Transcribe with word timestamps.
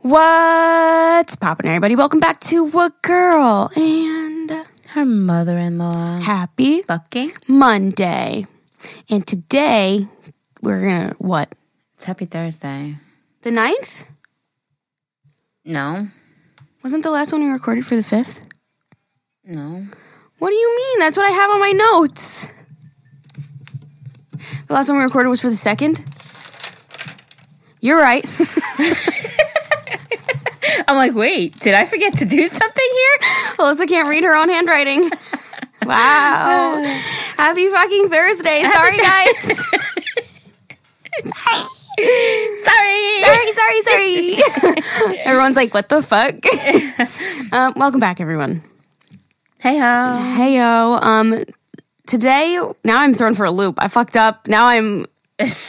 What's 0.00 1.36
poppin', 1.36 1.66
everybody? 1.66 1.96
Welcome 1.96 2.20
back 2.20 2.40
to 2.40 2.64
What 2.64 3.02
Girl 3.02 3.70
and 3.76 4.66
Her 4.88 5.04
mother 5.04 5.58
in 5.58 5.78
law. 5.78 6.18
happy 6.18 6.82
Fucking. 6.82 7.32
Monday. 7.48 8.46
And 9.08 9.26
today 9.26 10.08
we're 10.60 10.80
gonna 10.80 11.14
what? 11.18 11.54
It's 11.94 12.04
happy 12.04 12.24
Thursday. 12.24 12.96
The 13.42 13.50
9th? 13.50 14.04
No. 15.64 16.08
Wasn't 16.82 17.02
the 17.04 17.10
last 17.10 17.32
one 17.32 17.42
we 17.42 17.50
recorded 17.50 17.86
for 17.86 17.94
the 17.96 18.02
fifth? 18.02 18.48
No. 19.44 19.86
What 20.38 20.48
do 20.50 20.54
you 20.56 20.76
mean? 20.76 20.98
That's 20.98 21.16
what 21.16 21.30
I 21.30 21.34
have 21.34 21.50
on 21.52 21.60
my 21.60 21.72
notes. 21.72 22.48
The 24.66 24.74
last 24.74 24.88
one 24.88 24.98
we 24.98 25.04
recorded 25.04 25.28
was 25.28 25.40
for 25.40 25.50
the 25.50 25.56
second. 25.56 26.04
You're 27.80 27.98
right. 28.00 28.24
I'm 30.88 30.96
like, 30.96 31.14
wait, 31.14 31.58
did 31.60 31.74
I 31.74 31.84
forget 31.84 32.14
to 32.14 32.24
do 32.24 32.48
something 32.60 32.88
here? 32.92 33.28
Melissa 33.58 33.86
can't 33.86 34.08
read 34.08 34.24
her 34.24 34.34
own 34.34 34.48
handwriting. 34.48 35.10
Wow. 35.84 36.82
Happy 37.36 37.68
fucking 37.68 38.08
Thursday. 38.08 38.62
Sorry, 38.62 38.98
guys. 38.98 39.64
Sorry. 42.64 43.22
sorry, 43.22 43.52
sorry, 43.52 43.82
sorry. 43.84 45.18
Everyone's 45.24 45.56
like, 45.56 45.74
what 45.74 45.88
the 45.88 46.02
fuck? 46.02 46.34
um, 47.52 47.74
welcome 47.76 48.00
back, 48.00 48.20
everyone. 48.20 48.62
Hey 49.60 49.78
ho. 49.78 50.16
Hey, 50.36 50.56
yo. 50.56 50.98
Um, 51.00 51.44
today, 52.06 52.58
now 52.84 52.98
I'm 53.00 53.12
thrown 53.14 53.34
for 53.34 53.44
a 53.44 53.50
loop. 53.50 53.76
I 53.78 53.88
fucked 53.88 54.16
up. 54.16 54.48
Now 54.48 54.66
I'm. 54.66 55.06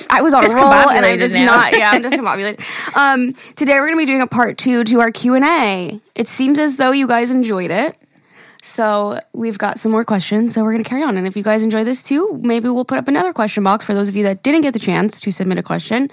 I 0.09 0.21
was 0.21 0.33
on 0.33 0.45
a 0.45 0.53
roll 0.53 0.89
and 0.89 1.05
I'm 1.05 1.19
just 1.19 1.33
now. 1.33 1.45
not. 1.45 1.77
Yeah, 1.77 1.91
I'm 1.91 2.01
just 2.03 2.15
discombobulated. 2.15 2.95
um, 2.97 3.33
today 3.55 3.73
we're 3.79 3.87
gonna 3.87 3.97
be 3.97 4.05
doing 4.05 4.21
a 4.21 4.27
part 4.27 4.57
two 4.57 4.83
to 4.85 4.99
our 5.01 5.11
Q 5.11 5.35
and 5.35 5.45
A. 5.45 5.99
It 6.15 6.27
seems 6.27 6.59
as 6.59 6.77
though 6.77 6.91
you 6.91 7.07
guys 7.07 7.31
enjoyed 7.31 7.71
it, 7.71 7.97
so 8.61 9.19
we've 9.33 9.57
got 9.57 9.79
some 9.79 9.91
more 9.91 10.03
questions. 10.03 10.53
So 10.53 10.63
we're 10.63 10.71
gonna 10.73 10.83
carry 10.83 11.03
on. 11.03 11.17
And 11.17 11.27
if 11.27 11.35
you 11.35 11.43
guys 11.43 11.63
enjoy 11.63 11.83
this 11.83 12.03
too, 12.03 12.39
maybe 12.43 12.69
we'll 12.69 12.85
put 12.85 12.97
up 12.97 13.07
another 13.07 13.33
question 13.33 13.63
box 13.63 13.85
for 13.85 13.93
those 13.93 14.09
of 14.09 14.15
you 14.15 14.23
that 14.23 14.43
didn't 14.43 14.61
get 14.61 14.73
the 14.73 14.79
chance 14.79 15.19
to 15.21 15.31
submit 15.31 15.57
a 15.57 15.63
question, 15.63 16.09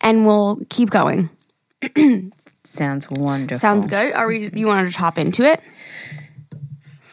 and 0.00 0.26
we'll 0.26 0.58
keep 0.70 0.90
going. 0.90 1.30
Sounds 2.64 3.08
wonderful. 3.10 3.58
Sounds 3.58 3.86
good. 3.86 4.12
Are 4.12 4.26
we? 4.26 4.50
You 4.50 4.66
wanted 4.66 4.92
to 4.92 4.98
hop 4.98 5.18
into 5.18 5.42
it? 5.44 5.60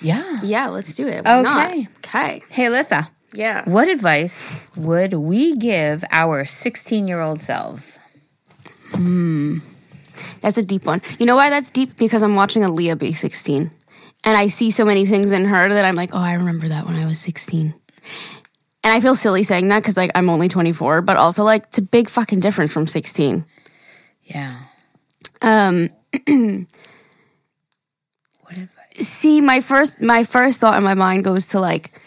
Yeah. 0.02 0.42
Yeah, 0.44 0.68
let's 0.68 0.94
do 0.94 1.08
it. 1.08 1.26
Why 1.26 1.42
not? 1.42 1.70
Okay. 1.72 1.88
Okay. 1.98 2.42
Hey, 2.52 2.66
Alyssa. 2.66 3.10
Yeah. 3.36 3.64
What 3.70 3.90
advice 3.90 4.66
would 4.76 5.14
we 5.14 5.56
give 5.56 6.04
our 6.12 6.46
16 6.46 7.08
year 7.08 7.22
old 7.22 7.42
selves? 7.42 8.00
That's 10.42 10.58
a 10.58 10.64
deep 10.64 10.86
one. 10.86 11.02
You 11.20 11.26
know 11.26 11.36
why 11.36 11.50
that's 11.50 11.72
deep? 11.72 11.98
Because 11.98 12.24
I'm 12.24 12.36
watching 12.36 12.62
Aaliyah 12.64 12.98
be 12.98 13.12
16. 13.14 13.72
And 14.24 14.38
I 14.38 14.48
see 14.48 14.72
so 14.72 14.86
many 14.86 15.06
things 15.06 15.32
in 15.32 15.46
her 15.46 15.70
that 15.70 15.86
I'm 15.86 15.96
like, 15.96 16.12
oh, 16.14 16.20
I 16.20 16.34
remember 16.34 16.68
that 16.70 16.86
when 16.86 16.96
I 16.96 17.06
was 17.06 17.20
16. 17.20 17.74
And 18.84 18.94
I 18.94 19.00
feel 19.00 19.16
silly 19.16 19.44
saying 19.44 19.68
that 19.70 19.80
because 19.82 19.98
like 19.98 20.12
I'm 20.16 20.30
only 20.30 20.48
24, 20.48 21.02
but 21.02 21.18
also 21.18 21.44
like 21.44 21.64
it's 21.64 21.78
a 21.78 21.82
big 21.82 22.10
fucking 22.10 22.40
difference 22.40 22.72
from 22.72 22.88
16. 22.88 23.46
Yeah. 24.24 24.62
Um, 25.42 25.90
What 28.42 28.58
advice? 28.58 29.08
see, 29.08 29.42
my 29.42 29.60
first 29.62 30.02
my 30.02 30.24
first 30.24 30.60
thought 30.60 30.78
in 30.78 30.84
my 30.84 30.94
mind 30.94 31.24
goes 31.24 31.48
to 31.50 31.60
like, 31.60 32.00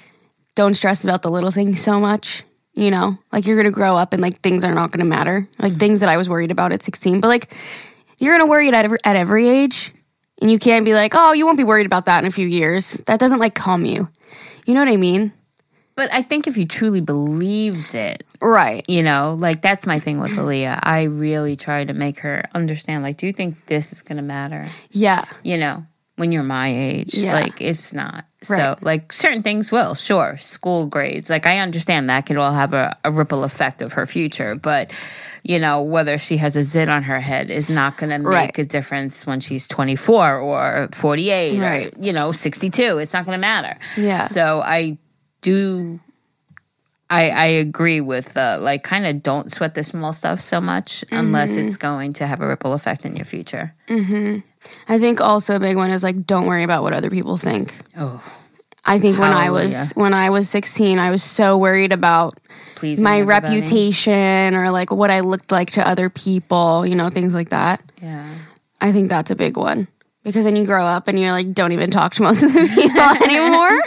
don't 0.59 0.75
stress 0.75 1.05
about 1.05 1.23
the 1.23 1.31
little 1.31 1.53
things 1.53 1.81
so 1.81 2.01
much. 2.01 2.42
You 2.75 2.91
know, 2.91 3.17
like 3.33 3.47
you're 3.47 3.56
gonna 3.56 3.70
grow 3.70 3.97
up 3.97 4.12
and 4.12 4.20
like 4.20 4.41
things 4.41 4.65
are 4.65 4.75
not 4.75 4.91
gonna 4.91 5.09
matter. 5.09 5.49
Like 5.59 5.72
mm-hmm. 5.72 5.78
things 5.78 6.00
that 6.00 6.09
I 6.09 6.16
was 6.16 6.28
worried 6.28 6.50
about 6.50 6.72
at 6.72 6.83
16, 6.83 7.21
but 7.21 7.28
like 7.28 7.55
you're 8.19 8.37
gonna 8.37 8.50
worry 8.50 8.69
at 8.69 8.75
every, 8.75 8.99
at 9.05 9.15
every 9.15 9.49
age, 9.49 9.93
and 10.43 10.50
you 10.50 10.59
can't 10.59 10.84
be 10.84 10.94
like, 10.94 11.12
oh, 11.15 11.33
you 11.33 11.47
won't 11.47 11.59
be 11.59 11.65
worried 11.65 11.87
about 11.87 12.06
that 12.06 12.25
in 12.25 12.28
a 12.28 12.33
few 12.33 12.47
years. 12.47 12.94
That 13.06 13.21
doesn't 13.21 13.38
like 13.38 13.55
calm 13.55 13.84
you. 13.84 14.09
You 14.66 14.75
know 14.75 14.81
what 14.81 14.88
I 14.88 14.97
mean? 14.97 15.33
But 15.94 16.12
I 16.12 16.22
think 16.22 16.47
if 16.47 16.56
you 16.56 16.66
truly 16.66 17.00
believed 17.00 17.94
it, 17.94 18.25
Right. 18.41 18.84
you 18.88 19.03
know, 19.03 19.37
like 19.38 19.62
that's 19.62 19.87
my 19.87 19.99
thing 19.99 20.21
with 20.21 20.33
Aaliyah. 20.33 20.81
I 20.83 21.04
really 21.04 21.56
try 21.56 21.84
to 21.84 21.93
make 21.93 22.21
her 22.21 22.44
understand, 22.54 23.03
like, 23.03 23.16
do 23.16 23.27
you 23.27 23.33
think 23.33 23.66
this 23.66 23.93
is 23.93 24.03
to 24.03 24.22
matter? 24.22 24.66
Yeah. 24.91 25.25
You 25.43 25.56
know, 25.56 25.87
when 26.19 26.33
you're 26.33 26.43
my 26.43 26.69
age, 26.69 27.15
Yeah. 27.15 27.33
like, 27.34 27.61
it's 27.61 27.93
not. 27.93 28.25
So, 28.43 28.77
like, 28.83 29.12
certain 29.12 29.43
things 29.43 29.73
will, 29.73 29.95
sure. 29.95 30.37
School 30.37 30.87
grades, 30.87 31.29
like, 31.31 31.47
I 31.47 31.59
understand 31.59 32.09
that 32.11 32.27
could 32.27 32.37
all 32.37 32.53
have 32.53 32.73
a, 32.75 32.97
a 33.05 33.11
ripple 33.11 33.43
effect 33.43 33.83
of 33.83 33.95
her 33.95 34.06
future, 34.06 34.55
but, 34.55 34.93
you 35.43 35.59
know, 35.59 35.83
whether 35.83 36.19
she 36.19 36.37
has 36.37 36.57
a 36.57 36.62
zit 36.62 36.89
on 36.89 37.03
her 37.05 37.19
head 37.21 37.51
is 37.51 37.69
not 37.69 37.97
going 37.97 38.11
to 38.11 38.19
make 38.19 38.27
Right. 38.28 38.59
a 38.59 38.65
difference 38.65 39.27
when 39.27 39.41
she's 39.41 39.67
24 39.67 40.37
or 40.39 40.89
48 40.93 41.59
Right. 41.61 41.95
or, 41.97 42.01
you 42.01 42.12
know, 42.12 42.31
62. 42.31 42.99
It's 42.99 43.12
not 43.12 43.25
going 43.25 43.37
to 43.37 43.41
matter. 43.41 43.77
Yeah. 43.97 44.27
So, 44.27 44.61
I 44.61 44.99
do 45.41 45.99
I, 47.11 47.31
I 47.31 47.45
agree 47.47 48.03
with 48.03 48.37
uh, 48.37 48.59
like 48.61 48.83
kind 48.83 49.07
of 49.07 49.23
don't 49.23 49.51
sweat 49.51 49.75
the 49.75 49.83
small 49.83 50.12
stuff 50.12 50.41
so 50.41 50.61
much 50.61 51.05
unless 51.11 51.53
Mm-hmm. 51.53 51.67
it's 51.67 51.78
going 51.78 52.12
to 52.15 52.27
have 52.27 52.43
a 52.43 52.47
ripple 52.47 52.75
effect 52.75 53.07
in 53.07 53.17
your 53.17 53.25
future. 53.25 53.73
I 54.89 54.99
think 54.99 55.21
also 55.21 55.57
a 55.57 55.61
big 55.61 55.77
one 55.77 55.91
is 55.91 56.03
like 56.03 56.27
don't 56.27 56.47
worry 56.47 56.65
about 56.65 56.83
what 56.83 56.93
other 56.93 57.11
people 57.11 57.37
think. 57.37 57.75
Oh, 57.97 58.23
I 58.85 58.99
think 58.99 59.19
when 59.19 59.33
I 59.33 59.51
was 59.51 59.93
when 59.93 60.15
I 60.15 60.31
was 60.31 60.49
16, 60.49 60.99
I 60.99 61.11
was 61.11 61.23
so 61.23 61.59
worried 61.59 61.93
about 61.93 62.41
please. 62.75 62.99
my 62.99 63.21
reputation 63.21 64.55
or 64.55 64.71
like 64.71 64.91
what 64.91 65.11
I 65.11 65.21
looked 65.21 65.53
like 65.53 65.73
to 65.73 65.87
other 65.87 66.09
people, 66.09 66.87
you 66.87 66.95
know, 66.95 67.11
things 67.11 67.35
like 67.35 67.51
that. 67.51 67.83
Yeah. 68.01 68.27
I 68.81 68.93
think 68.93 69.11
that's 69.11 69.31
a 69.31 69.37
big 69.37 69.57
one. 69.59 69.89
Because 70.25 70.45
then 70.45 70.57
you 70.57 70.65
grow 70.65 70.85
up 70.85 71.07
and 71.07 71.19
you're 71.19 71.33
like, 71.33 71.53
don't 71.53 71.73
even 71.73 71.91
talk 71.91 72.15
to 72.15 72.23
most 72.23 72.43
of 72.43 72.53
the 72.53 72.67
people 72.75 73.01
anymore. 73.29 73.79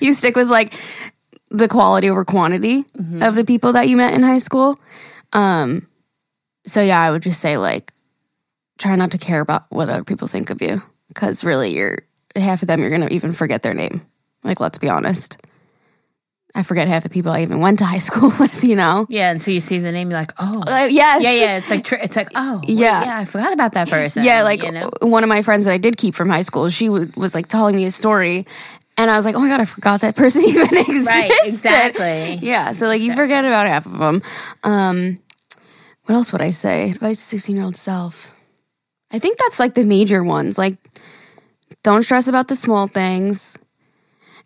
you 0.00 0.12
stick 0.12 0.36
with 0.36 0.50
like 0.50 0.74
the 1.50 1.68
quality 1.68 2.10
over 2.10 2.24
quantity 2.24 2.84
of 3.20 3.34
the 3.34 3.44
people 3.44 3.72
that 3.72 3.88
you 3.88 3.96
met 3.96 4.14
in 4.14 4.22
high 4.22 4.38
school. 4.38 4.78
Um, 5.32 5.86
so 6.66 6.82
yeah, 6.82 7.00
I 7.00 7.10
would 7.10 7.22
just 7.22 7.40
say 7.40 7.58
like, 7.58 7.92
try 8.78 8.96
not 8.96 9.10
to 9.12 9.18
care 9.18 9.40
about 9.40 9.64
what 9.70 9.88
other 9.88 10.04
people 10.04 10.28
think 10.28 10.50
of 10.50 10.62
you. 10.62 10.82
Cause 11.14 11.42
really 11.44 11.74
you're 11.74 11.98
half 12.36 12.62
of 12.62 12.68
them, 12.68 12.80
you're 12.80 12.90
going 12.90 13.06
to 13.06 13.12
even 13.12 13.32
forget 13.32 13.62
their 13.62 13.74
name. 13.74 14.02
Like, 14.44 14.60
let's 14.60 14.78
be 14.78 14.88
honest. 14.88 15.36
I 16.54 16.62
forget 16.62 16.88
half 16.88 17.02
the 17.02 17.08
people 17.10 17.30
I 17.32 17.42
even 17.42 17.60
went 17.60 17.80
to 17.80 17.84
high 17.84 17.98
school 18.08 18.32
with, 18.38 18.64
you 18.64 18.76
know? 18.76 19.06
Yeah, 19.08 19.30
and 19.30 19.42
so 19.42 19.50
you 19.50 19.60
see 19.60 19.78
the 19.78 19.92
name, 19.92 20.10
you're 20.10 20.18
like, 20.18 20.32
oh, 20.38 20.62
Uh, 20.66 20.86
yes. 20.90 21.22
yeah, 21.22 21.32
yeah. 21.32 21.56
It's 21.58 21.70
like 21.70 21.84
tr- 21.84 21.96
it's 21.96 22.16
like, 22.16 22.28
oh, 22.34 22.60
wait, 22.66 22.70
Yeah. 22.76 23.04
yeah. 23.04 23.18
I 23.18 23.24
forgot 23.24 23.52
about 23.52 23.72
that 23.72 23.88
person. 23.90 24.24
Yeah, 24.24 24.42
like 24.42 24.62
you 24.62 24.70
know? 24.72 24.90
one 25.00 25.22
of 25.22 25.28
my 25.28 25.42
friends 25.42 25.64
that 25.66 25.72
I 25.72 25.78
did 25.78 25.96
keep 25.96 26.14
from 26.14 26.28
high 26.28 26.42
school, 26.42 26.68
she 26.70 26.88
was, 26.88 27.14
was 27.16 27.34
like 27.34 27.48
telling 27.48 27.74
me 27.76 27.84
a 27.84 27.90
story, 27.90 28.46
and 28.96 29.10
I 29.10 29.16
was 29.16 29.24
like, 29.24 29.34
"Oh 29.36 29.40
my 29.40 29.48
god, 29.48 29.60
I 29.60 29.64
forgot 29.64 30.00
that 30.00 30.16
person 30.22 30.42
even 30.42 30.76
existed." 30.76 31.06
right, 31.06 31.30
exactly. 31.44 32.38
Yeah, 32.42 32.72
so 32.72 32.86
like 32.86 33.00
you 33.00 33.14
forget 33.14 33.44
about 33.44 33.66
half 33.68 33.86
of 33.86 33.96
them. 33.98 34.22
Um, 34.64 35.18
what 36.06 36.14
else 36.16 36.32
would 36.32 36.40
I 36.42 36.50
say? 36.50 36.90
Advice 36.92 37.18
to 37.18 37.22
sixteen 37.22 37.56
year 37.56 37.64
old 37.64 37.76
self. 37.76 38.37
I 39.10 39.18
think 39.18 39.38
that's 39.38 39.58
like 39.58 39.74
the 39.74 39.84
major 39.84 40.22
ones. 40.22 40.58
Like, 40.58 40.76
don't 41.82 42.02
stress 42.02 42.28
about 42.28 42.48
the 42.48 42.54
small 42.54 42.86
things. 42.86 43.58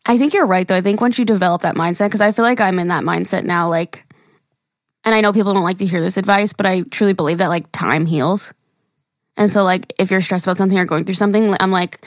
I 0.07 0.19
think 0.19 0.35
you're 0.35 0.47
right 0.47 0.67
though. 0.67 0.77
I 0.77 0.81
think 0.81 1.01
once 1.01 1.19
you 1.19 1.25
develop 1.25 1.63
that 1.63 1.77
mindset, 1.77 2.07
because 2.07 2.21
I 2.21 2.33
feel 2.33 2.45
like 2.45 2.61
I'm 2.61 2.79
in 2.79 2.89
that 2.89 3.05
mindset 3.05 3.45
now. 3.45 3.69
Like, 3.69 4.05
and 5.05 5.15
I 5.15 5.21
know 5.21 5.33
people 5.33 5.55
don't 5.55 5.65
like 5.65 5.79
to 5.79 5.87
hear 5.87 6.01
this 6.01 6.17
advice, 6.17 6.53
but 6.53 6.67
I 6.67 6.83
truly 6.83 7.13
believe 7.13 7.39
that 7.39 7.49
like 7.49 7.71
time 7.73 8.07
heals. 8.07 8.53
And 9.37 9.49
so, 9.49 9.65
like, 9.65 9.93
if 9.99 10.11
you're 10.11 10.21
stressed 10.21 10.47
about 10.47 10.59
something 10.59 10.79
or 10.79 10.85
going 10.85 11.05
through 11.05 11.15
something, 11.15 11.55
I'm 11.59 11.71
like, 11.71 12.07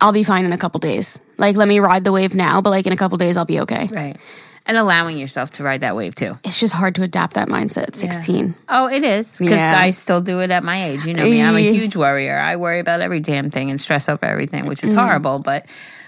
I'll 0.00 0.12
be 0.12 0.24
fine 0.24 0.44
in 0.44 0.52
a 0.52 0.58
couple 0.58 0.80
days. 0.80 1.20
Like, 1.38 1.54
let 1.54 1.68
me 1.68 1.78
ride 1.78 2.04
the 2.04 2.12
wave 2.12 2.34
now, 2.34 2.60
but 2.60 2.70
like 2.70 2.86
in 2.86 2.92
a 2.92 2.96
couple 2.96 3.18
days, 3.18 3.36
I'll 3.36 3.44
be 3.44 3.60
okay. 3.60 3.88
Right. 3.92 4.16
And 4.64 4.76
allowing 4.76 5.18
yourself 5.18 5.50
to 5.52 5.64
ride 5.64 5.80
that 5.80 5.96
wave 5.96 6.14
too. 6.14 6.38
It's 6.44 6.60
just 6.60 6.72
hard 6.72 6.94
to 6.94 7.02
adapt 7.02 7.34
that 7.34 7.48
mindset 7.48 7.88
at 7.88 7.94
16. 7.96 8.54
Oh, 8.68 8.88
it 8.88 9.02
is 9.02 9.38
because 9.38 9.56
Yeah. 9.58 9.74
I 9.76 9.90
still 9.90 10.20
do 10.20 10.38
it 10.40 10.50
at 10.52 10.62
my 10.62 10.84
age. 10.84 11.04
You 11.04 11.14
know 11.14 11.24
me; 11.24 11.42
I'm 11.42 11.56
a 11.56 11.60
huge 11.60 11.96
worrier. 11.96 12.38
I 12.38 12.54
worry 12.56 12.78
about 12.78 13.00
every 13.00 13.18
damn 13.20 13.50
thing 13.50 13.70
and 13.70 13.80
stress 13.80 14.08
over 14.08 14.24
everything, 14.24 14.66
which 14.66 14.84
is 14.84 14.90
Mm-hmm. 14.90 14.98
horrible. 15.00 15.38
But 15.40 15.66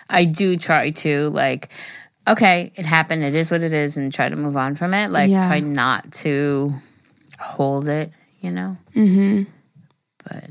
I 0.09 0.25
do 0.25 0.57
try 0.57 0.91
to 0.91 1.31
like, 1.31 1.71
okay, 2.29 2.71
it 2.77 2.87
happened. 2.87 3.25
It 3.25 3.35
is 3.35 3.51
what 3.51 3.63
it 3.63 3.73
is, 3.73 3.97
and 3.97 4.13
try 4.13 4.29
to 4.29 4.37
move 4.37 4.57
on 4.57 4.77
from 4.77 4.95
it. 4.95 5.11
Like, 5.11 5.31
Yeah. 5.31 5.49
try 5.49 5.59
not 5.61 6.13
to 6.23 6.75
hold 7.41 7.89
it. 7.89 8.13
You 8.41 8.53
know. 8.53 8.77
Mm-hmm. 8.95 9.51
But 10.23 10.51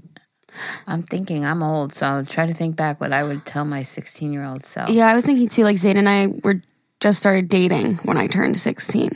I'm 0.88 1.03
thinking 1.03 1.45
I'm 1.45 1.63
old, 1.63 1.94
so 1.94 2.06
I'll 2.06 2.25
try 2.25 2.45
to 2.47 2.53
think 2.53 2.75
back 2.75 2.99
what 2.99 3.13
I 3.13 3.23
would 3.23 3.45
tell 3.45 3.63
my 3.65 3.81
16 3.83 4.33
year 4.33 4.45
old 4.45 4.63
self. 4.65 4.89
Yeah, 4.89 5.07
I 5.07 5.15
was 5.15 5.25
thinking 5.25 5.47
too, 5.47 5.63
like, 5.63 5.77
Zayn 5.77 5.95
and 5.95 6.09
I 6.09 6.27
were 6.27 6.61
just 7.03 7.19
started 7.19 7.50
dating 7.50 7.95
when 8.05 8.15
I 8.17 8.27
turned 8.27 8.57
16. 8.57 9.09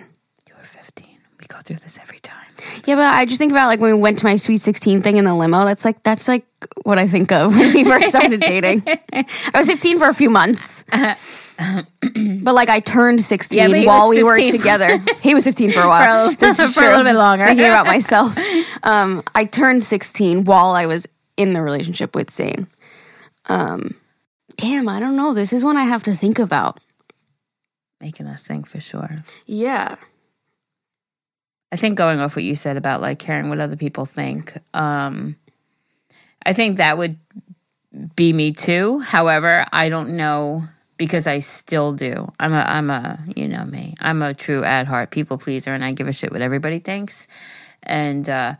You 0.45 0.53
were 0.59 0.65
15. 0.65 1.07
We 1.39 1.47
go 1.47 1.57
through 1.63 1.77
this 1.77 1.97
every 1.97 2.19
time. 2.19 2.43
Yeah, 2.85 2.95
but 2.95 3.13
I 3.13 3.23
just 3.23 3.37
think 3.39 3.53
about 3.53 3.67
like 3.67 3.79
when 3.79 3.95
we 3.95 4.01
went 4.01 4.19
to 4.19 4.25
my 4.25 4.35
sweet 4.35 4.57
16 4.57 5.01
thing 5.01 5.15
in 5.15 5.23
the 5.23 5.33
limo. 5.33 5.63
That's 5.63 5.85
like, 5.85 6.03
that's 6.03 6.27
like 6.27 6.45
what 6.83 6.99
I 6.99 7.07
think 7.07 7.31
of 7.31 7.55
when 7.57 7.73
we 7.73 7.85
first 7.85 8.09
started 8.09 8.41
dating. 8.41 8.83
I 9.13 9.25
was 9.55 9.67
15 9.67 9.99
for 9.99 10.09
a 10.09 10.13
few 10.13 10.29
months. 10.29 10.83
but 10.91 12.53
like 12.53 12.67
I 12.67 12.81
turned 12.81 13.21
16 13.21 13.57
Yeah, 13.57 13.85
while 13.85 14.09
we 14.09 14.21
were 14.21 14.37
together. 14.51 15.01
He 15.21 15.33
was 15.33 15.45
15 15.45 15.71
for 15.71 15.79
a 15.79 15.87
while. 15.87 16.31
For 16.33 16.45
a- 16.45 16.53
for 16.67 16.83
a 16.83 16.89
little 16.89 17.05
bit 17.05 17.15
longer. 17.15 17.45
Thinking 17.45 17.67
about 17.67 17.85
myself. 17.85 18.37
Um, 18.83 19.23
I 19.33 19.45
turned 19.45 19.81
16 19.81 20.43
while 20.43 20.71
I 20.71 20.87
was 20.87 21.07
in 21.37 21.53
the 21.53 21.61
relationship 21.61 22.15
with 22.15 22.31
Zane. 22.31 22.67
Um, 23.47 23.95
damn, 24.57 24.89
I 24.89 24.99
don't 24.99 25.15
know. 25.15 25.33
This 25.33 25.53
is 25.53 25.63
one 25.63 25.77
I 25.77 25.83
have 25.83 26.03
to 26.03 26.13
think 26.13 26.37
about. 26.37 26.81
Making 27.99 28.27
us 28.27 28.43
think 28.43 28.67
for 28.67 28.79
sure. 28.79 29.23
Yeah. 29.45 29.95
I 31.71 31.75
think 31.75 31.97
going 31.97 32.19
off 32.19 32.35
what 32.35 32.45
you 32.45 32.55
said 32.55 32.77
about 32.77 33.01
like 33.01 33.19
caring 33.19 33.49
what 33.49 33.59
other 33.59 33.75
people 33.75 34.05
think, 34.05 34.57
um, 34.73 35.35
I 36.45 36.53
think 36.53 36.77
that 36.77 36.97
would 36.97 37.17
be 38.15 38.31
me 38.31 38.51
too. 38.51 38.99
However, 38.99 39.65
I 39.73 39.89
don't 39.89 40.15
know 40.15 40.63
because 40.97 41.27
I 41.27 41.39
still 41.39 41.93
do. 41.93 42.31
I'm 42.39 42.53
a 42.53 42.61
I'm 42.61 42.89
a 42.89 43.19
you 43.35 43.47
know 43.47 43.65
me. 43.65 43.95
I'm 43.99 44.21
a 44.21 44.33
true 44.33 44.63
at 44.63 44.87
heart 44.87 45.11
people 45.11 45.37
pleaser 45.37 45.73
and 45.73 45.83
I 45.83 45.91
give 45.93 46.07
a 46.07 46.13
shit 46.13 46.31
what 46.31 46.41
everybody 46.41 46.79
thinks. 46.79 47.27
And 47.83 48.29
uh, 48.29 48.55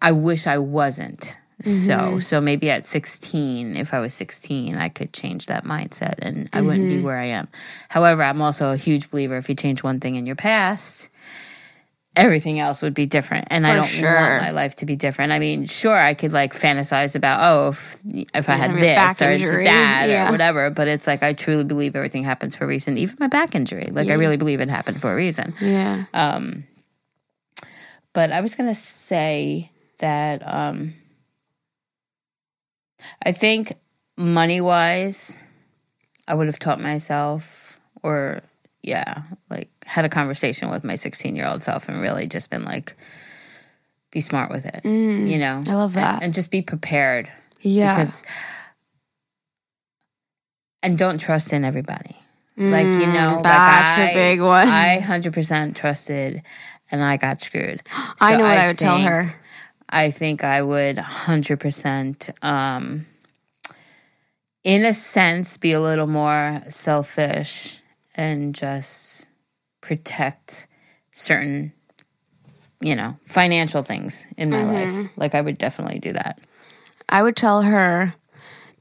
I 0.00 0.12
wish 0.12 0.46
I 0.46 0.58
wasn't. 0.58 1.38
So 1.66 2.18
so 2.18 2.40
maybe 2.40 2.70
at 2.70 2.84
16 2.84 3.76
if 3.76 3.94
I 3.94 4.00
was 4.00 4.14
16 4.14 4.76
I 4.76 4.88
could 4.88 5.12
change 5.12 5.46
that 5.46 5.64
mindset 5.64 6.14
and 6.18 6.48
I 6.52 6.62
wouldn't 6.62 6.88
be 6.88 7.00
where 7.00 7.18
I 7.18 7.26
am. 7.26 7.48
However, 7.88 8.22
I'm 8.22 8.42
also 8.42 8.70
a 8.72 8.76
huge 8.76 9.10
believer 9.10 9.36
if 9.36 9.48
you 9.48 9.54
change 9.54 9.82
one 9.82 10.00
thing 10.00 10.16
in 10.16 10.26
your 10.26 10.36
past, 10.36 11.08
everything 12.14 12.60
else 12.60 12.82
would 12.82 12.94
be 12.94 13.06
different. 13.06 13.48
And 13.50 13.66
i 13.66 13.74
don't 13.76 13.86
sure. 13.86 14.14
want 14.14 14.42
my 14.42 14.50
life 14.50 14.74
to 14.76 14.86
be 14.86 14.96
different. 14.96 15.32
I 15.32 15.38
mean 15.38 15.64
sure 15.64 15.96
i 15.96 16.14
could 16.14 16.32
like 16.32 16.52
fantasize 16.52 17.14
about 17.14 17.40
oh 17.42 17.68
if, 17.68 18.02
if 18.34 18.48
i 18.48 18.52
had 18.52 18.70
have 18.70 18.78
your 18.78 18.94
back 18.94 19.16
this 19.16 19.26
or 19.26 19.32
injury, 19.32 19.64
that 19.64 20.08
yeah. 20.08 20.28
or 20.28 20.32
whatever. 20.32 20.70
But 20.70 20.88
it's 20.88 21.06
like 21.06 21.22
i 21.22 21.32
truly 21.32 21.64
believe 21.64 21.96
everything 21.96 22.24
happens 22.24 22.54
for 22.54 22.64
a 22.64 22.66
reason 22.66 22.98
even 22.98 23.16
my 23.20 23.28
back 23.28 23.54
injury. 23.54 23.88
Like 23.90 24.08
i 24.08 24.14
really 24.14 24.36
believe 24.36 24.60
it 24.60 24.68
happened 24.68 25.00
for 25.00 25.12
a 25.12 25.16
reason. 25.16 25.54
Yeah. 25.60 26.04
um 26.12 26.64
but 28.12 28.30
i 28.30 28.40
was 28.40 28.54
gonna 28.54 28.74
say 28.74 29.70
that 29.98 30.42
um 30.44 30.94
i 33.24 33.32
think 33.32 33.74
money 34.16 34.60
wise 34.60 35.42
i 36.28 36.34
would 36.34 36.46
have 36.46 36.58
taught 36.58 36.80
myself 36.80 37.80
or 38.02 38.40
yeah 38.82 39.22
like 39.50 39.70
had 39.86 40.04
a 40.04 40.08
conversation 40.08 40.70
with 40.70 40.84
my 40.84 40.94
16 40.94 41.34
year 41.36 41.46
old 41.46 41.62
self 41.62 41.88
and 41.88 42.00
really 42.00 42.26
just 42.26 42.50
been 42.50 42.64
like 42.64 42.96
be 44.10 44.20
smart 44.20 44.50
with 44.50 44.66
it 44.66 44.84
you 44.84 45.38
know 45.38 45.60
Mm. 45.64 45.68
I 45.68 45.74
love 45.74 45.94
that. 45.94 46.22
and 46.22 46.34
just 46.34 46.50
be 46.50 46.62
prepared 46.62 47.30
yeah. 47.60 47.94
because 47.94 48.22
and 50.82 50.98
don't 50.98 51.18
trust 51.18 51.52
in 51.52 51.64
everybody 51.64 52.16
like 52.56 52.84
you 52.86 53.06
know 53.06 53.38
Mm, 53.38 53.42
that's 53.42 53.98
like 53.98 54.10
a 54.10 54.14
big 54.14 54.40
one. 54.40 54.68
i 54.68 54.98
100% 55.00 55.74
trusted 55.74 56.42
and 56.90 57.02
i 57.02 57.16
got 57.16 57.40
screwed 57.40 57.80
I 58.20 58.36
know 58.36 58.44
what 58.44 58.58
I, 58.58 58.66
would 58.68 58.78
tell 58.78 58.98
her. 58.98 59.30
I 59.92 60.10
think 60.10 60.42
i 60.42 60.60
would 60.62 60.96
100% 60.96 62.44
um 62.44 63.06
in 64.64 64.84
a 64.84 64.94
sense 64.94 65.56
be 65.58 65.72
a 65.72 65.80
little 65.80 66.06
more 66.08 66.62
selfish 66.68 67.80
and 68.16 68.54
just 68.54 69.30
protect 69.80 70.66
certain 71.12 71.72
you 72.80 72.96
know 72.96 73.16
financial 73.24 73.82
things 73.84 74.26
in 74.36 74.50
my 74.50 74.56
Mm-hmm. 74.62 75.00
life 75.02 75.12
like 75.16 75.34
i 75.36 75.40
would 75.40 75.58
definitely 75.58 75.98
do 76.00 76.12
that 76.12 76.40
I 77.08 77.22
would 77.22 77.36
tell 77.36 77.60
her 77.62 78.14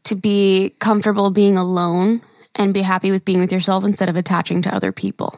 to 0.06 0.16
be 0.16 0.74
comfortable 0.80 1.32
being 1.32 1.58
alone 1.58 2.22
and 2.56 2.74
be 2.74 2.82
happy 2.82 3.12
with 3.12 3.26
being 3.26 3.40
with 3.42 3.52
yourself 3.52 3.84
instead 3.84 4.08
of 4.08 4.16
attaching 4.16 4.62
to 4.62 4.74
other 4.74 4.94
people. 4.94 5.38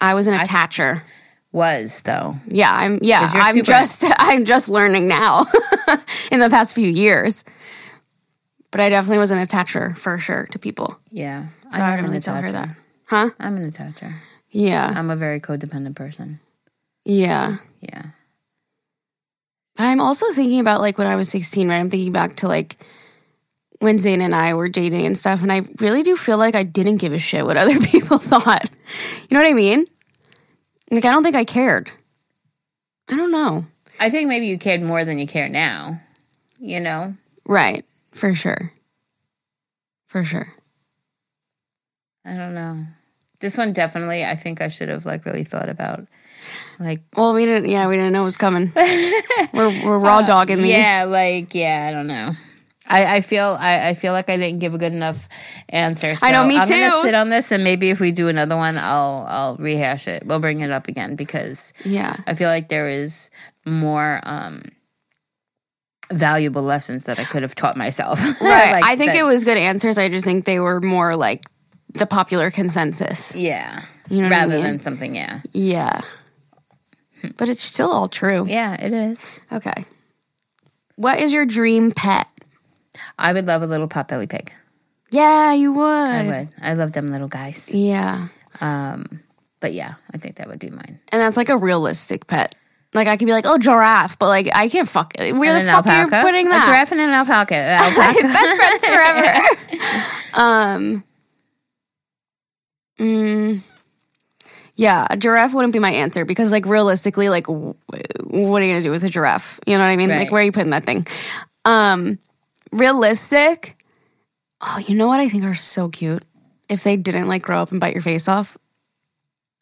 I 0.00 0.14
was 0.14 0.28
an 0.28 0.38
attacher. 0.38 1.02
Was 1.56 2.02
though 2.02 2.36
Yeah, 2.46 2.70
I'm 2.72 2.98
yeah, 3.02 3.28
I'm 3.32 3.54
super- 3.54 3.66
just 3.66 4.04
I'm 4.18 4.44
just 4.44 4.68
learning 4.68 5.08
now 5.08 5.46
in 6.30 6.38
the 6.40 6.50
past 6.50 6.74
few 6.74 6.88
years. 6.88 7.44
But 8.70 8.80
I 8.80 8.90
definitely 8.90 9.18
was 9.18 9.30
an 9.30 9.38
attacher 9.38 9.96
for 9.96 10.18
sure 10.18 10.46
to 10.52 10.58
people. 10.58 10.98
Yeah, 11.10 11.48
So 11.72 11.80
I 11.80 11.96
an 11.96 12.04
really 12.04 12.20
tell 12.20 12.34
her 12.34 12.50
that. 12.52 12.76
Huh? 13.06 13.30
I'm 13.40 13.56
an 13.56 13.70
attacher. 13.70 14.12
Yeah. 14.50 14.92
I'm 14.94 15.08
a 15.10 15.16
very 15.16 15.40
codependent 15.40 15.94
person. 15.96 16.40
Yeah. 17.04 17.56
Yeah. 17.80 18.02
But 19.76 19.84
I'm 19.84 20.00
also 20.00 20.26
thinking 20.32 20.60
about 20.60 20.80
like 20.80 20.98
when 20.98 21.06
I 21.06 21.16
was 21.16 21.28
16, 21.30 21.68
right? 21.68 21.76
I'm 21.78 21.88
thinking 21.90 22.12
back 22.12 22.36
to 22.36 22.48
like 22.48 22.76
when 23.78 23.98
Zayn 23.98 24.20
and 24.20 24.34
I 24.34 24.54
were 24.54 24.68
dating 24.68 25.06
and 25.06 25.16
stuff, 25.16 25.42
and 25.42 25.52
I 25.52 25.62
really 25.80 26.02
do 26.02 26.16
feel 26.16 26.38
like 26.38 26.54
I 26.54 26.62
didn't 26.62 26.96
give 26.96 27.12
a 27.12 27.18
shit 27.18 27.44
what 27.46 27.56
other 27.56 27.78
people 27.92 28.18
thought. 28.18 28.64
You 29.28 29.36
know 29.36 29.42
what 29.42 29.50
I 29.50 29.54
mean? 29.54 29.84
Like 30.90 31.04
I 31.04 31.10
don't 31.10 31.22
think 31.22 31.36
I 31.36 31.44
cared. 31.44 31.90
I 33.08 33.16
don't 33.16 33.30
know. 33.30 33.66
I 33.98 34.10
think 34.10 34.28
maybe 34.28 34.46
you 34.46 34.58
cared 34.58 34.82
more 34.82 35.04
than 35.04 35.18
you 35.18 35.26
care 35.26 35.48
now. 35.48 36.00
You 36.58 36.80
know? 36.80 37.14
Right. 37.44 37.84
For 38.12 38.34
sure. 38.34 38.72
For 40.08 40.24
sure. 40.24 40.52
I 42.24 42.36
don't 42.36 42.54
know. 42.54 42.84
This 43.40 43.56
one 43.56 43.72
definitely 43.72 44.24
I 44.24 44.34
think 44.34 44.60
I 44.60 44.68
should 44.68 44.88
have 44.88 45.06
like 45.06 45.24
really 45.24 45.44
thought 45.44 45.68
about. 45.68 46.06
Like 46.78 47.02
Well, 47.16 47.34
we 47.34 47.44
didn't. 47.44 47.68
Yeah, 47.68 47.88
we 47.88 47.96
didn't 47.96 48.12
know 48.12 48.22
it 48.22 48.24
was 48.24 48.36
coming. 48.36 48.72
we're 49.52 49.84
we're 49.84 49.98
raw 49.98 50.18
uh, 50.18 50.26
dogging 50.26 50.58
these. 50.58 50.76
Yeah, 50.76 51.04
like 51.08 51.54
yeah, 51.54 51.86
I 51.88 51.92
don't 51.92 52.06
know. 52.06 52.32
I, 52.88 53.16
I 53.16 53.20
feel 53.20 53.56
I, 53.58 53.88
I 53.88 53.94
feel 53.94 54.12
like 54.12 54.30
I 54.30 54.36
didn't 54.36 54.60
give 54.60 54.74
a 54.74 54.78
good 54.78 54.92
enough 54.92 55.28
answer. 55.68 56.14
So 56.16 56.26
I 56.26 56.30
know, 56.32 56.44
me 56.44 56.56
I'm 56.56 56.68
gonna 56.68 56.90
sit 57.02 57.14
on 57.14 57.28
this 57.30 57.50
and 57.52 57.64
maybe 57.64 57.90
if 57.90 58.00
we 58.00 58.12
do 58.12 58.28
another 58.28 58.56
one 58.56 58.78
I'll 58.78 59.26
I'll 59.28 59.56
rehash 59.56 60.06
it. 60.08 60.24
We'll 60.26 60.38
bring 60.40 60.60
it 60.60 60.70
up 60.70 60.86
again 60.88 61.16
because 61.16 61.72
Yeah. 61.84 62.16
I 62.26 62.34
feel 62.34 62.48
like 62.48 62.68
there 62.68 62.88
is 62.88 63.30
more 63.64 64.20
um 64.24 64.62
valuable 66.12 66.62
lessons 66.62 67.04
that 67.06 67.18
I 67.18 67.24
could 67.24 67.42
have 67.42 67.54
taught 67.54 67.76
myself. 67.76 68.20
Right. 68.40 68.72
Like 68.72 68.84
I 68.84 68.96
think 68.96 69.12
that- 69.12 69.18
it 69.20 69.24
was 69.24 69.44
good 69.44 69.58
answers. 69.58 69.98
I 69.98 70.08
just 70.08 70.24
think 70.24 70.44
they 70.44 70.60
were 70.60 70.80
more 70.80 71.16
like 71.16 71.44
the 71.94 72.06
popular 72.06 72.50
consensus. 72.50 73.34
Yeah. 73.34 73.82
You 74.08 74.18
know 74.18 74.24
what 74.24 74.32
I 74.32 74.38
Rather 74.40 74.54
mean? 74.56 74.64
than 74.64 74.78
something, 74.78 75.16
yeah. 75.16 75.40
Yeah. 75.52 76.00
But 77.38 77.48
it's 77.48 77.62
still 77.62 77.90
all 77.90 78.06
true. 78.08 78.44
Yeah, 78.46 78.74
it 78.80 78.92
is. 78.92 79.40
Okay. 79.50 79.84
What 80.96 81.18
is 81.18 81.32
your 81.32 81.44
dream 81.46 81.90
pet? 81.90 82.28
I 83.18 83.32
would 83.32 83.46
love 83.46 83.62
a 83.62 83.66
little 83.66 83.88
potbelly 83.88 84.28
pig. 84.28 84.52
Yeah, 85.10 85.52
you 85.52 85.72
would. 85.72 85.82
I 85.84 86.26
would. 86.26 86.48
I 86.60 86.74
love 86.74 86.92
them 86.92 87.06
little 87.06 87.28
guys. 87.28 87.70
Yeah. 87.72 88.28
Um, 88.60 89.20
but 89.60 89.72
yeah, 89.72 89.94
I 90.12 90.18
think 90.18 90.36
that 90.36 90.48
would 90.48 90.58
be 90.58 90.70
mine. 90.70 90.98
And 91.10 91.20
that's 91.22 91.36
like 91.36 91.48
a 91.48 91.56
realistic 91.56 92.26
pet. 92.26 92.54
Like 92.94 93.08
I 93.08 93.16
could 93.16 93.26
be 93.26 93.32
like, 93.32 93.46
oh, 93.46 93.58
giraffe, 93.58 94.18
but 94.18 94.28
like 94.28 94.48
I 94.54 94.68
can't 94.68 94.88
fuck. 94.88 95.12
Where 95.18 95.32
the 95.32 95.60
And 95.60 95.68
an 95.68 95.74
fuck 95.74 95.86
are 95.86 95.96
you 95.96 96.02
alpaca? 96.04 96.22
putting 96.22 96.46
A 96.46 96.50
that? 96.50 96.66
giraffe 96.66 96.92
and 96.92 97.00
an 97.00 97.10
alpaca. 97.10 97.54
alpaca. 97.80 98.22
Best 98.22 98.56
friends 98.60 98.86
forever. 98.88 99.46
um. 100.34 101.04
Mm, 102.98 103.60
yeah, 104.76 105.06
a 105.10 105.16
giraffe 105.18 105.52
wouldn't 105.52 105.72
be 105.74 105.78
my 105.78 105.90
answer 105.90 106.24
because, 106.24 106.50
like, 106.50 106.64
realistically, 106.64 107.28
like, 107.28 107.44
w- 107.46 107.74
what 108.24 108.62
are 108.62 108.64
you 108.64 108.72
gonna 108.72 108.82
do 108.82 108.90
with 108.90 109.04
a 109.04 109.10
giraffe? 109.10 109.60
You 109.66 109.74
know 109.76 109.84
what 109.84 109.90
I 109.90 109.96
mean? 109.96 110.08
Like, 110.08 110.30
where 110.32 110.40
are 110.40 110.44
you 110.44 110.52
putting 110.52 110.70
that 110.70 110.84
thing? 110.84 111.06
Um, 111.66 112.18
realistic. 112.72 113.76
Oh, 114.60 114.78
you 114.86 114.94
know 114.96 115.06
what 115.06 115.20
I 115.20 115.28
think 115.28 115.44
are 115.44 115.54
so 115.54 115.88
cute? 115.88 116.24
If 116.68 116.82
they 116.82 116.96
didn't 116.96 117.28
like 117.28 117.42
grow 117.42 117.58
up 117.60 117.70
and 117.70 117.80
bite 117.80 117.94
your 117.94 118.02
face 118.02 118.28
off, 118.28 118.56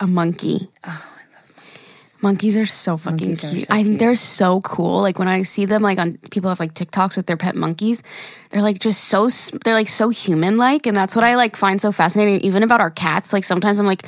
a 0.00 0.06
monkey. 0.06 0.68
Oh, 0.87 0.88
I 1.16 1.37
love 1.37 1.54
monkeys. 1.56 2.18
Monkeys 2.23 2.56
are 2.56 2.66
so 2.66 2.96
fucking 2.96 3.28
Monkeys 3.28 3.44
are 3.44 3.50
cute. 3.50 3.66
so 3.66 3.75
I 3.75 3.76
think 3.78 3.87
cute. 3.88 3.99
they're 4.00 4.16
so 4.16 4.61
cool. 4.62 5.02
Like 5.02 5.18
when 5.18 5.28
I 5.28 5.42
see 5.42 5.64
them, 5.66 5.82
like 5.82 5.99
on 5.99 6.16
people 6.30 6.49
have 6.49 6.61
like 6.61 6.75
TikToks 6.75 7.16
with 7.16 7.26
their 7.26 7.37
pet 7.37 7.56
monkeys, 7.56 8.02
they're 8.50 8.62
like 8.62 8.78
just 8.78 9.04
so 9.04 9.26
s- 9.26 9.50
they're 9.64 9.75
like 9.75 9.88
so 9.88 10.08
human 10.08 10.56
like, 10.56 10.87
and 10.87 10.96
that's 10.96 11.14
what 11.14 11.25
I 11.25 11.34
like 11.37 11.56
find 11.56 11.80
so 11.80 11.92
fascinating. 11.92 12.40
Even 12.40 12.62
about 12.62 12.80
our 12.80 12.90
cats, 12.90 13.32
like 13.32 13.44
sometimes 13.44 13.78
I'm 13.80 13.87
like, 13.87 14.06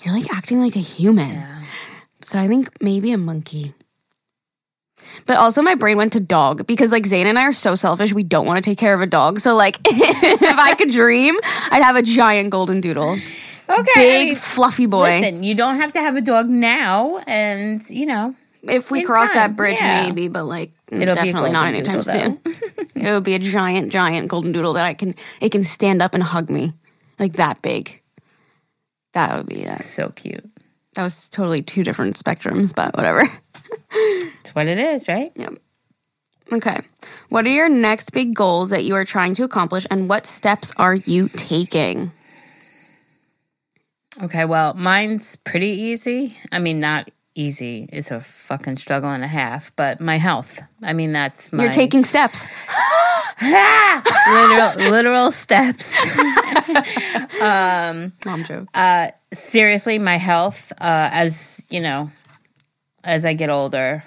you're 0.00 0.14
like 0.14 0.30
acting 0.34 0.58
like 0.60 0.74
a 0.76 0.80
human. 0.80 1.44
So 2.24 2.38
I 2.40 2.48
think 2.48 2.68
maybe 2.82 3.12
a 3.12 3.18
monkey. 3.18 3.74
But 5.26 5.38
also, 5.38 5.62
my 5.62 5.74
brain 5.74 5.96
went 5.96 6.12
to 6.14 6.20
dog 6.20 6.66
because, 6.66 6.92
like, 6.92 7.06
Zane 7.06 7.26
and 7.26 7.38
I 7.38 7.44
are 7.46 7.52
so 7.52 7.74
selfish. 7.74 8.12
We 8.12 8.22
don't 8.22 8.46
want 8.46 8.62
to 8.62 8.70
take 8.70 8.78
care 8.78 8.94
of 8.94 9.00
a 9.00 9.06
dog. 9.06 9.38
So, 9.38 9.54
like, 9.56 9.78
if 9.84 10.58
I 10.58 10.74
could 10.74 10.90
dream, 10.90 11.34
I'd 11.70 11.82
have 11.82 11.96
a 11.96 12.02
giant 12.02 12.50
golden 12.50 12.80
doodle, 12.80 13.16
Okay. 13.68 13.92
big 13.94 14.36
fluffy 14.36 14.86
boy. 14.86 15.20
Listen, 15.20 15.42
you 15.42 15.54
don't 15.54 15.76
have 15.76 15.92
to 15.94 16.00
have 16.00 16.16
a 16.16 16.20
dog 16.20 16.50
now, 16.50 17.18
and 17.26 17.80
you 17.88 18.06
know 18.06 18.34
if 18.68 18.90
we 18.90 19.02
cross 19.02 19.28
time, 19.28 19.36
that 19.36 19.56
bridge, 19.56 19.78
yeah. 19.80 20.02
maybe, 20.02 20.28
but 20.28 20.44
like, 20.44 20.72
It'll 20.90 21.14
definitely 21.14 21.52
not 21.52 21.68
anytime 21.68 22.02
soon. 22.02 22.40
it 22.44 23.12
would 23.12 23.24
be 23.24 23.34
a 23.34 23.38
giant, 23.38 23.90
giant 23.90 24.28
golden 24.28 24.52
doodle 24.52 24.74
that 24.74 24.84
I 24.84 24.94
can 24.94 25.14
it 25.40 25.50
can 25.50 25.64
stand 25.64 26.02
up 26.02 26.14
and 26.14 26.22
hug 26.22 26.50
me 26.50 26.72
like 27.18 27.34
that 27.34 27.62
big. 27.62 28.00
That 29.12 29.36
would 29.36 29.46
be 29.46 29.64
that. 29.64 29.82
so 29.82 30.10
cute. 30.10 30.44
That 30.94 31.02
was 31.02 31.28
totally 31.28 31.62
two 31.62 31.84
different 31.84 32.16
spectrums, 32.16 32.74
but 32.74 32.96
whatever. 32.96 33.28
It's 33.90 34.54
what 34.54 34.66
it 34.66 34.78
is, 34.78 35.08
right? 35.08 35.32
Yep. 35.36 35.54
Okay. 36.52 36.80
What 37.28 37.46
are 37.46 37.50
your 37.50 37.68
next 37.68 38.10
big 38.10 38.34
goals 38.34 38.70
that 38.70 38.84
you 38.84 38.94
are 38.94 39.04
trying 39.04 39.34
to 39.36 39.44
accomplish 39.44 39.86
and 39.90 40.08
what 40.08 40.26
steps 40.26 40.72
are 40.76 40.94
you 40.94 41.28
taking? 41.28 42.12
Okay, 44.22 44.44
well, 44.44 44.74
mine's 44.74 45.36
pretty 45.36 45.68
easy. 45.68 46.36
I 46.52 46.60
mean, 46.60 46.78
not 46.78 47.10
easy. 47.34 47.88
It's 47.92 48.10
a 48.10 48.20
fucking 48.20 48.76
struggle 48.76 49.10
and 49.10 49.24
a 49.24 49.28
half, 49.28 49.74
but 49.74 50.00
my 50.00 50.18
health. 50.18 50.60
I 50.82 50.92
mean, 50.92 51.12
that's 51.12 51.52
my 51.52 51.64
You're 51.64 51.72
taking 51.72 52.04
steps. 52.04 52.46
literal 53.42 54.90
literal 54.90 55.30
steps. 55.32 55.96
Mom 57.40 58.44
joke. 58.44 58.68
Uh 58.74 59.08
seriously, 59.32 59.98
my 59.98 60.16
health 60.16 60.70
uh 60.80 61.08
as, 61.12 61.66
you 61.70 61.80
know, 61.80 62.10
as 63.04 63.24
I 63.24 63.34
get 63.34 63.50
older, 63.50 64.04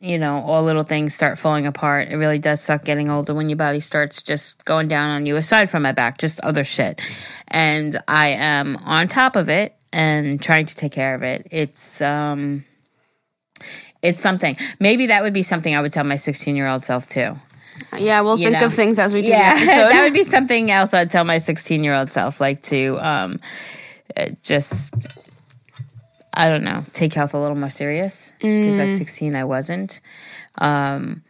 you 0.00 0.18
know, 0.18 0.36
all 0.38 0.62
little 0.62 0.82
things 0.82 1.14
start 1.14 1.38
falling 1.38 1.66
apart. 1.66 2.08
It 2.08 2.16
really 2.16 2.38
does 2.38 2.60
suck 2.60 2.84
getting 2.84 3.10
older 3.10 3.32
when 3.34 3.48
your 3.48 3.56
body 3.56 3.80
starts 3.80 4.22
just 4.22 4.64
going 4.64 4.88
down 4.88 5.10
on 5.10 5.26
you, 5.26 5.36
aside 5.36 5.70
from 5.70 5.82
my 5.82 5.92
back, 5.92 6.18
just 6.18 6.40
other 6.40 6.64
shit. 6.64 7.00
And 7.48 7.98
I 8.06 8.28
am 8.28 8.76
on 8.84 9.08
top 9.08 9.34
of 9.36 9.48
it 9.48 9.74
and 9.92 10.42
trying 10.42 10.66
to 10.66 10.74
take 10.74 10.92
care 10.92 11.14
of 11.14 11.22
it. 11.22 11.46
It's, 11.50 12.02
um, 12.02 12.64
it's 14.02 14.20
something. 14.20 14.56
Maybe 14.78 15.06
that 15.06 15.22
would 15.22 15.32
be 15.32 15.42
something 15.42 15.74
I 15.74 15.80
would 15.80 15.92
tell 15.92 16.04
my 16.04 16.16
16 16.16 16.54
year 16.54 16.68
old 16.68 16.84
self 16.84 17.06
too. 17.06 17.36
Yeah, 17.98 18.20
we'll 18.20 18.38
you 18.38 18.44
think 18.50 18.60
know. 18.60 18.66
of 18.66 18.74
things 18.74 18.98
as 18.98 19.14
we 19.14 19.22
do 19.22 19.28
Yeah, 19.28 19.54
the 19.54 19.60
episode. 19.62 19.88
that 19.88 20.02
would 20.04 20.12
be 20.12 20.24
something 20.24 20.70
else 20.70 20.92
I'd 20.92 21.10
tell 21.10 21.24
my 21.24 21.38
16 21.38 21.82
year 21.82 21.94
old 21.94 22.10
self, 22.10 22.40
like 22.40 22.62
to 22.64 22.98
um, 23.00 23.40
uh, 24.16 24.26
just, 24.42 24.94
I 26.34 26.48
don't 26.48 26.64
know, 26.64 26.84
take 26.92 27.12
health 27.14 27.32
a 27.34 27.38
little 27.38 27.56
more 27.56 27.70
serious 27.70 28.32
because 28.38 28.76
Mm. 28.78 28.88
at 28.88 28.94
16 28.94 29.36
I 29.36 29.44
wasn't. 29.44 30.00
Um, 30.58 31.22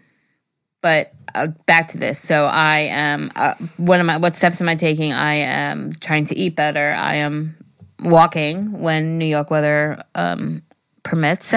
but 0.80 1.12
uh, 1.34 1.48
back 1.66 1.88
to 1.88 1.98
this. 1.98 2.18
So 2.18 2.46
I 2.46 2.80
am, 2.90 3.30
uh, 3.36 3.54
what 3.76 4.00
am 4.00 4.10
I, 4.10 4.16
what 4.18 4.34
steps 4.36 4.60
am 4.60 4.68
I 4.68 4.74
taking? 4.74 5.12
I 5.12 5.34
am 5.34 5.92
trying 5.92 6.24
to 6.26 6.36
eat 6.36 6.56
better. 6.56 6.92
I 6.92 7.16
am 7.16 7.56
walking 8.02 8.80
when 8.80 9.18
New 9.18 9.24
York 9.26 9.50
weather 9.50 10.02
um, 10.14 10.62
permits. 11.02 11.54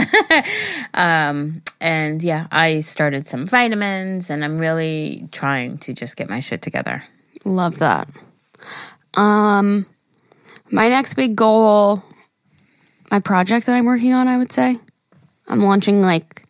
um, 0.94 1.62
and 1.82 2.24
yeah, 2.24 2.48
I 2.52 2.80
started 2.82 3.26
some 3.28 3.46
vitamins 3.48 4.30
and 4.30 4.44
I'm 4.44 4.56
really 4.56 5.28
trying 5.32 5.78
to 5.80 5.94
just 5.94 6.16
get 6.18 6.30
my 6.30 6.40
shit 6.40 6.62
together. 6.62 7.04
Love 7.46 7.80
that. 7.80 8.08
Um, 9.14 9.86
my 10.72 10.90
next 10.90 11.14
big 11.16 11.36
goal, 11.36 12.04
my 13.12 13.20
project 13.20 13.66
that 13.66 13.76
I'm 13.76 13.86
working 13.86 14.14
on, 14.14 14.28
I 14.28 14.38
would 14.38 14.52
say, 14.52 14.78
I'm 15.48 15.60
launching 15.62 16.02
like 16.02 16.44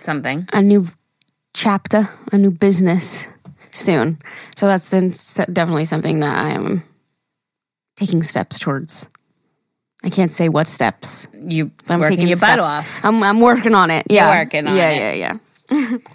Something. 0.00 0.48
a 0.52 0.62
new 0.62 0.88
chapter, 1.54 2.08
a 2.32 2.38
new 2.38 2.50
business 2.50 3.28
soon. 3.72 4.18
So 4.56 4.66
that's 4.66 4.90
definitely 5.52 5.84
something 5.84 6.20
that 6.20 6.36
I 6.36 6.50
am 6.50 6.82
taking 7.96 8.22
steps 8.22 8.58
towards. 8.58 9.10
I 10.04 10.10
can't 10.10 10.30
say 10.30 10.48
what 10.48 10.68
steps. 10.68 11.28
You 11.34 11.66
but 11.66 11.90
I'm 11.90 12.00
working 12.00 12.16
taking 12.18 12.28
your 12.28 12.38
butt 12.38 12.60
off. 12.60 13.04
I'm 13.04 13.20
I'm 13.22 13.40
working 13.40 13.74
on 13.74 13.90
it. 13.90 14.06
Yeah, 14.08 14.38
working 14.38 14.66
on 14.66 14.76
yeah, 14.76 14.90
it. 14.90 15.18
yeah, 15.18 15.38
yeah. 15.70 15.98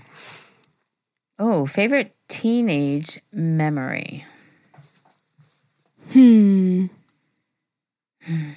Oh, 1.39 1.65
favorite 1.65 2.15
teenage 2.29 3.19
memory. 3.33 4.23
Hmm. 6.11 6.85
Hmm. 8.23 8.51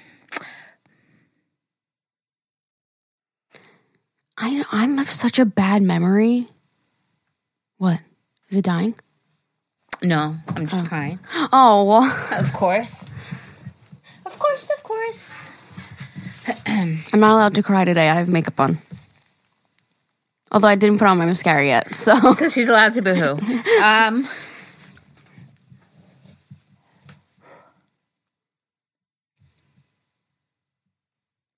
I 4.39 4.65
I 4.73 4.87
have 4.87 5.09
such 5.09 5.39
a 5.39 5.45
bad 5.47 5.83
memory. 5.83 6.47
What 7.79 8.01
is 8.49 8.57
it 8.59 8.65
dying? 8.65 8.95
No, 10.03 10.37
I'm 10.55 10.67
just 10.67 10.87
crying. 10.87 11.19
Oh 11.53 11.85
well, 11.85 12.05
Of 12.39 12.53
course. 12.53 13.09
Of 14.27 14.39
course, 14.39 14.71
of 14.77 14.83
course. 14.83 15.51
I'm 16.67 17.21
not 17.21 17.33
allowed 17.33 17.55
to 17.55 17.63
cry 17.63 17.85
today. 17.85 18.09
I 18.11 18.15
have 18.15 18.29
makeup 18.29 18.59
on. 18.61 18.79
Although 20.53 20.69
I 20.69 20.75
didn't 20.77 20.99
put 20.99 21.09
on 21.09 21.19
my 21.19 21.27
mascara 21.27 21.65
yet, 21.65 21.95
so 21.95 22.15
So 22.35 22.49
she's 22.49 22.69
allowed 22.69 22.95
to 22.95 23.03
boohoo. 23.03 23.39
um, 23.83 24.29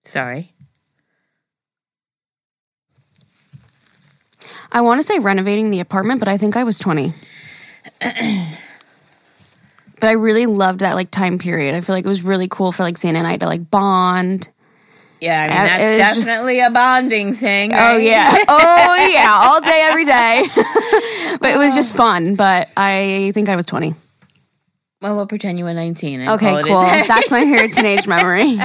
sorry. 0.05 0.53
I 4.71 4.81
want 4.83 5.01
to 5.01 5.07
say 5.07 5.19
renovating 5.19 5.71
the 5.71 5.81
apartment, 5.81 6.21
but 6.21 6.29
I 6.29 6.37
think 6.37 6.57
I 6.57 6.65
was 6.65 6.79
20. 6.79 7.13
but 8.01 8.13
I 10.03 10.13
really 10.13 10.47
loved 10.47 10.81
that 10.81 10.95
like 10.95 11.11
time 11.11 11.39
period. 11.39 11.75
I 11.75 11.81
feel 11.81 11.95
like 11.95 12.05
it 12.05 12.09
was 12.09 12.23
really 12.23 12.49
cool 12.49 12.73
for 12.73 12.83
like 12.83 12.99
Santa 12.99 13.19
and 13.19 13.27
I 13.27 13.37
to 13.37 13.47
like 13.47 13.71
bond. 13.71 14.49
Yeah, 15.21 15.43
I 15.43 15.49
mean 15.49 15.57
Uh, 15.57 15.65
that's 15.65 15.83
it 15.83 15.91
was 15.91 15.99
just- 16.17 16.27
definitely 16.27 16.61
a 16.61 16.71
bonding 16.71 17.33
thing. 17.35 17.73
Oh 17.75 17.97
yeah. 17.97 18.31
Oh 18.49 19.11
yeah, 19.13 19.33
all 19.43 19.61
day 19.61 19.81
every 19.85 20.05
day. 20.05 20.47
but 21.41 21.51
it 21.51 21.59
was 21.59 21.75
just 21.75 21.93
fun, 21.93 22.35
but 22.37 22.69
I 22.77 23.33
think 23.35 23.49
I 23.49 23.57
was 23.57 23.67
20. 23.67 23.95
Well, 25.01 25.15
we'll 25.17 25.27
pretend 25.27 25.59
you 25.61 25.65
were 25.65 25.75
19. 25.75 26.21
And 26.21 26.31
Okay, 26.31 26.49
call 26.49 26.59
it 26.59 26.65
a 26.65 26.69
cool. 26.69 26.81
That's 26.81 27.31
my 27.31 27.67
teenage 27.73 28.07
memory. 28.09 28.59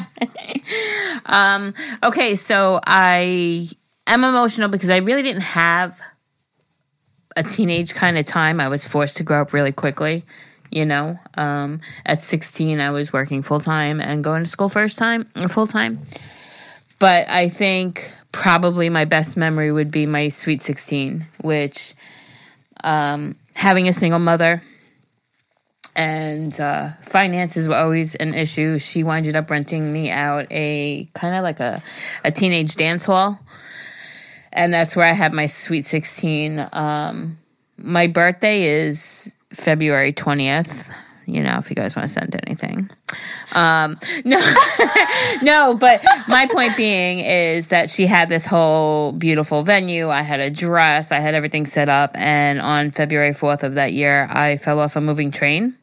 Um, 1.28 1.76
okay, 2.04 2.36
so 2.36 2.80
I 2.86 3.70
am 4.08 4.24
emotional 4.24 4.70
because 4.70 4.90
I 4.90 4.98
really 4.98 5.22
didn't 5.22 5.42
have 5.42 6.00
a 7.36 7.44
teenage 7.44 7.94
kind 7.94 8.18
of 8.18 8.26
time. 8.26 8.60
I 8.60 8.68
was 8.68 8.88
forced 8.88 9.18
to 9.18 9.24
grow 9.24 9.42
up 9.42 9.54
really 9.54 9.72
quickly. 9.72 10.24
You 10.70 10.86
know, 10.86 11.20
um, 11.36 11.82
at 12.04 12.20
16, 12.20 12.80
I 12.80 12.90
was 12.90 13.14
working 13.14 13.44
full 13.44 13.60
time 13.60 14.02
and 14.02 14.24
going 14.24 14.44
to 14.44 14.50
school 14.50 14.70
first 14.70 14.98
time, 14.98 15.26
full 15.48 15.68
time. 15.68 16.00
But 16.98 17.30
I 17.30 17.50
think 17.50 18.12
probably 18.32 18.90
my 18.90 19.06
best 19.06 19.38
memory 19.38 19.72
would 19.72 19.92
be 19.92 20.08
my 20.08 20.30
sweet 20.30 20.64
16, 20.64 21.28
which 21.42 21.94
um, 22.84 23.36
having 23.56 23.88
a 23.88 23.94
single 23.94 24.20
mother 24.20 24.64
and 25.96 26.60
uh, 26.60 26.90
finances 27.02 27.68
were 27.68 27.76
always 27.76 28.16
an 28.16 28.34
issue. 28.34 28.80
She 28.80 29.04
winded 29.04 29.36
up 29.36 29.50
renting 29.50 29.94
me 29.94 30.10
out 30.10 30.48
a 30.50 31.08
kind 31.14 31.36
of 31.36 31.44
like 31.44 31.60
a, 31.60 31.84
a 32.24 32.32
teenage 32.32 32.76
dance 32.76 33.06
hall. 33.06 33.40
And 34.54 34.74
that's 34.74 34.96
where 34.96 35.06
I 35.06 35.14
had 35.14 35.34
my 35.34 35.48
sweet 35.48 35.86
16. 35.86 36.70
Um, 36.72 37.40
my 37.78 38.08
birthday 38.08 38.64
is 38.64 39.36
February 39.52 40.14
20th. 40.14 40.94
You 41.26 41.42
know, 41.42 41.58
if 41.58 41.70
you 41.70 41.76
guys 41.76 41.96
want 41.96 42.08
to 42.08 42.14
send 42.14 42.40
anything. 42.46 42.90
Um, 43.54 43.98
no, 44.26 44.40
no, 45.42 45.74
but 45.76 46.04
my 46.28 46.48
point 46.48 46.76
being 46.76 47.20
is 47.20 47.70
that 47.70 47.90
she 47.90 48.06
had 48.06 48.30
this 48.30 48.46
whole 48.46 49.14
beautiful 49.14 49.64
venue. 49.64 50.10
I 50.10 50.22
had 50.22 50.40
a 50.40 50.50
dress, 50.50 51.12
I 51.12 51.20
had 51.20 51.34
everything 51.34 51.66
set 51.66 51.90
up. 51.90 52.12
And 52.14 52.60
on 52.60 52.92
February 52.92 53.32
4th 53.32 53.64
of 53.64 53.76
that 53.76 53.94
year, 53.94 54.28
I 54.30 54.58
fell 54.58 54.80
off 54.80 54.96
a 54.96 55.02
moving 55.02 55.32
train. 55.32 55.78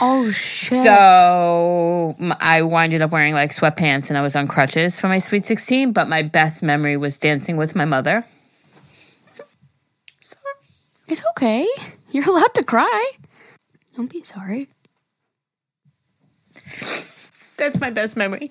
Oh 0.00 0.30
shit. 0.30 0.82
So 0.82 2.14
I 2.40 2.62
winded 2.62 3.02
up 3.02 3.10
wearing 3.10 3.34
like 3.34 3.50
sweatpants 3.50 4.08
and 4.08 4.18
I 4.18 4.22
was 4.22 4.36
on 4.36 4.46
crutches 4.46 5.00
for 5.00 5.08
my 5.08 5.18
sweet 5.18 5.44
16. 5.44 5.92
But 5.92 6.08
my 6.08 6.22
best 6.22 6.62
memory 6.62 6.96
was 6.96 7.18
dancing 7.18 7.56
with 7.56 7.74
my 7.74 7.84
mother. 7.84 8.24
Sorry, 10.20 10.54
it's 11.08 11.22
okay. 11.30 11.66
You're 12.10 12.28
allowed 12.28 12.54
to 12.54 12.62
cry. 12.62 13.10
Don't 13.96 14.10
be 14.10 14.22
sorry. 14.22 14.68
That's 17.56 17.80
my 17.80 17.90
best 17.90 18.16
memory. 18.16 18.50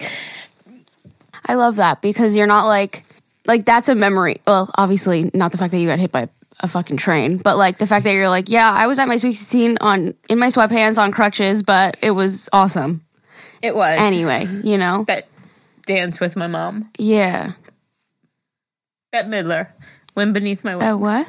I 1.46 1.54
love 1.54 1.78
that 1.78 2.02
because 2.02 2.36
you're 2.36 2.48
not 2.48 2.68
like 2.68 3.06
like 3.46 3.66
that's 3.66 3.88
a 3.88 3.96
memory. 3.96 4.42
Well, 4.46 4.70
obviously 4.78 5.32
not 5.34 5.54
the 5.54 5.58
fact 5.58 5.72
that 5.72 5.80
you 5.80 5.88
got 5.88 6.00
hit 6.00 6.12
by 6.12 6.28
a 6.60 6.68
fucking 6.68 6.98
train, 6.98 7.38
but 7.38 7.58
like 7.58 7.78
the 7.78 7.88
fact 7.88 8.04
that 8.06 8.14
you're 8.14 8.30
like, 8.30 8.50
yeah, 8.50 8.72
I 8.72 8.88
was 8.88 9.00
at 9.00 9.08
my 9.08 9.18
sweet 9.18 9.34
16 9.34 9.78
on 9.82 10.14
in 10.30 10.40
my 10.40 10.48
sweatpants 10.48 10.98
on 10.98 11.12
crutches, 11.12 11.64
but 11.64 11.98
it 12.02 12.12
was 12.12 12.50
awesome. 12.52 13.06
It 13.62 13.76
was. 13.76 13.98
Anyway, 14.00 14.48
you 14.64 14.78
know. 14.78 15.04
That 15.06 15.28
dance 15.86 16.20
with 16.20 16.36
my 16.36 16.48
mom. 16.48 16.92
Yeah. 16.98 17.54
Bette 19.12 19.30
Midler. 19.30 19.70
Wind 20.16 20.34
Beneath 20.34 20.64
My 20.64 20.76
Wings. 20.76 20.84
Uh, 20.84 20.98
what? 20.98 21.28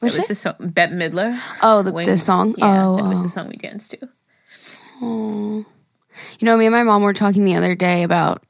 That 0.00 0.06
was 0.06 0.18
it? 0.18 0.28
the 0.28 0.34
song. 0.34 0.54
Bette 0.60 0.92
Midler. 0.92 1.38
Oh, 1.62 1.82
the, 1.82 1.92
the 1.92 2.18
song. 2.18 2.54
Yeah, 2.58 2.86
oh, 2.86 2.96
that 2.96 3.04
was 3.04 3.20
oh. 3.20 3.22
the 3.22 3.28
song 3.28 3.48
we 3.48 3.56
danced 3.56 3.92
to. 3.92 4.08
You 5.00 5.64
know, 6.44 6.56
me 6.56 6.66
and 6.66 6.72
my 6.72 6.82
mom 6.82 7.02
were 7.02 7.12
talking 7.12 7.44
the 7.44 7.56
other 7.56 7.74
day 7.74 8.02
about 8.02 8.42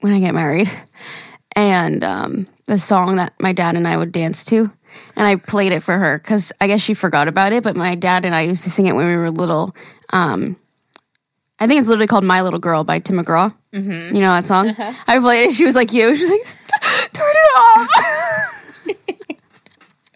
when 0.00 0.12
I 0.12 0.20
get 0.20 0.34
married 0.34 0.70
and 1.56 2.04
um, 2.04 2.46
the 2.66 2.78
song 2.78 3.16
that 3.16 3.34
my 3.40 3.52
dad 3.52 3.76
and 3.76 3.88
I 3.88 3.96
would 3.96 4.12
dance 4.12 4.44
to. 4.46 4.72
And 5.16 5.26
I 5.26 5.36
played 5.36 5.72
it 5.72 5.82
for 5.82 5.96
her 5.96 6.18
because 6.18 6.52
I 6.60 6.66
guess 6.66 6.80
she 6.80 6.94
forgot 6.94 7.28
about 7.28 7.52
it. 7.52 7.62
But 7.62 7.76
my 7.76 7.94
dad 7.94 8.24
and 8.24 8.34
I 8.34 8.42
used 8.42 8.64
to 8.64 8.70
sing 8.70 8.86
it 8.86 8.94
when 8.94 9.06
we 9.06 9.16
were 9.16 9.30
little. 9.30 9.74
Um, 10.12 10.56
I 11.58 11.66
think 11.66 11.78
it's 11.78 11.88
literally 11.88 12.08
called 12.08 12.24
"My 12.24 12.42
Little 12.42 12.58
Girl" 12.58 12.84
by 12.84 12.98
Tim 12.98 13.16
McGraw. 13.16 13.54
Mm-hmm. 13.72 14.14
You 14.14 14.20
know 14.20 14.30
that 14.30 14.46
song? 14.46 14.74
I 14.78 15.18
played 15.18 15.50
it. 15.50 15.54
She 15.54 15.64
was 15.64 15.74
like, 15.74 15.92
"You." 15.92 16.14
She 16.14 16.22
was 16.22 16.30
like, 16.30 17.12
"Turn 17.12 17.28
it 17.28 17.56
off." 17.56 19.34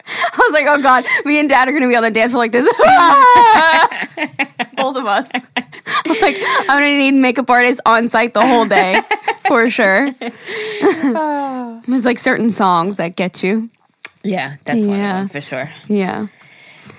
I 0.08 0.38
was 0.38 0.52
like, 0.52 0.66
oh 0.68 0.80
god, 0.80 1.04
me 1.24 1.38
and 1.38 1.48
dad 1.48 1.68
are 1.68 1.72
gonna 1.72 1.88
be 1.88 1.96
on 1.96 2.02
the 2.02 2.10
dance 2.10 2.30
floor 2.30 2.42
like 2.42 2.52
this. 2.52 2.64
Both 4.76 4.96
of 4.96 5.04
us. 5.04 5.30
I'm 5.34 6.20
like, 6.20 6.36
I'm 6.40 6.66
gonna 6.66 6.98
need 6.98 7.12
makeup 7.12 7.50
artists 7.50 7.80
on 7.84 8.08
site 8.08 8.32
the 8.32 8.46
whole 8.46 8.64
day 8.64 9.00
for 9.46 9.68
sure. 9.68 10.10
There's 11.86 12.06
like 12.06 12.18
certain 12.18 12.50
songs 12.50 12.96
that 12.96 13.16
get 13.16 13.42
you. 13.42 13.70
Yeah, 14.22 14.56
that's 14.64 14.84
one 14.84 15.00
of 15.00 15.06
them 15.06 15.28
for 15.28 15.40
sure. 15.40 15.68
Yeah. 15.86 16.26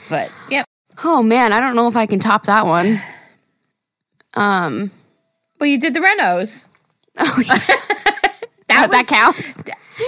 But 0.10 0.32
yep. 0.50 0.66
Oh 1.04 1.24
man, 1.24 1.54
I 1.54 1.60
don't 1.60 1.76
know 1.76 1.88
if 1.88 1.96
I 1.96 2.06
can 2.06 2.20
top 2.20 2.46
that 2.46 2.66
one. 2.66 3.00
Um, 4.34 4.92
Well, 5.60 5.68
you 5.70 5.80
did 5.80 5.94
the 5.94 6.00
Renos. 6.00 6.68
oh, 7.18 7.44
yeah, 7.46 7.56
That, 8.68 8.90
that 8.90 8.90
was, 8.90 9.08
counts. 9.08 9.64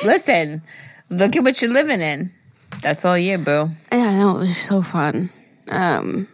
Listen, 0.05 0.61
look 1.09 1.35
at 1.35 1.43
what 1.43 1.61
you're 1.61 1.71
living 1.71 2.01
in. 2.01 2.31
That's 2.81 3.03
all 3.05 3.17
you, 3.17 3.37
boo. 3.37 3.69
Yeah, 3.91 3.97
I 3.97 4.17
know 4.17 4.35
it 4.37 4.39
was 4.39 4.57
so 4.57 4.81
fun. 4.81 5.29
Um, 5.67 6.27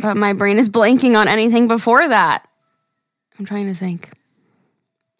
but 0.00 0.16
my 0.16 0.32
brain 0.32 0.58
is 0.58 0.68
blanking 0.68 1.16
on 1.18 1.28
anything 1.28 1.68
before 1.68 2.06
that. 2.06 2.46
I'm 3.38 3.44
trying 3.46 3.66
to 3.66 3.74
think. 3.74 4.10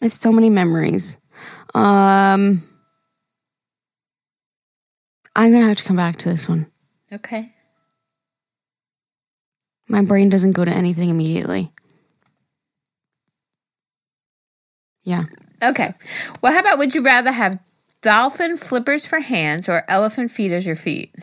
I 0.01 0.05
have 0.05 0.13
so 0.13 0.31
many 0.31 0.49
memories. 0.49 1.17
Um, 1.73 2.63
I'm 5.35 5.51
gonna 5.51 5.67
have 5.67 5.77
to 5.77 5.83
come 5.83 5.97
back 5.97 6.17
to 6.19 6.29
this 6.29 6.47
one. 6.47 6.67
Okay. 7.11 7.53
My 9.87 10.03
brain 10.03 10.29
doesn't 10.29 10.55
go 10.55 10.65
to 10.65 10.71
anything 10.71 11.09
immediately. 11.09 11.71
Yeah. 15.03 15.25
Okay. 15.61 15.93
Well, 16.41 16.53
how 16.53 16.59
about 16.59 16.77
would 16.79 16.95
you 16.95 17.03
rather 17.03 17.31
have 17.31 17.59
dolphin 18.01 18.57
flippers 18.57 19.05
for 19.05 19.19
hands 19.19 19.69
or 19.69 19.83
elephant 19.87 20.31
feet 20.31 20.51
as 20.51 20.65
your 20.65 20.75
feet? 20.75 21.13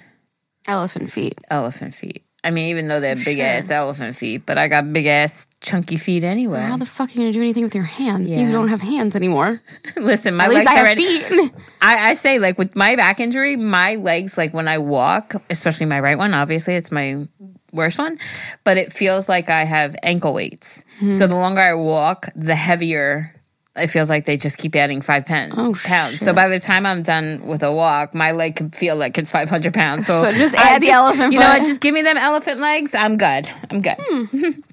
Elephant 0.69 1.11
feet. 1.11 1.40
Elephant 1.50 1.95
feet. 1.95 2.25
I 2.45 2.51
mean, 2.51 2.69
even 2.71 2.89
though 2.89 2.99
they're 3.01 3.15
big 3.15 3.39
Sure. 3.39 3.47
ass 3.47 3.71
elephant 3.71 4.17
feet, 4.17 4.45
but 4.47 4.59
I 4.59 4.67
got 4.67 4.93
big 4.93 5.07
ass 5.07 5.47
chunky 5.61 5.97
feet 5.97 6.25
anyway. 6.25 6.61
How 6.61 6.77
the 6.77 6.87
fuck 6.87 7.09
are 7.11 7.13
you 7.13 7.19
gonna 7.21 7.33
do 7.33 7.41
anything 7.41 7.63
with 7.63 7.75
your 7.75 7.85
hand? 7.85 8.27
Yeah. 8.29 8.41
You 8.41 8.51
don't 8.51 8.67
have 8.69 8.81
hands 8.81 9.15
anymore. 9.15 9.61
Listen, 9.97 10.35
my 10.35 10.45
At 10.47 10.51
least 10.51 10.67
legs 10.67 10.69
I 10.69 10.79
have 10.79 10.87
already. 10.87 11.21
feet. 11.21 11.53
I, 11.81 12.11
I 12.11 12.15
say 12.15 12.39
like 12.41 12.59
with 12.59 12.75
my 12.75 12.97
back 12.97 13.21
injury, 13.21 13.55
my 13.57 13.95
legs 13.95 14.37
like 14.37 14.53
when 14.53 14.67
I 14.67 14.79
walk, 14.79 15.35
especially 15.51 15.87
my 15.87 16.01
right 16.01 16.19
one, 16.19 16.35
obviously 16.35 16.75
it's 16.75 16.91
my 16.91 17.29
worst 17.73 17.97
one, 17.99 18.19
but 18.65 18.77
it 18.77 18.93
feels 18.93 19.29
like 19.29 19.49
I 19.49 19.63
have 19.65 19.95
ankle 20.03 20.35
weights. 20.35 20.85
Hmm. 20.99 21.13
So 21.13 21.27
the 21.29 21.37
longer 21.37 21.61
I 21.61 21.75
walk, 21.75 22.29
the 22.35 22.57
heavier 22.57 23.35
it 23.75 23.87
feels 23.88 24.11
like 24.11 24.25
they 24.26 24.37
just 24.37 24.59
keep 24.59 24.76
adding 24.76 25.00
five 25.00 25.25
pen, 25.26 25.52
Oh, 25.57 25.75
pounds. 25.85 26.19
So 26.21 26.33
by 26.33 26.49
the 26.49 26.61
time 26.61 26.85
I'm 26.85 27.02
done 27.02 27.47
with 27.47 27.62
a 27.62 27.73
walk, 27.73 28.14
my 28.14 28.33
leg 28.33 28.57
could 28.57 28.75
feel 28.75 28.97
like 28.97 29.17
it's 29.19 29.31
500 29.31 29.73
pounds. 29.73 30.07
So, 30.07 30.21
So 30.23 30.33
just 30.33 30.55
I 30.57 30.75
add 30.75 30.83
the 30.83 30.91
elephant 30.91 31.33
You 31.33 31.41
know 31.41 31.49
what? 31.49 31.61
foot. 31.61 31.67
Just 31.69 31.81
give 31.81 31.95
me 31.95 32.02
them 32.02 32.17
elephant 32.19 32.61
legs. 32.61 32.95
I'm 32.95 33.17
good. 33.17 33.49
I'm 33.71 33.81
good. 33.81 33.97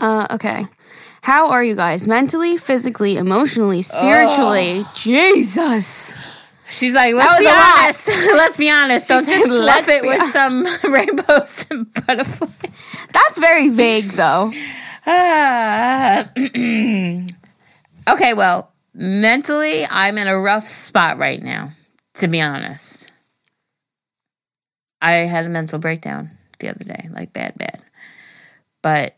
Uh, 0.00 0.28
okay. 0.30 0.64
How 1.22 1.48
are 1.50 1.64
you 1.64 1.74
guys? 1.74 2.06
Mentally, 2.06 2.56
physically, 2.56 3.16
emotionally, 3.16 3.82
spiritually? 3.82 4.84
Jesus. 4.94 6.14
She's 6.70 6.94
like, 6.94 7.14
let's 7.16 7.38
be 7.38 7.48
honest. 7.48 8.08
let's 8.36 8.56
be 8.56 8.70
honest. 8.70 9.08
Don't 9.08 9.26
just 9.26 9.48
"Let's 9.50 9.88
it 9.88 10.04
with 10.04 10.20
hon-" 10.20 10.30
some 10.30 10.66
rainbows 10.92 11.66
and 11.70 11.92
butterflies. 12.06 13.08
That's 13.12 13.38
very 13.38 13.70
vague, 13.70 14.10
though. 14.10 14.52
Ah. 15.10 16.28
okay, 18.12 18.34
well, 18.34 18.72
mentally, 18.94 19.86
I'm 19.86 20.18
in 20.18 20.28
a 20.28 20.38
rough 20.38 20.68
spot 20.68 21.18
right 21.18 21.42
now, 21.42 21.70
to 22.14 22.28
be 22.28 22.40
honest. 22.40 23.10
I 25.00 25.12
had 25.12 25.46
a 25.46 25.48
mental 25.48 25.78
breakdown 25.78 26.30
the 26.58 26.70
other 26.70 26.84
day, 26.84 27.08
like 27.12 27.32
bad, 27.32 27.56
bad. 27.56 27.82
But, 28.82 29.16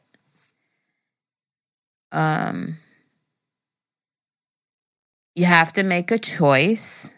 um, 2.13 2.77
you 5.35 5.45
have 5.47 5.73
to 5.75 5.83
make 5.83 6.11
a 6.11 6.19
choice. 6.19 7.15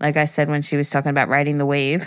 Like 0.00 0.16
I 0.16 0.26
said 0.26 0.48
when 0.48 0.62
she 0.62 0.76
was 0.76 0.90
talking 0.90 1.10
about 1.10 1.28
riding 1.28 1.56
the 1.58 1.66
wave, 1.66 2.06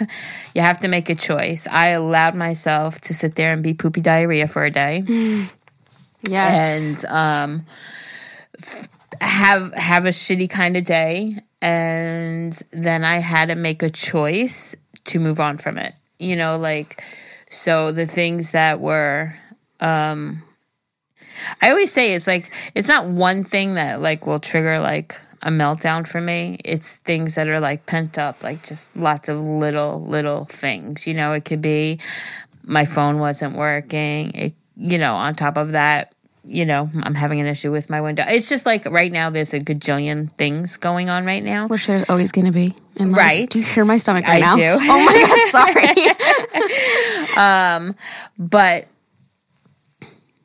you 0.55 0.61
have 0.61 0.79
to 0.81 0.87
make 0.87 1.09
a 1.09 1.15
choice. 1.15 1.67
I 1.69 1.87
allowed 1.87 2.35
myself 2.35 3.01
to 3.01 3.13
sit 3.13 3.35
there 3.35 3.51
and 3.51 3.63
be 3.63 3.73
poopy 3.73 4.01
diarrhea 4.01 4.47
for 4.47 4.63
a 4.63 4.71
day 4.71 5.03
Yes. 6.27 7.03
and 7.03 7.11
um, 7.11 7.65
have 9.21 9.73
have 9.73 10.05
a 10.05 10.09
shitty 10.09 10.49
kind 10.49 10.77
of 10.77 10.83
day, 10.83 11.37
and 11.61 12.57
then 12.71 13.03
I 13.03 13.19
had 13.19 13.49
to 13.49 13.55
make 13.55 13.83
a 13.83 13.89
choice 13.89 14.75
to 15.05 15.19
move 15.19 15.39
on 15.39 15.57
from 15.57 15.77
it. 15.77 15.93
You 16.19 16.35
know, 16.35 16.57
like 16.57 17.03
so 17.49 17.91
the 17.91 18.05
things 18.05 18.51
that 18.51 18.79
were. 18.79 19.35
Um, 19.79 20.43
I 21.61 21.69
always 21.69 21.91
say 21.93 22.13
it's 22.13 22.27
like 22.27 22.51
it's 22.75 22.87
not 22.87 23.05
one 23.05 23.43
thing 23.43 23.75
that 23.75 24.01
like 24.01 24.25
will 24.25 24.39
trigger 24.39 24.79
like 24.79 25.15
a 25.41 25.49
meltdown 25.49 26.07
for 26.07 26.19
me. 26.19 26.59
It's 26.65 26.97
things 26.97 27.35
that 27.35 27.47
are 27.47 27.59
like 27.59 27.85
pent 27.85 28.17
up, 28.17 28.43
like 28.43 28.63
just 28.63 28.95
lots 28.95 29.29
of 29.29 29.39
little 29.39 30.01
little 30.01 30.45
things. 30.45 31.07
You 31.07 31.13
know, 31.13 31.33
it 31.33 31.45
could 31.45 31.61
be 31.61 31.99
my 32.63 32.85
phone 32.85 33.19
wasn't 33.19 33.55
working. 33.55 34.31
It, 34.33 34.53
you 34.75 34.97
know, 34.97 35.15
on 35.15 35.35
top 35.35 35.57
of 35.57 35.71
that, 35.71 36.13
you 36.49 36.65
know, 36.65 36.89
I'm 37.03 37.13
having 37.13 37.39
an 37.39 37.45
issue 37.45 37.71
with 37.71 37.89
my 37.89 38.01
window. 38.01 38.23
It's 38.27 38.49
just 38.49 38.65
like 38.65 38.85
right 38.85 39.11
now, 39.11 39.29
there's 39.29 39.53
a 39.53 39.59
gajillion 39.59 40.31
things 40.33 40.77
going 40.77 41.09
on 41.09 41.25
right 41.25 41.43
now. 41.43 41.67
Which 41.67 41.87
there's 41.87 42.09
always 42.09 42.31
going 42.31 42.45
to 42.45 42.51
be 42.51 42.73
in 42.95 43.11
life. 43.11 43.17
Right. 43.17 43.49
Do 43.49 43.59
you 43.59 43.65
hear 43.65 43.85
my 43.85 43.97
stomach 43.97 44.25
right 44.25 44.41
I 44.43 44.55
now? 44.55 44.55
do. 44.55 44.79
Oh 44.89 45.05
my 45.05 45.25
God, 45.27 45.49
sorry. 45.51 46.15
Um, 47.37 47.95
but 48.37 48.87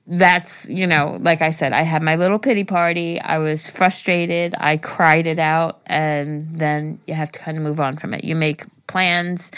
that's, 0.07 0.69
you 0.69 0.87
know, 0.87 1.17
like 1.21 1.41
I 1.41 1.51
said, 1.51 1.73
I 1.73 1.83
had 1.83 2.03
my 2.03 2.17
little 2.17 2.39
pity 2.39 2.65
party. 2.65 3.19
I 3.21 3.39
was 3.39 3.69
frustrated. 3.69 4.55
I 4.59 4.77
cried 4.77 5.27
it 5.27 5.39
out. 5.39 5.81
And 5.87 6.49
then 6.51 7.01
you 7.07 7.15
have 7.15 7.33
to 7.33 7.39
kind 7.39 7.57
of 7.57 7.65
move 7.65 7.81
on 7.81 7.97
from 7.97 8.13
it. 8.13 8.23
You 8.23 8.37
make 8.37 8.63
plans, 8.87 9.51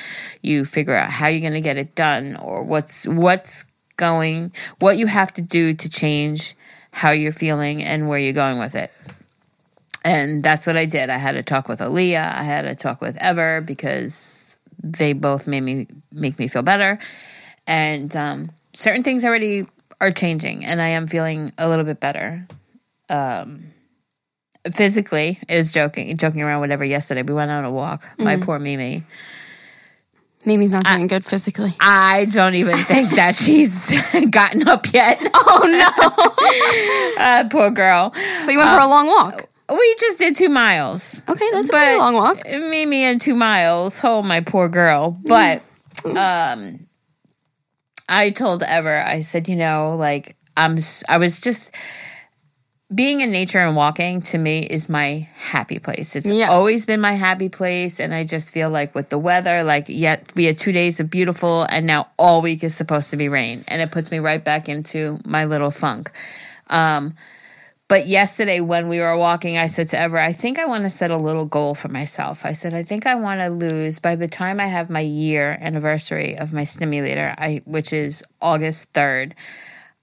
you 0.42 0.64
figure 0.64 0.94
out 0.94 1.10
how 1.10 1.26
you're 1.26 1.40
going 1.40 1.52
to 1.52 1.60
get 1.60 1.76
it 1.76 1.96
done 1.96 2.36
or 2.36 2.62
what's, 2.62 3.06
what's 3.06 3.64
going, 3.96 4.52
what 4.78 4.98
you 4.98 5.06
have 5.06 5.32
to 5.34 5.42
do 5.42 5.74
to 5.74 5.88
change 5.88 6.54
how 6.90 7.10
you're 7.10 7.32
feeling 7.32 7.82
and 7.82 8.08
where 8.08 8.18
you're 8.18 8.32
going 8.32 8.58
with 8.58 8.74
it. 8.74 8.92
And 10.04 10.42
that's 10.42 10.66
what 10.66 10.76
I 10.76 10.86
did. 10.86 11.10
I 11.10 11.18
had 11.18 11.34
a 11.34 11.42
talk 11.42 11.68
with 11.68 11.80
Aaliyah. 11.80 12.34
I 12.34 12.42
had 12.42 12.64
a 12.64 12.74
talk 12.74 13.00
with 13.00 13.16
Ever 13.16 13.60
because 13.60 14.56
they 14.82 15.12
both 15.12 15.46
made 15.46 15.62
me 15.62 15.88
make 16.12 16.38
me 16.38 16.46
feel 16.46 16.62
better. 16.62 16.98
And 17.66 18.14
um, 18.14 18.50
certain 18.72 19.02
things 19.02 19.24
already 19.24 19.66
are 20.00 20.10
changing, 20.12 20.64
and 20.64 20.80
I 20.80 20.88
am 20.88 21.06
feeling 21.06 21.52
a 21.58 21.68
little 21.68 21.84
bit 21.84 21.98
better. 21.98 22.46
Um, 23.08 23.72
physically, 24.72 25.40
is 25.48 25.72
joking 25.72 26.16
joking 26.16 26.42
around 26.42 26.60
whatever. 26.60 26.84
Yesterday, 26.84 27.22
we 27.22 27.34
went 27.34 27.50
on 27.50 27.64
a 27.64 27.70
walk. 27.70 28.08
My 28.18 28.36
poor 28.36 28.58
Mimi. 28.58 29.04
Mimi's 30.46 30.70
not 30.72 30.86
doing 30.86 31.08
good 31.08 31.24
physically. 31.24 31.74
I 31.80 32.26
don't 32.26 32.54
even 32.54 32.76
think 32.76 33.10
that 33.16 33.34
she's 33.44 33.92
gotten 34.30 34.66
up 34.68 34.86
yet. 34.92 35.20
Oh 35.48 37.14
no. 37.16 37.22
Uh, 37.22 37.48
poor 37.48 37.70
girl. 37.70 38.12
so 38.42 38.50
you 38.50 38.58
went 38.58 38.70
for 38.70 38.82
a 38.84 38.86
long 38.88 39.06
walk. 39.06 39.48
We 39.68 39.96
just 39.98 40.18
did 40.18 40.36
two 40.36 40.48
miles. 40.48 41.24
Okay, 41.28 41.48
that's 41.52 41.68
a 41.68 41.72
pretty 41.72 41.98
long 41.98 42.14
walk. 42.14 42.44
Mimi 42.46 43.04
and 43.04 43.20
two 43.20 43.34
miles. 43.34 44.00
Oh, 44.04 44.22
my 44.22 44.40
poor 44.40 44.68
girl. 44.68 45.18
But 45.24 45.62
um, 46.04 46.86
I 48.08 48.30
told 48.30 48.62
Ever, 48.62 48.96
I 49.02 49.22
said, 49.22 49.48
you 49.48 49.56
know, 49.56 49.96
like 49.96 50.36
I'm. 50.56 50.78
I 51.08 51.18
was 51.18 51.40
just 51.40 51.74
being 52.94 53.20
in 53.20 53.32
nature 53.32 53.58
and 53.58 53.74
walking 53.74 54.20
to 54.22 54.38
me 54.38 54.60
is 54.60 54.88
my 54.88 55.28
happy 55.34 55.78
place. 55.80 56.14
It's 56.14 56.30
Yeah. 56.30 56.50
always 56.50 56.86
been 56.86 57.00
my 57.00 57.14
happy 57.14 57.48
place, 57.48 57.98
and 57.98 58.14
I 58.14 58.22
just 58.22 58.52
feel 58.52 58.70
like 58.70 58.94
with 58.94 59.08
the 59.08 59.18
weather, 59.18 59.64
like 59.64 59.86
yet 59.88 60.22
we 60.36 60.44
had 60.44 60.56
two 60.56 60.70
days 60.72 61.00
of 61.00 61.10
beautiful, 61.10 61.64
and 61.68 61.84
now 61.86 62.06
all 62.16 62.42
week 62.42 62.62
is 62.62 62.76
supposed 62.76 63.10
to 63.10 63.16
be 63.16 63.28
rain, 63.28 63.64
and 63.66 63.82
it 63.82 63.90
puts 63.90 64.10
me 64.12 64.18
right 64.20 64.42
back 64.42 64.68
into 64.68 65.18
my 65.24 65.46
little 65.46 65.72
funk. 65.72 66.12
Um, 66.70 67.14
but 67.88 68.06
yesterday, 68.06 68.60
when 68.60 68.88
we 68.88 69.00
were 69.00 69.16
walking, 69.16 69.58
I 69.58 69.66
said 69.66 69.88
to 69.88 69.98
Ever, 69.98 70.18
I 70.18 70.32
think 70.32 70.58
I 70.58 70.66
want 70.66 70.84
to 70.84 70.90
set 70.90 71.10
a 71.10 71.16
little 71.16 71.44
goal 71.44 71.74
for 71.74 71.88
myself. 71.88 72.44
I 72.44 72.52
said, 72.52 72.72
I 72.74 72.82
think 72.84 73.06
I 73.06 73.14
want 73.16 73.40
to 73.40 73.48
lose 73.48 73.98
by 73.98 74.14
the 74.16 74.26
time 74.28 74.60
I 74.60 74.66
have 74.66 74.90
my 74.90 75.00
year 75.00 75.56
anniversary 75.60 76.36
of 76.36 76.52
my 76.52 76.64
stimulator, 76.64 77.34
I, 77.38 77.62
which 77.64 77.92
is 77.92 78.24
August 78.40 78.92
3rd. 78.92 79.32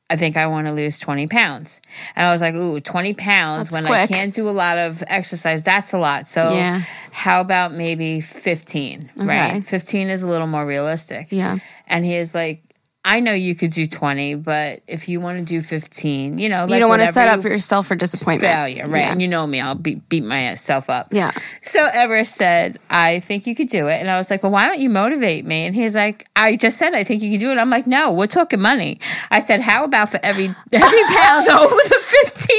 I 0.09 0.15
think 0.15 0.37
I 0.37 0.47
want 0.47 0.67
to 0.67 0.73
lose 0.73 0.99
20 0.99 1.27
pounds. 1.27 1.81
And 2.15 2.25
I 2.25 2.29
was 2.29 2.41
like, 2.41 2.53
ooh, 2.55 2.79
20 2.79 3.13
pounds 3.13 3.69
That's 3.69 3.83
when 3.83 3.91
I 3.91 4.05
can't 4.05 4.33
do 4.33 4.47
a 4.49 4.51
lot 4.51 4.77
of 4.77 5.03
exercise, 5.07 5.63
that's 5.63 5.93
a 5.93 5.97
lot. 5.97 6.27
So, 6.27 6.53
Yeah. 6.53 6.81
how 7.11 7.41
about 7.41 7.73
maybe 7.73 8.21
15, 8.21 9.09
Okay. 9.17 9.25
right? 9.27 9.63
15 9.63 10.09
is 10.09 10.21
a 10.23 10.27
little 10.27 10.47
more 10.47 10.65
realistic. 10.65 11.27
Yeah. 11.31 11.57
And 11.87 12.05
he 12.05 12.15
is 12.15 12.35
like, 12.35 12.62
I 13.05 13.19
know 13.19 13.33
you 13.33 13.53
could 13.53 13.71
do 13.71 13.85
20, 13.85 14.35
but 14.35 14.81
if 14.87 15.09
you 15.09 15.19
want 15.19 15.37
to 15.39 15.43
do 15.43 15.61
15, 15.61 16.39
you 16.39 16.47
know, 16.47 16.65
you 16.67 16.79
don't 16.79 16.87
want 16.89 17.01
to 17.01 17.11
set 17.11 17.27
up 17.27 17.43
yourself 17.43 17.87
for 17.87 17.95
disappointment. 17.95 18.53
failure, 18.53 18.87
right? 18.87 18.99
Yeah. 18.99 19.11
And 19.11 19.21
you 19.21 19.27
know 19.27 19.45
me, 19.45 19.59
I'll 19.59 19.75
beat, 19.75 20.07
beat 20.07 20.23
myself 20.23 20.89
up. 20.89 21.07
Yeah. 21.11 21.31
So 21.63 21.89
Ever 21.93 22.23
said, 22.23 22.79
I 22.89 23.19
think 23.19 23.45
you 23.45 23.55
could 23.55 23.67
do 23.67 23.87
it. 23.87 23.99
And 23.99 24.09
I 24.09 24.17
was 24.17 24.31
like, 24.31 24.41
well, 24.41 24.53
why 24.53 24.67
don't 24.67 24.79
you 24.79 24.89
motivate 24.89 25.45
me? 25.45 25.65
And 25.65 25.75
he's 25.75 25.95
like, 25.95 26.27
I 26.35 26.55
just 26.55 26.77
said, 26.77 26.93
I 26.93 27.03
think 27.03 27.21
you 27.21 27.31
could 27.31 27.41
do 27.41 27.51
it. 27.51 27.57
I'm 27.57 27.69
like, 27.69 27.87
no, 27.87 28.11
we're 28.11 28.27
talking 28.27 28.61
money. 28.61 28.99
I 29.29 29.39
said, 29.39 29.59
how 29.59 29.83
about 29.83 30.09
for 30.09 30.19
every, 30.23 30.45
every 30.71 31.03
pound 31.15 31.47
over 31.49 31.75
the 31.75 31.99
15? 31.99 32.57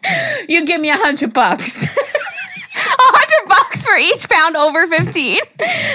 you 0.48 0.64
give 0.64 0.80
me 0.80 0.90
a 0.90 0.96
hundred 0.96 1.32
bucks. 1.32 1.82
A 1.82 1.88
hundred 2.78 3.37
bucks 3.68 3.84
for 3.84 3.96
each 3.96 4.28
pound 4.28 4.56
over 4.56 4.86
15. 4.86 5.38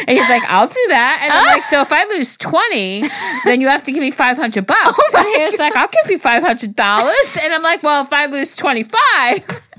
And 0.08 0.18
he's 0.18 0.30
like, 0.30 0.44
I'll 0.48 0.68
do 0.68 0.86
that. 0.90 1.20
And 1.24 1.34
I'm 1.34 1.46
like, 1.46 1.64
so 1.64 1.82
if 1.82 1.92
I 1.92 2.06
lose 2.06 2.36
20, 2.38 3.04
then 3.46 3.62
you 3.62 3.68
have 3.70 3.84
to 3.84 3.92
give 3.92 4.02
me 4.02 4.12
500 4.12 4.66
bucks. 4.66 5.00
and 5.16 5.28
he 5.28 5.44
was 5.46 5.58
like, 5.60 5.76
I'll 5.76 5.88
give 6.04 6.12
you 6.12 6.20
$500. 6.20 7.44
And 7.44 7.54
I'm 7.54 7.64
like, 7.64 7.84
well, 7.84 8.04
if 8.04 8.12
I 8.14 8.26
lose 8.28 8.56
25. 8.56 9.62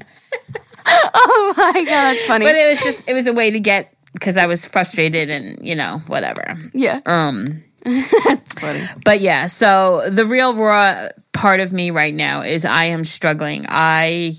Oh 0.86 1.54
my 1.56 1.72
God, 1.72 1.84
that's 1.86 2.26
funny. 2.26 2.44
But 2.44 2.56
it 2.56 2.68
was 2.68 2.78
just, 2.82 3.08
it 3.08 3.14
was 3.14 3.26
a 3.26 3.32
way 3.32 3.50
to 3.50 3.58
get, 3.58 3.96
because 4.12 4.36
I 4.36 4.44
was 4.44 4.66
frustrated 4.66 5.30
and, 5.30 5.66
you 5.66 5.74
know, 5.74 6.02
whatever. 6.08 6.58
yeah. 6.74 7.00
Um, 7.06 7.64
That's 7.84 8.52
funny. 8.54 8.80
but 9.02 9.22
yeah, 9.22 9.46
so 9.46 10.02
the 10.10 10.26
real 10.26 10.54
raw 10.54 11.08
part 11.32 11.60
of 11.60 11.72
me 11.72 11.90
right 11.90 12.14
now 12.14 12.42
is 12.42 12.66
I 12.66 12.84
am 12.84 13.04
struggling. 13.04 13.64
I 13.66 14.34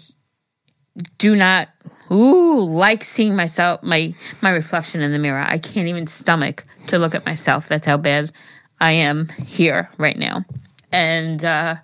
do 1.17 1.35
not 1.35 1.69
ooh 2.11 2.65
like 2.65 3.03
seeing 3.03 3.35
myself 3.35 3.83
my 3.83 4.13
my 4.41 4.49
reflection 4.51 5.01
in 5.01 5.11
the 5.11 5.19
mirror. 5.19 5.43
I 5.45 5.57
can't 5.57 5.87
even 5.87 6.07
stomach 6.07 6.65
to 6.87 6.97
look 6.97 7.15
at 7.15 7.25
myself. 7.25 7.67
That's 7.67 7.85
how 7.85 7.97
bad 7.97 8.31
I 8.79 8.91
am 8.91 9.29
here 9.45 9.89
right 9.97 10.17
now. 10.17 10.45
And 10.91 11.43
uh 11.43 11.75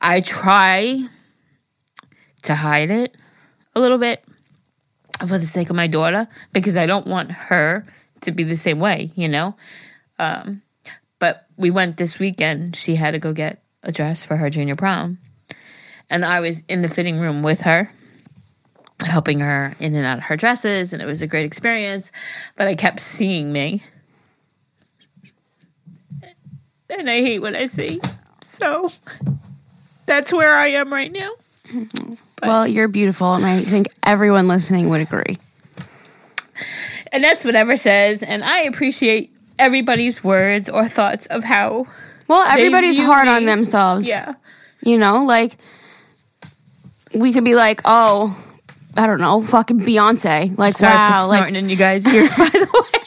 I 0.00 0.20
try 0.20 1.02
to 2.42 2.54
hide 2.54 2.90
it 2.90 3.14
a 3.74 3.80
little 3.80 3.98
bit 3.98 4.22
for 5.20 5.38
the 5.38 5.46
sake 5.46 5.70
of 5.70 5.76
my 5.76 5.86
daughter 5.86 6.28
because 6.52 6.76
I 6.76 6.86
don't 6.86 7.06
want 7.06 7.30
her 7.30 7.86
to 8.20 8.32
be 8.32 8.42
the 8.42 8.56
same 8.56 8.80
way, 8.80 9.10
you 9.14 9.28
know? 9.28 9.56
Um, 10.18 10.62
but 11.18 11.46
we 11.56 11.70
went 11.70 11.96
this 11.96 12.18
weekend. 12.18 12.76
She 12.76 12.96
had 12.96 13.12
to 13.12 13.18
go 13.18 13.32
get 13.32 13.62
a 13.82 13.92
dress 13.92 14.24
for 14.24 14.36
her 14.36 14.50
junior 14.50 14.76
prom. 14.76 15.18
And 16.10 16.24
I 16.24 16.40
was 16.40 16.62
in 16.68 16.82
the 16.82 16.88
fitting 16.88 17.18
room 17.18 17.42
with 17.42 17.62
her, 17.62 17.90
helping 19.00 19.40
her 19.40 19.74
in 19.80 19.94
and 19.94 20.06
out 20.06 20.18
of 20.18 20.24
her 20.24 20.36
dresses. 20.36 20.92
And 20.92 21.02
it 21.02 21.06
was 21.06 21.22
a 21.22 21.26
great 21.26 21.44
experience. 21.44 22.12
But 22.56 22.68
I 22.68 22.74
kept 22.74 23.00
seeing 23.00 23.52
me. 23.52 23.82
And 26.90 27.10
I 27.10 27.20
hate 27.20 27.40
what 27.40 27.56
I 27.56 27.66
see. 27.66 28.00
So 28.40 28.90
that's 30.06 30.32
where 30.32 30.54
I 30.54 30.68
am 30.68 30.92
right 30.92 31.10
now. 31.10 31.30
Well, 32.42 32.68
you're 32.68 32.88
beautiful, 32.88 33.34
and 33.34 33.44
I 33.44 33.60
think 33.60 33.88
everyone 34.02 34.48
listening 34.48 34.90
would 34.90 35.00
agree. 35.00 35.38
And 37.10 37.24
that's 37.24 37.44
whatever 37.44 37.76
says. 37.76 38.22
And 38.22 38.44
I 38.44 38.60
appreciate 38.60 39.34
everybody's 39.58 40.22
words 40.22 40.68
or 40.68 40.86
thoughts 40.86 41.26
of 41.26 41.42
how. 41.42 41.86
Well, 42.28 42.46
everybody's 42.46 42.98
hard 42.98 43.26
me. 43.26 43.32
on 43.32 43.44
themselves. 43.46 44.06
Yeah. 44.06 44.34
You 44.82 44.98
know, 44.98 45.24
like 45.24 45.56
we 47.14 47.32
could 47.32 47.44
be 47.44 47.54
like, 47.54 47.80
oh, 47.84 48.38
I 48.96 49.06
don't 49.06 49.20
know, 49.20 49.42
fucking 49.42 49.80
Beyonce. 49.80 50.56
Like, 50.56 50.74
Sorry 50.74 50.92
wow, 50.94 51.28
like 51.28 51.52
in 51.52 51.68
you 51.68 51.76
guys' 51.76 52.06
ears, 52.12 52.34
by 52.36 52.48
the 52.48 52.58
way. 52.72 53.00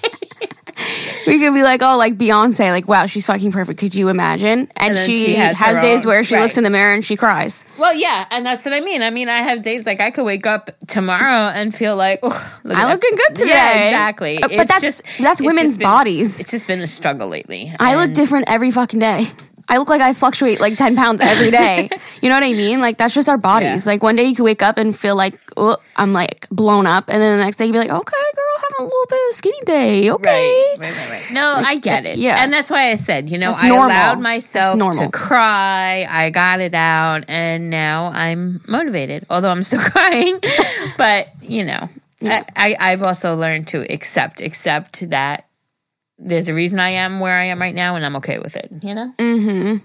we 1.28 1.40
could 1.40 1.54
be 1.54 1.64
like, 1.64 1.82
oh, 1.82 1.98
like 1.98 2.18
Beyonce, 2.18 2.72
like 2.72 2.88
wow, 2.88 3.06
she's 3.06 3.26
fucking 3.26 3.52
perfect. 3.52 3.80
Could 3.80 3.96
you 3.96 4.10
imagine? 4.10 4.60
And, 4.60 4.70
And 4.80 4.98
she, 4.98 5.26
she 5.26 5.36
has 5.36 5.58
has, 5.58 5.82
days 5.82 6.02
own- 6.02 6.08
where 6.08 6.24
she 6.24 6.36
right. 6.36 6.42
looks 6.44 6.58
in 6.58 6.64
the 6.64 6.70
mirror 6.70 6.94
and 6.94 7.04
she 7.04 7.16
cries. 7.16 7.64
Well, 7.78 7.94
yeah, 7.94 8.26
and 8.32 8.46
that's 8.46 8.64
what 8.66 8.74
I 8.74 8.82
mean. 8.82 9.02
I 9.02 9.10
mean, 9.10 9.28
I 9.30 9.38
have 9.38 9.62
days 9.62 9.86
like 9.86 10.00
I 10.02 10.12
could 10.12 10.24
wake 10.26 10.46
up 10.46 10.70
tomorrow 10.88 11.50
and 11.50 11.74
feel 11.74 11.96
like, 11.96 12.20
oh, 12.24 12.60
look 12.64 12.78
I 12.78 12.84
that." 12.86 12.94
looking 12.94 13.16
good 13.18 13.36
today. 13.36 13.50
Yeah, 13.50 13.84
exactly. 13.86 14.38
Uh, 14.38 14.48
but 14.48 14.52
It's 14.52 14.72
that's- 14.74 14.82
just- 15.04 15.20
that's 15.20 15.42
women's 15.42 15.70
just 15.72 15.80
been- 15.80 15.88
bodies. 15.88 16.40
It's 16.40 16.52
just 16.52 16.68
been 16.68 16.82
a 16.82 16.88
struggle 16.88 17.28
lately. 17.28 17.74
I 17.80 17.96
look 17.96 18.14
different 18.14 18.46
every 18.48 18.72
fucking 18.72 19.00
day. 19.00 19.26
I 19.70 19.78
look 19.78 19.90
like 19.90 20.02
I 20.02 20.14
fluctuate 20.14 20.60
like 20.60 20.78
10 20.78 20.96
pounds 20.96 21.22
every 21.22 21.52
day. 21.52 21.90
you 22.22 22.30
know 22.30 22.36
what 22.36 22.44
I 22.44 22.54
mean? 22.54 22.80
Like, 22.80 22.98
that's 22.98 23.14
just 23.14 23.28
our 23.28 23.38
bodies. 23.38 23.86
Yeah. 23.86 23.92
Like, 23.92 24.04
one 24.04 24.16
day 24.16 24.24
you 24.26 24.36
can 24.36 24.46
wake 24.46 24.62
up 24.62 24.78
and 24.78 24.98
feel 24.98 25.16
like, 25.16 25.40
oh, 25.58 25.78
I'm 25.96 26.14
like 26.14 26.48
blown 26.50 26.86
up. 26.86 27.10
And 27.10 27.22
then 27.22 27.38
the 27.38 27.44
next 27.44 27.58
day 27.58 27.66
you 27.66 27.74
be 27.74 27.80
like, 27.80 27.90
okay, 27.90 28.26
girl, 28.36 28.56
having 28.62 28.76
a 28.80 28.84
little 28.84 29.06
bit 29.10 29.20
of 29.30 29.36
skinny 29.36 29.62
day. 29.66 30.12
Okay. 30.12 30.76
Right, 30.80 30.90
right, 30.90 30.96
right, 30.96 31.10
right. 31.10 31.32
No, 31.32 31.54
I 31.54 31.78
get 31.78 32.06
it. 32.06 32.18
yeah. 32.18 32.42
and 32.44 32.54
that's 32.54 32.70
why 32.70 32.92
I 32.92 32.96
said, 32.96 33.30
you 33.30 33.38
know, 33.38 33.54
I 33.56 33.68
allowed 33.70 34.22
myself 34.22 34.80
to 34.98 35.10
cry. 35.12 36.06
I 36.10 36.30
got 36.30 36.62
it 36.62 36.74
out, 36.74 37.26
and 37.28 37.70
now 37.70 38.08
I'm 38.08 38.62
motivated. 38.68 39.26
Although 39.30 39.50
I'm 39.50 39.64
still 39.64 39.82
crying, 39.92 40.40
but 40.98 41.28
you 41.42 41.66
know, 41.66 41.90
I, 42.24 42.46
I 42.56 42.76
I've 42.80 43.04
also 43.04 43.36
learned 43.36 43.68
to 43.70 43.82
accept 43.92 44.42
accept 44.42 45.10
that 45.10 45.47
there's 46.18 46.48
a 46.48 46.54
reason 46.54 46.80
I 46.80 46.90
am 46.90 47.20
where 47.20 47.38
I 47.38 47.46
am 47.46 47.62
right 47.62 47.76
now, 47.76 47.96
and 47.96 48.06
I'm 48.06 48.16
okay 48.18 48.40
with 48.40 48.56
it. 48.56 48.72
You 48.82 48.96
know. 48.96 49.14
Mm-hmm. 49.18 49.78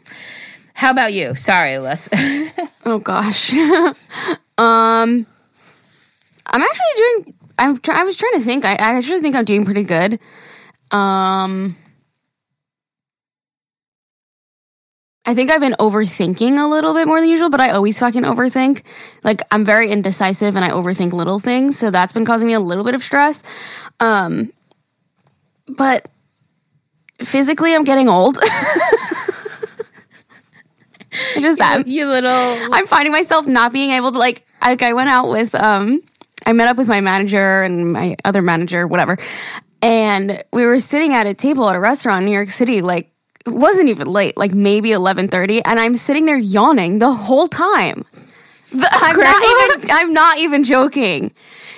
How 0.74 0.90
about 0.90 1.12
you? 1.12 1.34
Sorry, 1.34 1.78
Les. 1.78 2.08
Oh, 2.84 2.98
gosh. 2.98 3.52
um, 4.58 5.26
I'm 6.46 6.62
actually 6.62 6.96
doing, 6.96 7.34
I'm 7.58 7.78
try, 7.78 8.00
I 8.00 8.04
was 8.04 8.16
trying 8.16 8.32
to 8.32 8.40
think. 8.40 8.64
I, 8.64 8.72
I 8.72 8.96
actually 8.96 9.20
think 9.20 9.36
I'm 9.36 9.44
doing 9.44 9.64
pretty 9.64 9.84
good. 9.84 10.18
Um, 10.90 11.76
I 15.24 15.34
think 15.34 15.50
I've 15.52 15.60
been 15.60 15.76
overthinking 15.78 16.60
a 16.60 16.66
little 16.66 16.92
bit 16.92 17.06
more 17.06 17.20
than 17.20 17.28
usual, 17.28 17.50
but 17.50 17.60
I 17.60 17.70
always 17.70 18.00
fucking 18.00 18.24
overthink. 18.24 18.82
Like 19.22 19.42
I'm 19.52 19.64
very 19.64 19.90
indecisive 19.90 20.56
and 20.56 20.64
I 20.64 20.70
overthink 20.70 21.12
little 21.12 21.38
things, 21.38 21.78
so 21.78 21.90
that's 21.90 22.12
been 22.12 22.24
causing 22.24 22.48
me 22.48 22.54
a 22.54 22.60
little 22.60 22.82
bit 22.82 22.96
of 22.96 23.02
stress. 23.02 23.44
Um 24.00 24.52
but 25.68 26.08
physically 27.24 27.74
I'm 27.74 27.84
getting 27.84 28.08
old. 28.08 28.36
I 31.36 31.40
just 31.40 31.60
am. 31.60 31.84
you 31.86 32.06
little. 32.06 32.30
I'm 32.72 32.86
finding 32.86 33.12
myself 33.12 33.46
not 33.46 33.72
being 33.72 33.90
able 33.90 34.12
to 34.12 34.18
like 34.18 34.46
like 34.62 34.82
I 34.82 34.92
went 34.94 35.08
out 35.08 35.28
with 35.28 35.54
um 35.54 36.00
I 36.46 36.52
met 36.52 36.68
up 36.68 36.76
with 36.76 36.88
my 36.88 37.00
manager 37.00 37.62
and 37.62 37.92
my 37.92 38.14
other 38.24 38.42
manager, 38.42 38.86
whatever. 38.86 39.16
And 39.82 40.42
we 40.52 40.64
were 40.64 40.80
sitting 40.80 41.12
at 41.12 41.26
a 41.26 41.34
table 41.34 41.68
at 41.68 41.76
a 41.76 41.80
restaurant 41.80 42.22
in 42.22 42.26
New 42.30 42.34
York 42.34 42.50
City, 42.50 42.80
like 42.82 43.10
it 43.44 43.50
wasn't 43.50 43.88
even 43.88 44.06
late, 44.06 44.36
like 44.36 44.52
maybe 44.52 44.90
11:30, 44.90 45.62
and 45.64 45.78
I'm 45.80 45.96
sitting 45.96 46.24
there 46.24 46.38
yawning 46.38 46.98
the 46.98 47.12
whole 47.12 47.48
time. 47.48 48.04
The- 48.70 48.88
I'm 48.90 49.16
not 49.18 49.42
even 49.80 49.90
I'm 49.90 50.12
not 50.12 50.38
even 50.38 50.64
joking. 50.64 51.32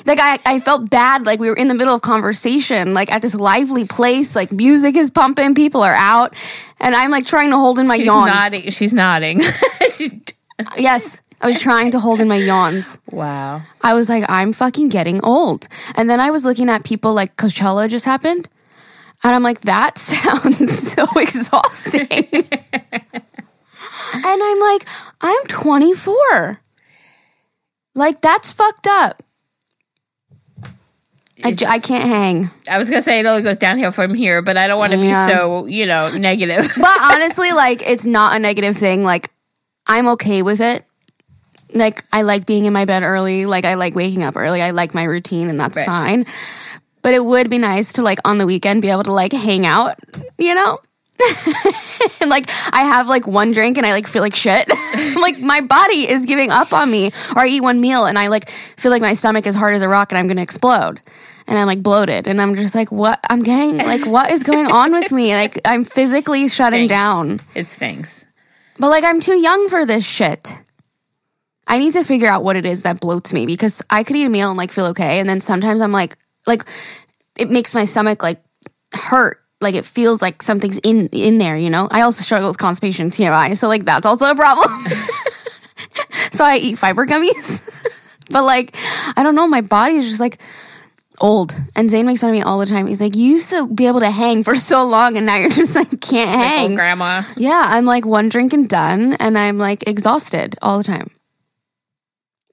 Like 0.07 0.19
I, 0.21 0.38
I 0.45 0.61
felt 0.61 0.90
bad, 0.90 1.25
like 1.25 1.40
we 1.40 1.49
were 1.49 1.57
in 1.57 1.69
the 1.69 1.75
middle 1.75 1.95
of 1.95 2.03
conversation, 2.03 2.93
like 2.95 3.11
at 3.11 3.23
this 3.23 3.35
lively 3.35 3.87
place, 3.87 4.37
like 4.37 4.53
music 4.53 4.97
is 4.97 5.11
pumping, 5.11 5.55
people 5.55 5.83
are 5.83 5.95
out, 5.95 6.35
and 6.79 6.95
I'm 6.95 7.11
like 7.11 7.25
trying 7.27 7.51
to 7.51 7.57
hold 7.57 7.79
in 7.79 7.87
my 7.87 7.97
She's 7.97 8.07
yawns. 8.07 8.27
nodding. 8.31 8.71
She's 8.71 8.93
nodding. 8.93 9.43
She's, 9.90 10.12
uh, 10.59 10.64
Yes, 10.77 11.23
I 11.40 11.47
was 11.47 11.59
trying 11.61 11.90
to 11.93 12.01
hold 12.01 12.21
in 12.21 12.29
my 12.29 12.37
yawns. 12.37 12.99
wow. 13.11 13.62
I 13.83 13.95
was 13.95 14.09
like, 14.11 14.25
I'm 14.29 14.53
fucking 14.53 14.90
getting 14.90 15.23
old. 15.25 15.69
And 15.95 16.09
then 16.11 16.21
I 16.21 16.31
was 16.31 16.45
looking 16.45 16.69
at 16.69 16.85
people 16.85 17.14
like 17.14 17.37
Coachella 17.37 17.88
just 17.88 18.05
happened. 18.05 18.49
And 19.23 19.35
I'm 19.35 19.43
like, 19.43 19.62
that 19.62 19.97
sounds 20.12 20.93
so 20.93 21.07
exhausting. 21.17 22.07
and 22.12 22.45
I'm 24.25 24.61
like, 24.61 24.85
I'm 25.23 25.45
24. 25.49 26.61
Like, 27.95 28.21
that's 28.21 28.53
fucked 28.53 28.87
up. 28.87 29.23
I, 31.45 31.55
I 31.69 31.79
can't 31.79 32.09
hang. 32.09 32.51
I 32.71 32.79
was 32.79 32.89
gonna 32.89 33.03
say 33.03 33.21
it 33.21 33.27
only 33.27 33.43
goes 33.43 33.59
downhill 33.59 33.91
from 33.91 34.15
here, 34.15 34.41
but 34.43 34.57
I 34.57 34.67
don't 34.67 34.79
want 34.79 34.93
to 34.93 34.99
Yeah. 34.99 35.27
be 35.27 35.33
so 35.33 35.67
you 35.67 35.87
know 35.87 36.11
negative. 36.17 36.73
But 36.77 37.01
honestly, 37.03 37.53
like, 37.53 37.83
it's 37.89 38.05
not 38.07 38.35
a 38.37 38.39
negative 38.39 38.77
thing. 38.77 39.05
Like, 39.05 39.31
I'm 39.87 40.09
okay 40.09 40.43
with 40.43 40.61
it. 40.61 40.85
Like, 41.75 42.05
I 42.13 42.23
like 42.23 42.47
being 42.47 42.65
in 42.65 42.73
my 42.73 42.85
bed 42.85 43.03
early. 43.03 43.47
Like, 43.47 43.65
I 43.65 43.75
like 43.75 43.95
waking 43.95 44.23
up 44.23 44.37
early. 44.37 44.63
I 44.63 44.71
like 44.71 44.95
my 44.95 45.03
routine, 45.05 45.49
and 45.51 45.59
that's 45.61 45.77
Right. 45.77 45.87
fine. 45.87 46.25
But 47.03 47.15
it 47.15 47.25
would 47.25 47.51
be 47.51 47.59
nice 47.59 47.93
to, 47.95 48.03
like, 48.03 48.19
on 48.25 48.39
the 48.39 48.47
weekend 48.47 48.81
be 48.81 48.89
able 48.91 49.03
to, 49.03 49.13
like, 49.13 49.33
hang 49.33 49.67
out, 49.67 49.99
you 50.39 50.55
know? 50.55 50.79
and, 52.21 52.31
like, 52.31 52.49
I 52.73 52.83
have, 52.85 53.09
like, 53.09 53.27
one 53.27 53.53
drink 53.53 53.77
and 53.77 53.87
I, 53.87 53.93
like, 53.93 54.07
feel 54.07 54.23
like 54.23 54.35
shit. 54.37 54.69
like, 55.21 55.39
my 55.41 55.61
body 55.61 56.09
is 56.09 56.25
giving 56.27 56.51
up 56.51 56.73
on 56.73 56.91
me. 56.91 57.09
Or 57.37 57.43
I 57.43 57.49
eat 57.49 57.61
one 57.61 57.81
meal 57.81 58.07
and 58.07 58.19
I, 58.19 58.29
like, 58.29 58.49
feel 58.77 58.91
like 58.91 59.03
my 59.03 59.15
stomach 59.15 59.47
is 59.47 59.55
hard 59.55 59.75
as 59.75 59.83
a 59.83 59.89
rock 59.89 60.13
and 60.13 60.19
I'm 60.19 60.27
going 60.27 60.37
to 60.39 60.43
explode. 60.43 61.01
And 61.47 61.59
I'm 61.59 61.67
like 61.67 61.83
bloated, 61.83 62.27
and 62.27 62.41
I'm 62.41 62.55
just 62.55 62.75
like, 62.75 62.91
what? 62.91 63.21
I'm 63.29 63.43
getting 63.43 63.77
like, 63.79 64.07
what 64.07 64.31
is 64.31 64.43
going 64.43 64.67
on 64.67 64.93
with 64.93 65.13
me? 65.13 65.33
Like, 65.35 65.61
I'm 65.67 65.85
physically 65.85 66.49
shutting 66.49 66.87
down. 66.87 67.41
it 67.55 67.67
stinks. 67.67 68.27
But 68.79 68.89
like 68.89 69.05
I'm 69.05 69.21
too 69.21 69.37
young 69.37 69.69
for 69.69 69.85
this 69.85 70.07
shit. 70.07 70.53
I 71.67 71.79
need 71.79 71.93
to 71.95 72.05
figure 72.05 72.29
out 72.29 72.45
what 72.45 72.57
it 72.57 72.67
is 72.67 72.83
that 72.83 73.01
bloats 73.01 73.33
me 73.33 73.47
because 73.47 73.83
I 73.91 74.05
could 74.05 74.17
eat 74.17 74.25
a 74.25 74.31
meal 74.31 74.49
and 74.49 74.57
like 74.57 74.71
feel 74.71 74.87
okay, 74.87 75.21
and 75.21 75.29
then 75.29 75.41
sometimes 75.41 75.81
I'm 75.81 75.93
like, 75.93 76.17
like 76.47 76.65
it 77.39 77.51
makes 77.51 77.75
my 77.75 77.85
stomach 77.85 78.23
like 78.23 78.43
hurt. 78.95 79.41
like 79.61 79.75
it 79.75 79.85
feels 79.85 80.21
like 80.23 80.43
something's 80.43 80.79
in 80.79 81.09
in 81.09 81.39
there, 81.39 81.57
you 81.57 81.71
know. 81.71 81.89
I 81.91 82.03
also 82.03 82.23
struggle 82.23 82.49
with 82.49 82.59
constipation, 82.59 83.11
TMI, 83.11 83.57
so 83.57 83.69
like 83.69 83.85
that's 83.85 84.07
also 84.07 84.27
a 84.31 84.35
problem. 84.35 84.69
so 86.33 86.45
I 86.45 86.57
eat 86.57 86.79
fiber 86.79 87.07
gummies, 87.07 87.69
but 88.31 88.45
like 88.45 88.77
I 89.17 89.23
don't 89.23 89.35
know, 89.35 89.47
my 89.47 89.61
body 89.61 89.97
is 89.97 90.09
just 90.09 90.21
like 90.21 90.39
old. 91.20 91.55
And 91.77 91.88
Zane 91.90 92.07
makes 92.07 92.20
fun 92.20 92.31
of 92.31 92.35
me 92.37 92.42
all 92.42 92.59
the 92.59 92.66
time. 92.66 92.87
He's 92.87 93.00
like, 93.00 93.14
"You 93.16 93.24
used 93.24 93.50
to 93.50 93.66
be 93.66 93.87
able 93.87 94.00
to 94.00 94.11
hang 94.11 94.42
for 94.44 94.55
so 94.55 94.85
long, 94.87 95.16
and 95.16 95.27
now 95.27 95.37
you're 95.37 95.50
just 95.62 95.74
like 95.74 96.00
can't 96.00 96.35
Oh, 96.35 96.38
hang." 96.38 96.74
grandma. 96.74 97.22
Yeah, 97.37 97.62
I'm 97.64 97.85
like 97.85 98.05
one 98.05 98.29
drink 98.29 98.53
and 98.53 98.68
done, 98.68 99.14
and 99.20 99.37
I'm 99.38 99.59
like 99.59 99.87
exhausted 99.88 100.57
all 100.62 100.79
the 100.79 100.85
time. 100.85 101.11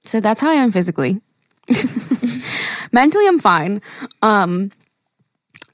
So 0.04 0.20
that's 0.20 0.40
how 0.40 0.50
I 0.50 0.54
am 0.54 0.72
physically. 0.72 1.20
Mentally, 2.92 3.26
I'm 3.28 3.38
fine. 3.38 3.80
Um, 4.20 4.70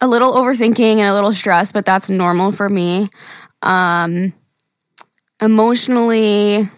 a 0.00 0.06
little 0.06 0.32
overthinking 0.34 0.98
and 0.98 1.08
a 1.08 1.14
little 1.14 1.32
stressed, 1.32 1.72
but 1.74 1.84
that's 1.86 2.08
normal 2.10 2.52
for 2.52 2.68
me. 2.68 3.08
Um, 3.62 4.32
emotionally, 5.40 6.68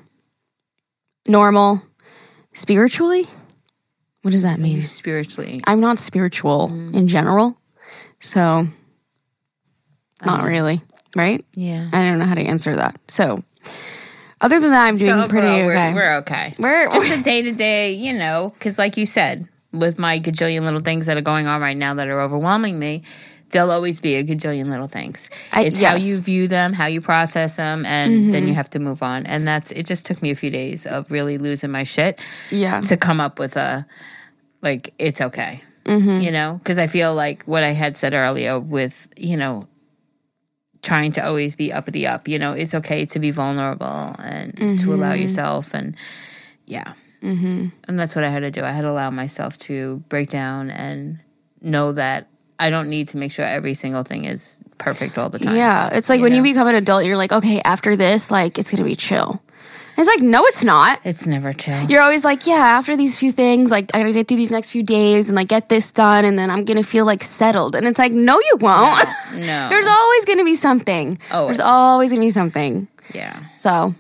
normal. 1.26 1.82
Spiritually, 2.52 3.26
what 4.22 4.32
does 4.32 4.42
that 4.42 4.58
mean? 4.58 4.82
Spiritually. 4.82 5.60
I'm 5.66 5.80
not 5.80 5.98
spiritual 5.98 6.68
mm. 6.68 6.94
in 6.94 7.08
general, 7.08 7.58
so 8.18 8.66
not 10.24 10.44
really, 10.44 10.82
right? 11.16 11.44
Yeah. 11.54 11.88
I 11.92 12.04
don't 12.04 12.18
know 12.18 12.26
how 12.26 12.34
to 12.34 12.42
answer 12.42 12.76
that. 12.76 12.98
So, 13.08 13.42
other 14.40 14.60
than 14.60 14.70
that, 14.70 14.86
I'm 14.86 14.96
doing 14.96 15.22
So 15.22 15.28
pretty 15.28 15.46
overall, 15.46 15.70
okay. 15.70 15.92
We're, 15.92 15.94
we're 15.94 16.16
okay. 16.18 16.54
We're- 16.58 16.88
just 16.92 17.08
the 17.08 17.22
day 17.22 17.42
to 17.42 17.52
day, 17.52 17.92
you 17.92 18.12
know, 18.12 18.50
because 18.54 18.78
like 18.78 18.96
you 18.96 19.06
said, 19.06 19.48
with 19.72 19.98
my 19.98 20.18
gajillion 20.18 20.62
little 20.62 20.80
things 20.80 21.06
that 21.06 21.16
are 21.16 21.22
going 21.22 21.46
on 21.46 21.60
right 21.60 21.76
now 21.76 21.94
that 21.94 22.08
are 22.08 22.20
overwhelming 22.20 22.78
me, 22.78 23.02
there'll 23.50 23.70
always 23.70 24.00
be 24.00 24.14
a 24.16 24.24
gajillion 24.24 24.68
little 24.68 24.86
things. 24.88 25.28
I- 25.52 25.64
it's 25.64 25.76
how 25.76 25.82
yes. 25.94 26.02
Mm-hmm. 26.02 26.08
you 26.08 26.18
view 26.20 26.48
them, 26.48 26.72
how 26.72 26.86
you 26.86 27.00
process 27.00 27.56
them, 27.56 27.84
and 27.86 28.32
then 28.32 28.46
you 28.48 28.54
have 28.54 28.70
to 28.70 28.78
move 28.78 29.02
on. 29.02 29.26
And 29.26 29.46
that's 29.46 29.70
it. 29.72 29.86
Just 29.86 30.06
took 30.06 30.22
me 30.22 30.30
a 30.30 30.34
few 30.34 30.50
days 30.50 30.86
of 30.86 31.10
really 31.10 31.38
losing 31.38 31.70
my 31.70 31.82
shit 31.82 32.20
yeah, 32.50 32.80
to 32.82 32.96
come 32.96 33.20
up 33.20 33.38
with 33.38 33.56
a 33.56 33.86
like 34.62 34.94
it's 34.98 35.20
okay. 35.20 35.62
Mm-hmm. 35.84 36.20
You 36.20 36.30
know, 36.30 36.60
because 36.62 36.78
I 36.78 36.86
feel 36.86 37.14
like 37.14 37.42
what 37.44 37.64
I 37.64 37.70
had 37.72 37.96
said 37.96 38.14
earlier 38.14 38.58
with 38.60 39.08
you 39.16 39.36
know 39.36 39.66
trying 40.82 41.12
to 41.12 41.26
always 41.26 41.56
be 41.56 41.72
uppity 41.72 42.06
up. 42.06 42.28
You 42.28 42.38
know, 42.38 42.52
it's 42.52 42.74
okay 42.74 43.04
to 43.06 43.18
be 43.18 43.30
vulnerable 43.30 44.14
and 44.18 44.78
to 44.80 44.94
allow 44.94 45.12
Mm-hmm. 45.12 45.22
yourself 45.22 45.74
and 45.74 45.94
yeah. 46.66 46.94
Mm-hmm. 47.22 47.66
And 47.86 47.98
that's 47.98 48.14
what 48.16 48.24
I 48.24 48.30
had 48.30 48.40
to 48.40 48.50
do. 48.50 48.62
I 48.64 48.70
had 48.70 48.82
to 48.82 48.90
allow 48.90 49.10
myself 49.10 49.58
to 49.68 50.02
break 50.08 50.30
down 50.30 50.70
and 50.70 51.20
know 51.60 51.92
that 51.92 52.28
I 52.60 52.70
don't 52.70 52.88
need 52.88 53.08
to 53.08 53.16
make 53.16 53.32
sure 53.32 53.44
every 53.44 53.74
single 53.74 54.02
thing 54.04 54.24
is 54.26 54.60
perfect 54.78 55.18
all 55.18 55.30
the 55.30 55.38
time. 55.38 55.56
yeah. 55.56 55.90
It's 55.92 56.08
like 56.08 56.18
you 56.18 56.22
when 56.24 56.34
you 56.34 56.42
become 56.42 56.68
an 56.68 56.74
adult, 56.76 57.04
you're 57.04 57.16
like, 57.16 57.32
okay, 57.32 57.60
after 57.64 57.96
this, 57.96 58.30
like 58.30 58.58
it's 58.58 58.70
gonna 58.70 58.84
be 58.84 58.94
chill. 58.96 59.42
It's 59.98 60.06
like, 60.08 60.20
no, 60.22 60.46
it's 60.46 60.64
not. 60.64 60.98
It's 61.04 61.26
never 61.26 61.52
chill. 61.52 61.82
You're 61.90 62.00
always 62.00 62.24
like, 62.24 62.46
yeah, 62.46 62.54
after 62.78 62.96
these 62.96 63.18
few 63.18 63.32
things, 63.32 63.70
like 63.70 63.90
I 63.92 64.00
gotta 64.00 64.12
get 64.12 64.28
through 64.28 64.38
these 64.38 64.50
next 64.50 64.70
few 64.70 64.82
days 64.82 65.28
and 65.28 65.36
like 65.36 65.48
get 65.48 65.68
this 65.68 65.92
done, 65.92 66.24
and 66.24 66.38
then 66.38 66.48
I'm 66.50 66.64
gonna 66.64 66.82
feel 66.84 67.04
like 67.04 67.22
settled. 67.22 67.74
And 67.74 67.86
it's 67.86 67.98
like, 67.98 68.12
no, 68.12 68.34
you 68.38 68.56
won't. 68.60 69.08
No. 69.34 69.68
There's 69.68 69.86
always 69.86 70.24
gonna 70.24 70.44
be 70.44 70.54
something. 70.54 71.18
Always. 71.30 71.56
There's 71.58 71.66
always 71.68 72.10
gonna 72.12 72.22
be 72.22 72.30
something. 72.30 72.88
yeah. 73.12 73.40
So 73.56 73.94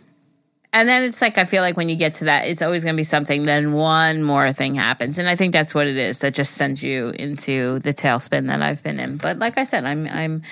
And 0.72 0.88
then 0.88 1.02
it's 1.02 1.20
like 1.20 1.36
I 1.36 1.44
feel 1.44 1.62
like 1.62 1.76
when 1.76 1.88
you 1.88 1.96
get 1.96 2.14
to 2.16 2.26
that, 2.26 2.46
it's 2.46 2.62
always 2.62 2.84
going 2.84 2.94
to 2.94 3.00
be 3.00 3.04
something. 3.04 3.44
Then 3.44 3.72
one 3.72 4.22
more 4.22 4.52
thing 4.52 4.74
happens, 4.74 5.18
and 5.18 5.28
I 5.28 5.34
think 5.34 5.52
that's 5.52 5.74
what 5.74 5.88
it 5.88 5.96
is 5.96 6.20
that 6.20 6.34
just 6.34 6.52
sends 6.52 6.82
you 6.82 7.08
into 7.08 7.80
the 7.80 7.92
tailspin 7.92 8.46
that 8.46 8.62
I've 8.62 8.82
been 8.82 9.00
in. 9.00 9.16
But 9.16 9.38
like 9.38 9.58
I 9.58 9.64
said, 9.64 9.84
I'm 9.84 10.06
I'm 10.06 10.42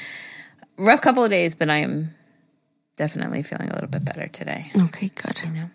rough 0.76 1.00
couple 1.00 1.22
of 1.22 1.30
days, 1.30 1.54
but 1.54 1.70
I 1.70 1.78
am 1.78 2.14
definitely 2.96 3.42
feeling 3.44 3.70
a 3.70 3.74
little 3.74 3.88
bit 3.88 4.04
better 4.04 4.26
today. 4.26 4.72
okay, 4.86 5.08
good. 5.14 5.40
You 5.44 5.50
know? 5.50 5.70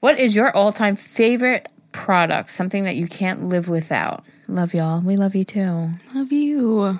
What 0.00 0.18
is 0.18 0.34
your 0.34 0.54
all 0.56 0.72
time 0.72 0.96
favorite 0.96 1.68
product? 1.92 2.48
Something 2.48 2.84
that 2.84 2.96
you 2.96 3.06
can't 3.06 3.48
live 3.48 3.68
without. 3.68 4.24
Love 4.48 4.72
y'all. 4.72 5.00
We 5.00 5.16
love 5.16 5.34
you 5.34 5.44
too. 5.44 5.92
Love 6.14 6.32
you. 6.32 6.98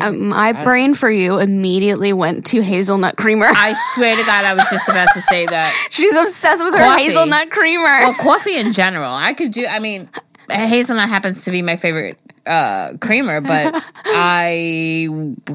Um, 0.00 0.28
my 0.28 0.52
brain 0.52 0.94
for 0.94 1.10
you 1.10 1.38
immediately 1.38 2.12
went 2.12 2.46
to 2.46 2.60
hazelnut 2.60 3.16
creamer. 3.16 3.46
I 3.48 3.74
swear 3.94 4.16
to 4.16 4.22
God, 4.24 4.44
I 4.44 4.54
was 4.54 4.68
just 4.68 4.88
about 4.88 5.08
to 5.14 5.20
say 5.22 5.46
that. 5.46 5.72
She's 5.90 6.14
obsessed 6.16 6.64
with 6.64 6.74
her 6.74 6.80
Coffee. 6.80 7.04
hazelnut 7.04 7.50
creamer. 7.50 7.84
Well, 8.00 8.14
coffee 8.14 8.56
in 8.56 8.72
general. 8.72 9.12
I 9.12 9.32
could 9.34 9.52
do. 9.52 9.64
I 9.64 9.78
mean, 9.78 10.08
hazelnut 10.50 11.08
happens 11.08 11.44
to 11.44 11.50
be 11.52 11.62
my 11.62 11.76
favorite 11.76 12.18
uh, 12.46 12.94
creamer, 13.00 13.40
but 13.40 13.74
I 14.04 15.08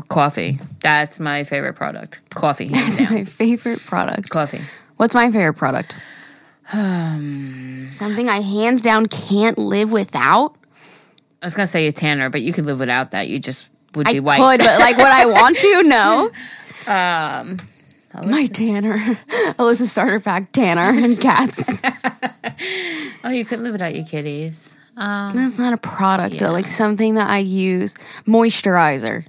coffee. 0.08 0.60
That's 0.80 1.20
my 1.20 1.44
favorite 1.44 1.74
product. 1.74 2.22
Coffee. 2.30 2.70
That's 2.70 3.00
down. 3.00 3.14
my 3.14 3.24
favorite 3.26 3.80
product. 3.86 4.30
Coffee. 4.30 4.62
What's 4.98 5.14
my 5.14 5.32
favorite 5.32 5.56
product? 5.56 5.98
Something 6.72 8.30
I 8.30 8.40
hands 8.40 8.82
down 8.82 9.08
can't 9.08 9.58
live 9.58 9.92
without. 9.92 10.56
I 11.42 11.46
was 11.46 11.56
gonna 11.56 11.68
say 11.68 11.88
a 11.88 11.92
tanner, 11.92 12.30
but 12.30 12.42
you 12.42 12.54
could 12.54 12.66
live 12.66 12.80
without 12.80 13.12
that. 13.12 13.28
You 13.28 13.40
just 13.40 13.71
would 13.96 14.08
I 14.08 14.14
be 14.14 14.20
white. 14.20 14.38
could, 14.38 14.60
but 14.60 14.80
like 14.80 14.98
what 14.98 15.12
I 15.12 15.26
want 15.26 15.58
to, 15.58 15.84
no. 15.86 16.32
Um, 16.88 17.60
My 18.30 18.48
Tanner, 18.48 18.98
Alyssa 19.58 19.84
starter 19.84 20.20
pack 20.20 20.52
Tanner 20.52 21.04
and 21.04 21.20
cats. 21.20 21.82
oh, 23.24 23.30
you 23.30 23.46
couldn't 23.46 23.64
live 23.64 23.74
without 23.74 23.96
your 23.96 24.06
kitties. 24.06 24.78
Um, 24.98 25.36
That's 25.36 25.58
not 25.58 25.74
a 25.74 25.78
product 25.78 26.38
though. 26.40 26.52
Like 26.52 26.68
something 26.68 27.16
that 27.16 27.30
I 27.30 27.40
use. 27.40 27.96
Moisturizer. 28.26 29.26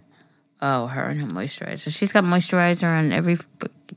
oh, 0.61 0.87
her 0.87 1.05
and 1.05 1.21
her 1.21 1.27
moisturizer. 1.27 1.97
She's 1.97 2.13
got 2.13 2.25
moisturizer 2.25 2.85
on 2.85 3.13
every 3.13 3.37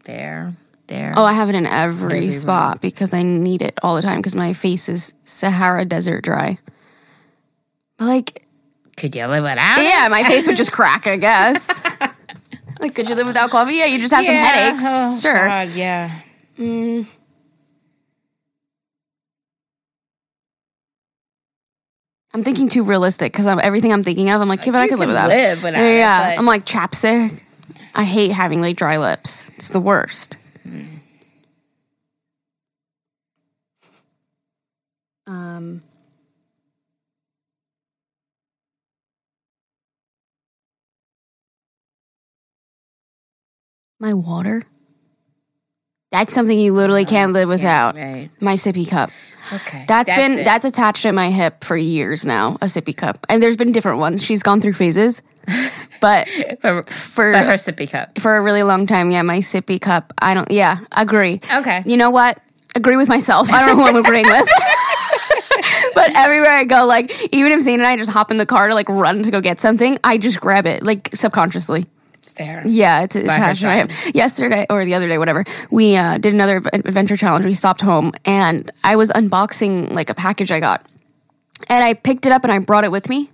there, 0.03 0.55
there. 0.87 1.13
Oh, 1.15 1.23
I 1.23 1.33
have 1.33 1.49
it 1.49 1.55
in 1.55 1.65
every 1.65 2.31
spot 2.31 2.81
because 2.81 3.13
I 3.13 3.23
need 3.23 3.61
it 3.61 3.73
all 3.81 3.95
the 3.95 4.01
time 4.03 4.17
because 4.17 4.35
my 4.35 4.53
face 4.53 4.87
is 4.89 5.13
Sahara 5.23 5.85
desert 5.85 6.23
dry. 6.23 6.59
But 7.97 8.05
like, 8.05 8.44
Could 8.97 9.15
you 9.15 9.25
live 9.27 9.43
without? 9.43 9.79
it? 9.79 9.83
yeah, 9.83 10.07
my 10.09 10.23
face 10.23 10.47
would 10.47 10.55
just 10.55 10.71
crack. 10.73 11.05
I 11.07 11.17
guess. 11.17 11.67
like, 12.79 12.95
could 12.95 13.09
you 13.09 13.15
live 13.15 13.27
without 13.27 13.49
coffee? 13.49 13.73
Yeah, 13.75 13.85
you 13.85 13.99
just 13.99 14.13
have 14.13 14.25
some 14.25 14.35
Yeah. 14.35 14.45
headaches. 14.45 14.83
Oh, 14.87 15.19
sure. 15.19 15.47
God, 15.47 15.69
yeah. 15.71 16.09
Mm. 16.57 17.05
I'm 22.33 22.43
thinking 22.43 22.67
too 22.67 22.83
realistic 22.83 23.31
because 23.31 23.47
I'm 23.47 23.59
everything 23.61 23.93
I'm 23.93 24.03
thinking 24.03 24.29
of. 24.29 24.41
I'm 24.41 24.49
like, 24.49 24.65
yeah, 24.65 24.71
but 24.73 24.81
I 24.81 24.83
You 24.83 24.89
could 24.89 24.99
live 24.99 25.07
can 25.07 25.13
without. 25.15 25.29
live 25.29 25.63
without 25.63 25.79
yeah, 25.79 25.85
it, 25.87 25.97
yeah. 25.97 26.29
but- 26.35 26.39
I'm 26.39 26.45
like 26.45 26.65
chapstick. 26.65 27.41
I 27.93 28.03
hate 28.03 28.31
having 28.31 28.59
like 28.59 28.75
dry 28.75 28.97
lips. 28.97 29.49
It's 29.55 29.69
the 29.69 29.79
worst. 29.79 30.37
Um. 35.27 35.81
My 44.05 44.13
water. 44.13 44.61
That's 46.11 46.31
something 46.31 46.59
you 46.59 46.73
literally 46.73 47.05
can't 47.05 47.33
live 47.33 47.49
without. 47.49 47.95
Right. 47.95 48.29
My 48.39 48.53
sippy 48.53 48.87
cup. 48.87 49.09
Okay. 49.51 49.83
That's 49.87 50.13
been 50.13 50.37
it. 50.37 50.43
that's 50.43 50.63
attached 50.63 51.07
at 51.07 51.15
my 51.15 51.31
hip 51.31 51.63
for 51.63 51.75
years 51.75 52.23
now. 52.23 52.49
A 52.61 52.65
sippy 52.65 52.95
cup, 52.95 53.25
and 53.29 53.41
there's 53.41 53.55
been 53.57 53.71
different 53.71 53.97
ones. 53.97 54.23
She's 54.23 54.43
gone 54.43 54.61
through 54.61 54.73
phases, 54.73 55.23
but 56.01 56.29
for, 56.61 56.83
for 56.83 57.31
for 57.31 57.31
her 57.33 57.53
sippy 57.53 57.89
cup. 57.89 58.19
for 58.19 58.37
a 58.37 58.43
really 58.43 58.61
long 58.61 58.85
time, 58.85 59.09
yeah, 59.09 59.23
my 59.23 59.39
sippy 59.39 59.81
cup. 59.81 60.13
I 60.21 60.35
don't. 60.35 60.51
Yeah, 60.51 60.81
agree. 60.91 61.41
Okay. 61.51 61.81
You 61.87 61.97
know 61.97 62.11
what? 62.11 62.39
Agree 62.75 62.97
with 62.97 63.09
myself. 63.09 63.51
I 63.51 63.65
don't 63.65 63.75
know 63.75 63.83
who 63.83 63.89
I'm 63.89 64.05
agreeing 64.05 64.27
with. 64.27 64.47
but 65.95 66.15
everywhere 66.15 66.51
I 66.51 66.65
go, 66.65 66.85
like 66.85 67.11
even 67.33 67.53
if 67.53 67.61
Zane 67.61 67.79
and 67.79 67.87
I 67.87 67.97
just 67.97 68.11
hop 68.11 68.29
in 68.29 68.37
the 68.37 68.45
car 68.45 68.67
to 68.67 68.75
like 68.75 68.87
run 68.87 69.23
to 69.23 69.31
go 69.31 69.41
get 69.41 69.59
something, 69.59 69.97
I 70.03 70.19
just 70.19 70.39
grab 70.39 70.67
it 70.67 70.83
like 70.83 71.09
subconsciously. 71.15 71.85
It's 72.25 72.33
there. 72.33 72.63
Yeah, 72.65 73.03
it's, 73.03 73.15
it's 73.15 73.27
by 73.27 73.35
her 73.35 73.43
attached 73.43 73.61
to 73.61 73.67
my 73.67 73.75
hip. 73.75 74.15
Yesterday 74.15 74.65
or 74.67 74.83
the 74.83 74.95
other 74.95 75.07
day, 75.07 75.19
whatever, 75.19 75.43
we 75.69 75.95
uh, 75.95 76.17
did 76.17 76.33
another 76.33 76.57
adventure 76.73 77.15
challenge. 77.15 77.45
We 77.45 77.53
stopped 77.53 77.81
home 77.81 78.13
and 78.25 78.71
I 78.83 78.95
was 78.95 79.11
unboxing 79.11 79.91
like 79.91 80.09
a 80.09 80.15
package 80.15 80.49
I 80.49 80.59
got, 80.59 80.87
and 81.69 81.85
I 81.85 81.93
picked 81.93 82.25
it 82.25 82.31
up 82.31 82.43
and 82.43 82.51
I 82.51 82.57
brought 82.57 82.83
it 82.83 82.89
with 82.89 83.09
me. 83.09 83.29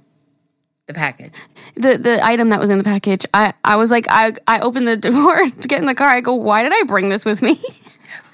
The 0.88 0.94
package. 0.94 1.42
The 1.76 1.98
the 1.98 2.20
item 2.22 2.50
that 2.50 2.60
was 2.60 2.70
in 2.70 2.80
the 2.80 2.84
package, 2.84 3.26
I 3.34 3.54
I 3.64 3.78
was 3.78 3.92
like, 3.92 4.08
I 4.10 4.34
I 4.46 4.60
opened 4.60 4.90
the 4.90 4.98
door 5.12 5.38
to 5.38 5.68
get 5.70 5.80
in 5.80 5.86
the 5.86 5.96
car. 5.96 6.10
I 6.10 6.20
go, 6.20 6.34
why 6.34 6.64
did 6.64 6.74
I 6.74 6.84
bring 6.84 7.08
this 7.08 7.24
with 7.24 7.42
me? 7.42 7.62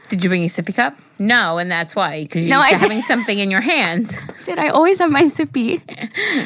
Did 0.09 0.23
you 0.23 0.29
bring 0.29 0.41
your 0.41 0.49
sippy 0.49 0.73
cup? 0.75 0.97
No, 1.19 1.57
and 1.57 1.69
that's 1.71 1.95
why 1.95 2.23
because 2.23 2.47
you're 2.47 2.57
No, 2.57 2.63
used 2.63 2.75
I 2.75 2.77
to 2.77 2.83
having 2.85 3.01
something 3.01 3.37
in 3.39 3.49
your 3.51 3.61
hands. 3.61 4.17
Did 4.45 4.59
I 4.59 4.69
always 4.69 4.99
have 4.99 5.11
my 5.11 5.23
sippy? 5.23 5.81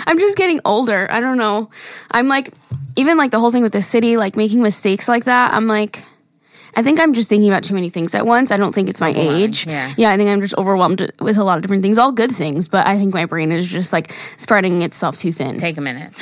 I'm 0.08 0.17
just 0.17 0.38
getting 0.38 0.60
older. 0.65 1.08
I 1.12 1.19
don't 1.19 1.38
know. 1.38 1.69
I'm 2.10 2.28
like, 2.28 2.54
even 2.95 3.17
like 3.17 3.32
the 3.32 3.39
whole 3.39 3.52
thing 3.52 3.63
with 3.63 3.74
the 3.74 3.82
city, 3.82 4.17
like 4.17 4.36
making 4.36 4.62
mistakes 4.63 5.08
like 5.08 5.26
that. 5.26 5.54
I'm 5.54 5.67
like, 5.67 6.04
I 6.76 6.84
think 6.84 7.00
I'm 7.02 7.13
just 7.13 7.28
thinking 7.28 7.50
about 7.50 7.63
too 7.65 7.74
many 7.74 7.89
things 7.89 8.15
at 8.15 8.26
once. 8.26 8.50
I 8.50 8.58
don't 8.58 8.74
think 8.74 8.89
it's 8.89 9.02
my 9.02 9.13
age. 9.15 9.67
yeah. 9.67 9.93
Yeah, 9.97 10.10
I 10.12 10.17
think 10.17 10.30
I'm 10.30 10.39
just 10.41 10.58
overwhelmed 10.58 11.12
with 11.19 11.38
a 11.38 11.43
lot 11.43 11.58
of 11.58 11.62
different 11.63 11.84
things, 11.84 11.97
all 11.97 12.13
good 12.13 12.32
things, 12.32 12.67
but 12.69 12.88
I 12.88 12.97
think 12.97 13.13
my 13.13 13.26
brain 13.26 13.52
is 13.52 13.69
just 13.69 13.91
like 13.91 14.13
spreading 14.38 14.82
itself 14.82 15.17
too 15.17 15.34
thin. 15.34 15.58
Take 15.58 15.78
a 15.78 15.82
minute. 15.82 16.13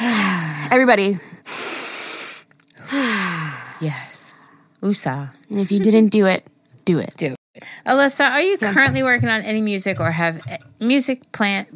Everybody, 0.00 1.18
Yes. 3.80 4.46
USA. 4.82 5.28
If 5.50 5.70
you 5.72 5.80
didn't 5.80 6.08
do 6.08 6.26
it, 6.26 6.48
do 6.84 6.98
it. 6.98 7.12
Do 7.16 7.34
it. 7.34 7.64
Alyssa, 7.86 8.30
are 8.30 8.40
you 8.40 8.56
currently 8.58 9.02
working 9.02 9.28
on 9.28 9.42
any 9.42 9.60
music 9.60 10.00
or 10.00 10.10
have 10.10 10.40
eh, 10.48 10.58
music 10.78 11.30
plan 11.32 11.66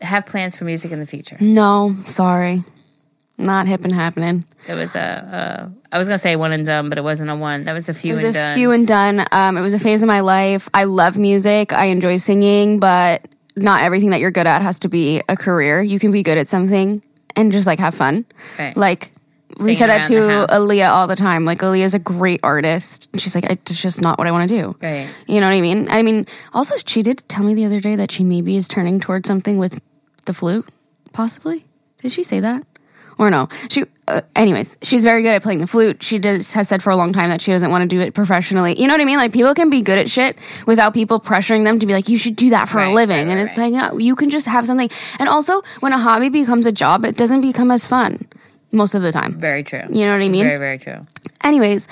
have 0.00 0.24
plans 0.24 0.56
for 0.56 0.64
music 0.64 0.92
in 0.92 1.00
the 1.00 1.06
future? 1.06 1.36
No, 1.40 1.94
sorry. 2.06 2.64
Not 3.38 3.66
hip 3.66 3.84
and 3.84 3.92
happening. 3.92 4.44
There 4.66 4.76
was 4.76 4.94
a, 4.94 5.70
a 5.92 5.94
I 5.94 5.98
was 5.98 6.08
gonna 6.08 6.16
say 6.18 6.36
one 6.36 6.52
and 6.52 6.64
done, 6.64 6.88
but 6.88 6.96
it 6.96 7.04
wasn't 7.04 7.30
a 7.30 7.36
one. 7.36 7.64
That 7.64 7.74
was 7.74 7.88
a 7.88 7.94
few 7.94 8.12
It 8.12 8.14
was 8.14 8.20
and 8.22 8.30
a 8.30 8.32
done. 8.38 8.54
few 8.54 8.70
and 8.70 8.86
done. 8.86 9.26
Um, 9.30 9.56
it 9.58 9.60
was 9.60 9.74
a 9.74 9.78
phase 9.78 10.02
of 10.02 10.06
my 10.06 10.20
life. 10.20 10.68
I 10.72 10.84
love 10.84 11.18
music. 11.18 11.72
I 11.74 11.86
enjoy 11.86 12.16
singing, 12.16 12.78
but 12.78 13.28
not 13.56 13.82
everything 13.82 14.10
that 14.10 14.20
you're 14.20 14.30
good 14.30 14.46
at 14.46 14.62
has 14.62 14.78
to 14.80 14.88
be 14.88 15.22
a 15.28 15.36
career. 15.36 15.82
You 15.82 15.98
can 15.98 16.12
be 16.12 16.22
good 16.22 16.38
at 16.38 16.48
something 16.48 17.02
and 17.34 17.52
just 17.52 17.66
like 17.66 17.78
have 17.78 17.94
fun. 17.94 18.24
Right. 18.58 18.74
Like 18.76 19.12
we 19.64 19.74
said 19.74 19.88
that 19.88 20.04
to. 20.08 20.14
Aaliyah 20.48 20.90
all 20.90 21.06
the 21.06 21.16
time. 21.16 21.44
Like 21.44 21.58
Aaliyah's 21.60 21.94
a 21.94 21.98
great 21.98 22.40
artist. 22.42 23.08
She's 23.16 23.34
like, 23.34 23.44
it's 23.50 23.80
just 23.80 24.02
not 24.02 24.18
what 24.18 24.26
I 24.26 24.30
want 24.32 24.48
to 24.48 24.54
do. 24.62 24.76
Right. 24.82 25.08
You 25.26 25.40
know 25.40 25.46
what 25.48 25.54
I 25.56 25.60
mean? 25.60 25.88
I 25.90 26.02
mean, 26.02 26.26
also 26.52 26.74
she 26.86 27.02
did 27.02 27.26
tell 27.28 27.44
me 27.44 27.54
the 27.54 27.64
other 27.64 27.80
day 27.80 27.96
that 27.96 28.10
she 28.10 28.24
maybe 28.24 28.56
is 28.56 28.68
turning 28.68 29.00
towards 29.00 29.26
something 29.28 29.58
with 29.58 29.80
the 30.26 30.34
flute, 30.34 30.68
possibly. 31.12 31.64
Did 32.02 32.12
she 32.12 32.22
say 32.22 32.40
that? 32.40 32.64
Or 33.18 33.30
no? 33.30 33.48
She. 33.70 33.84
Uh, 34.08 34.20
anyways, 34.36 34.78
she's 34.82 35.02
very 35.02 35.22
good 35.22 35.34
at 35.34 35.42
playing 35.42 35.58
the 35.60 35.66
flute. 35.66 36.02
She 36.02 36.18
does 36.20 36.52
has 36.52 36.68
said 36.68 36.80
for 36.82 36.90
a 36.90 36.96
long 36.96 37.12
time 37.12 37.30
that 37.30 37.40
she 37.40 37.50
doesn't 37.50 37.70
want 37.70 37.82
to 37.82 37.88
do 37.88 38.00
it 38.00 38.14
professionally. 38.14 38.78
You 38.78 38.86
know 38.86 38.92
what 38.94 39.00
I 39.00 39.04
mean? 39.06 39.16
Like 39.16 39.32
people 39.32 39.52
can 39.54 39.68
be 39.70 39.80
good 39.80 39.98
at 39.98 40.08
shit 40.10 40.38
without 40.66 40.92
people 40.94 41.18
pressuring 41.18 41.64
them 41.64 41.78
to 41.80 41.86
be 41.86 41.92
like, 41.94 42.08
you 42.08 42.18
should 42.18 42.36
do 42.36 42.50
that 42.50 42.68
for 42.68 42.76
Right, 42.76 42.90
a 42.90 42.94
living. 42.94 43.16
right, 43.16 43.26
and 43.28 43.40
it's 43.40 43.56
like, 43.58 43.72
no, 43.72 43.98
you 43.98 44.14
can 44.14 44.28
just 44.30 44.46
have 44.46 44.64
something. 44.66 44.88
And 45.18 45.28
also, 45.28 45.62
when 45.80 45.92
a 45.92 45.98
hobby 45.98 46.28
becomes 46.28 46.66
a 46.66 46.72
job, 46.72 47.04
it 47.04 47.16
doesn't 47.16 47.40
become 47.40 47.70
as 47.72 47.84
fun 47.86 48.28
most 48.72 48.94
of 48.94 49.02
the 49.02 49.12
time. 49.12 49.38
Very 49.38 49.62
true. 49.62 49.82
You 49.90 50.06
know 50.06 50.12
what 50.12 50.22
I 50.22 50.28
mean? 50.28 50.44
Very, 50.44 50.58
very 50.58 50.78
true. 50.78 51.06
Anyways, 51.42 51.88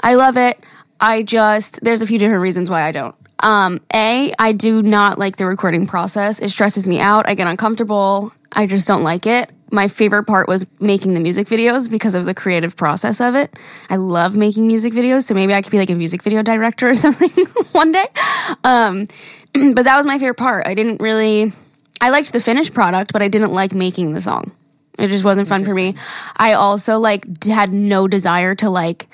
I 0.00 0.14
love 0.14 0.36
it. 0.36 0.62
I 1.00 1.22
just 1.22 1.80
there's 1.82 2.02
a 2.02 2.06
few 2.06 2.18
different 2.18 2.42
reasons 2.42 2.70
why 2.70 2.82
I 2.82 2.92
don't. 2.92 3.14
Um, 3.40 3.80
a, 3.92 4.32
I 4.38 4.52
do 4.52 4.82
not 4.82 5.18
like 5.18 5.36
the 5.36 5.46
recording 5.46 5.86
process. 5.86 6.40
It 6.40 6.50
stresses 6.50 6.86
me 6.86 7.00
out. 7.00 7.28
I 7.28 7.34
get 7.34 7.48
uncomfortable. 7.48 8.32
I 8.52 8.66
just 8.66 8.86
don't 8.86 9.02
like 9.02 9.26
it. 9.26 9.50
My 9.72 9.88
favorite 9.88 10.24
part 10.24 10.46
was 10.46 10.66
making 10.78 11.14
the 11.14 11.20
music 11.20 11.48
videos 11.48 11.90
because 11.90 12.14
of 12.14 12.24
the 12.24 12.34
creative 12.34 12.76
process 12.76 13.20
of 13.20 13.34
it. 13.34 13.58
I 13.90 13.96
love 13.96 14.36
making 14.36 14.68
music 14.68 14.92
videos, 14.92 15.24
so 15.24 15.34
maybe 15.34 15.54
I 15.54 15.62
could 15.62 15.72
be 15.72 15.78
like 15.78 15.90
a 15.90 15.94
music 15.96 16.22
video 16.22 16.42
director 16.42 16.90
or 16.90 16.94
something 17.06 17.30
one 17.72 17.90
day. 17.90 18.06
Um, 18.62 19.08
but 19.74 19.82
that 19.82 19.96
was 19.96 20.06
my 20.06 20.18
favorite 20.18 20.36
part. 20.36 20.66
I 20.68 20.74
didn't 20.74 21.00
really 21.00 21.52
I 22.02 22.10
liked 22.10 22.32
the 22.32 22.40
finished 22.40 22.74
product, 22.74 23.12
but 23.12 23.22
I 23.22 23.28
didn't 23.28 23.52
like 23.52 23.72
making 23.72 24.12
the 24.12 24.20
song. 24.20 24.50
It 24.98 25.08
just 25.08 25.24
wasn't 25.24 25.48
fun 25.48 25.64
for 25.64 25.74
me. 25.74 25.94
I 26.36 26.54
also 26.54 26.98
like 26.98 27.44
had 27.44 27.72
no 27.72 28.08
desire 28.08 28.54
to 28.56 28.70
like 28.70 29.06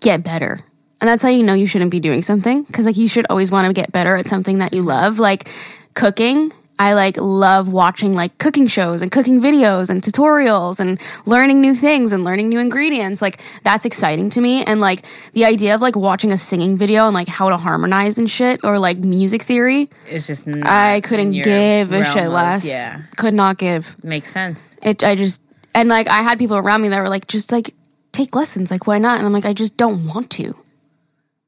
get 0.00 0.24
better. 0.24 0.58
And 1.00 1.08
that's 1.08 1.22
how 1.22 1.28
you 1.28 1.42
know 1.42 1.54
you 1.54 1.66
shouldn't 1.66 1.90
be 1.90 2.00
doing 2.00 2.22
something 2.22 2.64
cuz 2.66 2.86
like 2.86 2.96
you 2.96 3.08
should 3.08 3.26
always 3.28 3.50
want 3.50 3.66
to 3.66 3.72
get 3.72 3.92
better 3.92 4.16
at 4.16 4.26
something 4.26 4.58
that 4.58 4.72
you 4.72 4.82
love, 4.82 5.18
like 5.18 5.48
cooking. 5.94 6.52
I 6.78 6.94
like 6.94 7.16
love 7.18 7.72
watching 7.72 8.14
like 8.14 8.36
cooking 8.38 8.66
shows 8.66 9.00
and 9.00 9.12
cooking 9.12 9.40
videos 9.40 9.90
and 9.90 10.02
tutorials 10.02 10.80
and 10.80 11.00
learning 11.24 11.60
new 11.60 11.74
things 11.74 12.12
and 12.12 12.24
learning 12.24 12.48
new 12.48 12.58
ingredients. 12.58 13.22
Like 13.22 13.40
that's 13.62 13.84
exciting 13.84 14.30
to 14.30 14.40
me 14.40 14.64
and 14.64 14.80
like 14.80 15.04
the 15.34 15.44
idea 15.44 15.74
of 15.76 15.80
like 15.80 15.94
watching 15.96 16.32
a 16.32 16.36
singing 16.36 16.76
video 16.76 17.06
and 17.06 17.14
like 17.14 17.28
how 17.28 17.48
to 17.48 17.56
harmonize 17.56 18.18
and 18.18 18.28
shit 18.28 18.60
or 18.64 18.78
like 18.78 18.98
music 18.98 19.42
theory, 19.42 19.88
It's 20.08 20.26
just 20.26 20.46
not 20.48 20.66
I 20.66 21.00
couldn't 21.00 21.32
give 21.32 21.92
a 21.92 22.02
shit 22.04 22.26
of- 22.26 22.32
less. 22.32 22.66
Yeah, 22.66 23.02
Could 23.16 23.34
not 23.34 23.56
give. 23.58 24.02
makes 24.02 24.30
sense. 24.32 24.76
It 24.82 25.04
I 25.04 25.14
just 25.14 25.42
and 25.74 25.88
like 25.88 26.08
I 26.08 26.22
had 26.22 26.38
people 26.38 26.56
around 26.56 26.82
me 26.82 26.88
that 26.88 27.00
were 27.00 27.08
like 27.08 27.28
just 27.28 27.52
like 27.52 27.74
take 28.12 28.34
lessons 28.34 28.70
like 28.70 28.86
why 28.86 28.98
not 28.98 29.18
and 29.18 29.26
I'm 29.26 29.32
like 29.32 29.44
I 29.46 29.52
just 29.52 29.76
don't 29.76 30.06
want 30.06 30.30
to. 30.30 30.56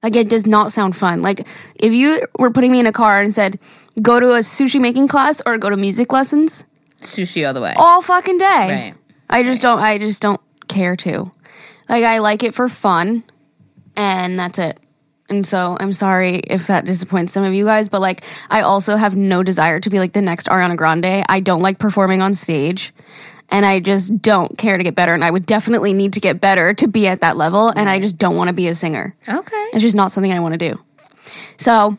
Like 0.02 0.14
it 0.14 0.28
does 0.28 0.46
not 0.46 0.72
sound 0.72 0.94
fun. 0.96 1.22
Like 1.22 1.46
if 1.74 1.92
you 1.92 2.22
were 2.38 2.50
putting 2.50 2.70
me 2.72 2.80
in 2.80 2.86
a 2.86 2.92
car 2.92 3.20
and 3.20 3.34
said 3.34 3.58
go 4.02 4.20
to 4.20 4.34
a 4.34 4.38
sushi 4.40 4.80
making 4.80 5.08
class 5.08 5.40
or 5.46 5.58
go 5.58 5.70
to 5.70 5.76
music 5.76 6.12
lessons 6.12 6.64
Sushi 6.98 7.46
all 7.46 7.54
the 7.54 7.60
way. 7.60 7.74
all 7.76 8.02
fucking 8.02 8.38
day. 8.38 8.44
Right. 8.92 8.94
I 9.28 9.42
just 9.42 9.60
don't 9.60 9.78
I 9.80 9.98
just 9.98 10.22
don't 10.22 10.40
care 10.68 10.96
to. 10.96 11.32
Like 11.88 12.04
I 12.04 12.18
like 12.18 12.42
it 12.42 12.54
for 12.54 12.68
fun 12.68 13.24
and 13.96 14.38
that's 14.38 14.58
it. 14.58 14.78
And 15.28 15.44
so 15.44 15.76
I'm 15.80 15.92
sorry 15.92 16.36
if 16.36 16.68
that 16.68 16.84
disappoints 16.84 17.32
some 17.32 17.42
of 17.42 17.52
you 17.52 17.64
guys, 17.64 17.88
but 17.88 18.00
like 18.00 18.22
I 18.48 18.60
also 18.60 18.96
have 18.96 19.16
no 19.16 19.42
desire 19.42 19.80
to 19.80 19.90
be 19.90 19.98
like 19.98 20.12
the 20.12 20.22
next 20.22 20.46
Ariana 20.46 20.76
Grande. 20.76 21.24
I 21.28 21.40
don't 21.40 21.62
like 21.62 21.78
performing 21.78 22.22
on 22.22 22.32
stage. 22.32 22.92
And 23.48 23.64
I 23.64 23.80
just 23.80 24.20
don't 24.22 24.58
care 24.58 24.76
to 24.76 24.82
get 24.84 24.94
better. 24.94 25.14
And 25.14 25.24
I 25.24 25.30
would 25.30 25.46
definitely 25.46 25.94
need 25.94 26.14
to 26.14 26.20
get 26.20 26.40
better 26.40 26.74
to 26.74 26.88
be 26.88 27.06
at 27.06 27.20
that 27.20 27.36
level. 27.36 27.68
And 27.68 27.88
I 27.88 28.00
just 28.00 28.18
don't 28.18 28.36
want 28.36 28.48
to 28.48 28.54
be 28.54 28.66
a 28.68 28.74
singer. 28.74 29.14
Okay. 29.28 29.68
It's 29.72 29.82
just 29.82 29.94
not 29.96 30.10
something 30.12 30.32
I 30.32 30.40
want 30.40 30.54
to 30.54 30.70
do. 30.70 30.80
So, 31.56 31.96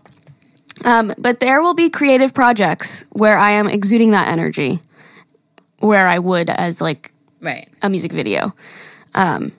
um, 0.86 1.14
but 1.18 1.40
there 1.40 1.62
will 1.62 1.74
be 1.74 1.90
creative 1.90 2.34
projects 2.34 3.06
where 3.12 3.38
I 3.38 3.52
am 3.52 3.68
exuding 3.70 4.12
that 4.12 4.28
energy 4.28 4.80
where 5.80 6.08
I 6.08 6.20
would 6.20 6.50
as 6.50 6.82
like 6.82 7.12
Right. 7.42 7.68
a 7.82 7.90
music 7.90 8.12
video. 8.12 8.54
Um, 9.16 9.52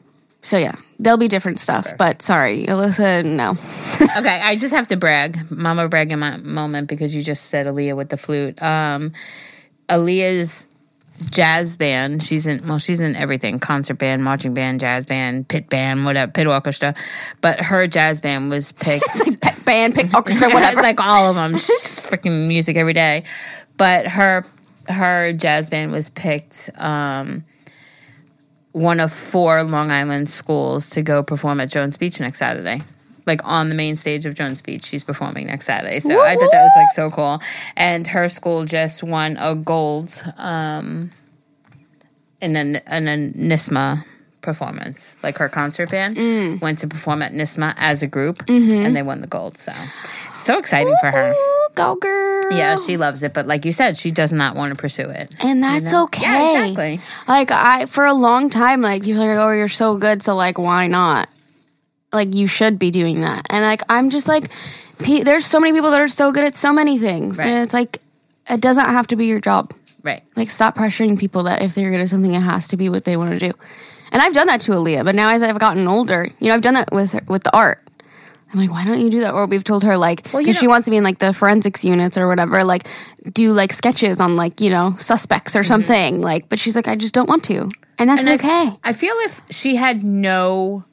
so 0.43 0.57
yeah, 0.59 0.77
there'll 1.01 1.19
be 1.19 1.29
different 1.29 1.59
stuff. 1.59 1.93
But 1.99 2.23
sorry, 2.23 2.67
Alyssa, 2.67 3.25
no. 3.25 3.53
okay, 4.19 4.41
I 4.41 4.57
just 4.57 4.75
have 4.75 4.87
to 4.89 4.97
brag, 4.97 5.51
Mama 5.51 5.89
bragging 5.89 6.19
my 6.19 6.37
moment 6.37 6.89
because 6.89 7.15
you 7.15 7.23
just 7.23 7.47
said 7.47 7.67
Aaliyah 7.67 7.97
with 7.97 8.09
the 8.11 8.17
flute. 8.17 8.61
Um, 8.63 9.13
Aaliyah's 9.89 10.67
jazz 11.31 11.77
band. 11.77 12.23
She's 12.23 12.47
in 12.47 12.67
well, 12.67 12.79
she's 12.79 13.01
in 13.01 13.17
everything: 13.17 13.59
concert 13.59 13.95
band, 13.95 14.23
marching 14.25 14.55
band, 14.55 14.81
jazz 14.81 15.07
band, 15.07 15.49
pit 15.49 15.69
band, 15.69 16.05
whatever, 16.05 16.31
pit 16.33 16.47
orchestra. 16.47 16.95
But 17.41 17.61
her 17.61 17.87
jazz 17.87 18.21
band 18.21 18.51
was 18.51 18.73
picked. 18.73 19.41
Pet 19.41 19.65
band, 19.65 19.95
pick 19.95 20.13
orchestra, 20.15 20.49
whatever. 20.53 20.83
like 20.83 21.01
all 21.01 21.31
of 21.31 21.37
them, 21.37 21.53
she's 21.53 22.01
freaking 22.01 22.49
music 22.49 22.77
every 22.77 22.93
day. 22.93 23.25
But 23.77 24.07
her 24.07 24.47
her 24.89 25.33
jazz 25.33 25.71
band 25.71 25.93
was 25.93 26.09
picked. 26.09 26.71
Um, 26.77 27.45
one 28.73 29.01
of 29.01 29.13
four 29.13 29.63
Long 29.65 29.91
Island 29.91 30.29
schools 30.29 30.91
to 30.91 31.03
go 31.03 31.23
perform 31.23 31.61
at 31.61 31.71
Jones 31.71 31.97
Beach 31.97 32.21
next 32.21 32.39
Saturday. 32.39 32.81
Like 33.29 33.43
on 33.45 33.69
the 33.69 33.75
main 33.77 33.95
stage 33.95 34.27
of 34.27 34.35
Jones 34.35 34.61
Beach, 34.63 34.85
she's 34.85 35.05
performing 35.05 35.47
next 35.47 35.67
Saturday. 35.67 36.01
So 36.01 36.21
I 36.21 36.35
thought 36.35 36.51
that 36.51 36.63
was 36.63 36.73
like 36.77 36.91
so 36.95 37.11
cool. 37.11 37.41
And 37.77 38.07
her 38.09 38.29
school 38.29 38.65
just 38.65 39.03
won 39.05 39.37
a 39.39 39.55
gold 39.55 40.11
um, 40.39 41.13
in 42.41 42.57
an 42.57 42.77
in 42.91 43.07
a 43.09 43.17
NYSSMA 43.39 44.05
performance. 44.41 45.23
Like 45.23 45.37
her 45.39 45.49
concert 45.49 45.91
band 45.91 46.61
went 46.61 46.79
to 46.81 46.89
perform 46.89 47.23
at 47.23 47.33
NYSSMA 47.33 47.75
as 47.77 48.03
a 48.03 48.07
group, 48.07 48.43
and 48.49 48.97
they 48.97 49.03
won 49.03 49.21
the 49.21 49.27
gold. 49.27 49.57
So 49.57 49.73
so 50.35 50.59
exciting 50.59 50.95
for 51.01 51.11
her. 51.11 51.35
Go 51.75 51.95
girl. 51.97 52.53
Yeah, 52.53 52.77
she 52.77 52.97
loves 52.97 53.23
it, 53.23 53.35
but 53.35 53.47
like 53.47 53.65
you 53.67 53.73
said, 53.73 53.97
she 53.99 54.11
does 54.11 54.33
not 54.33 54.57
want 54.57 54.71
to 54.73 54.77
pursue 54.81 55.11
it. 55.11 55.35
and 55.45 55.63
that's 55.63 55.93
okay. 55.93 56.23
Yeah, 56.23 56.65
exactly. 56.67 57.01
Like 57.29 57.51
I, 57.51 57.85
for 57.87 58.07
a 58.07 58.15
long 58.15 58.49
time, 58.49 58.81
like 58.81 59.07
are 59.07 59.15
like, 59.15 59.39
"Oh, 59.39 59.51
you're 59.51 59.69
so 59.69 59.97
good," 59.99 60.23
so 60.23 60.35
like, 60.35 60.59
why 60.59 60.87
not? 60.87 61.29
Like 62.13 62.35
you 62.35 62.47
should 62.47 62.79
be 62.79 62.91
doing 62.91 63.21
that. 63.23 63.47
And 63.51 63.65
like 63.65 63.83
I'm 63.89 64.11
just 64.11 64.29
like, 64.29 64.51
pe- 64.99 65.23
there's 65.23 65.45
so 65.47 65.61
many 65.61 65.73
people 65.73 65.91
that 65.91 66.01
are 66.01 66.09
so 66.09 66.33
good 66.33 66.45
at 66.45 66.55
so 66.55 66.73
many 66.73 66.99
things, 66.99 67.39
Right. 67.39 67.49
and 67.49 67.63
it's 67.63 67.75
like, 67.75 67.99
it 68.49 68.61
doesn't 68.61 68.85
have 68.87 69.07
to 69.09 69.17
be 69.17 69.27
your 69.27 69.41
job. 69.41 69.73
Right. 70.03 70.23
Like 70.37 70.49
stop 70.51 70.77
pressuring 70.77 71.19
people 71.19 71.43
that 71.45 71.61
if 71.61 71.75
they're 71.75 71.91
good 71.91 72.01
at 72.01 72.09
something, 72.09 72.33
it 72.35 72.41
has 72.41 72.69
to 72.69 72.77
be 72.77 72.89
what 72.89 73.05
they 73.05 73.17
want 73.17 73.39
to 73.39 73.51
do. 73.51 73.53
And 74.11 74.23
I've 74.23 74.33
done 74.33 74.47
that 74.47 74.63
to 74.63 74.73
Aaliyah, 74.73 75.05
but 75.05 75.15
now 75.15 75.31
as 75.31 75.43
I've 75.43 75.59
gotten 75.59 75.87
older, 75.87 76.29
you 76.41 76.49
know, 76.49 76.55
I've 76.55 76.63
done 76.63 76.75
that 76.75 76.91
with 76.93 77.13
her, 77.13 77.21
with 77.29 77.43
the 77.45 77.55
art. 77.55 77.83
I'm 78.51 78.59
like, 78.59 78.71
why 78.71 78.83
don't 78.87 79.01
you 79.03 79.11
do 79.11 79.21
that? 79.21 79.35
Or 79.35 79.45
we've 79.45 79.63
told 79.65 79.85
her 79.85 79.99
like, 79.99 80.23
because 80.23 80.33
Well, 80.47 80.55
she 80.55 80.67
wants 80.67 80.87
to 80.87 80.91
be 80.91 80.97
in 80.97 81.05
like 81.05 81.19
the 81.19 81.35
forensics 81.35 81.85
units 81.85 82.17
or 82.17 82.27
whatever, 82.27 82.65
like 82.65 82.89
do 83.35 83.53
like 83.53 83.75
sketches 83.75 84.19
on 84.23 84.37
like 84.37 84.63
you 84.63 84.71
know 84.71 84.95
suspects 84.97 85.55
or 85.55 85.63
something. 85.63 86.23
Like, 86.23 86.49
but 86.49 86.59
she's 86.59 86.75
like, 86.75 86.89
I 86.89 86.97
just 86.97 87.13
don't 87.13 87.29
want 87.29 87.45
to, 87.45 87.69
and 87.99 88.09
that's 88.09 88.25
Mm-hmm. 88.25 88.29
And 88.29 88.41
I- 88.41 88.63
okay. 88.71 88.79
I 88.85 88.93
feel 88.95 89.13
if 89.19 89.43
she 89.51 89.77
had 89.77 90.03
no 90.03 90.85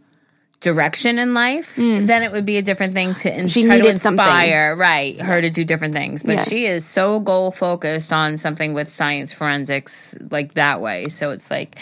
direction 0.65 1.17
in 1.19 1.33
life, 1.33 1.75
then 1.77 2.23
it 2.23 2.31
would 2.33 2.43
be 2.45 2.57
a 2.57 2.61
different 2.61 2.93
thing 2.93 3.15
to 3.15 3.29
in-. 3.39 3.47
She 3.47 3.63
try 3.63 3.77
to 3.77 3.83
needed 3.83 4.01
something. 4.01 4.25
inspire, 4.25 4.75
right, 4.75 5.21
her 5.21 5.39
to 5.39 5.49
do 5.49 5.63
different 5.63 5.93
things. 5.93 6.23
But 6.23 6.35
Yeah. 6.35 6.43
she 6.43 6.65
is 6.65 6.83
so 6.85 7.19
goal 7.21 7.51
focused 7.51 8.11
on 8.11 8.35
something 8.37 8.73
with 8.73 8.89
science 8.89 9.31
forensics, 9.31 10.17
like 10.31 10.55
that 10.55 10.81
way. 10.81 11.07
So 11.09 11.31
it's 11.31 11.49
like, 11.49 11.77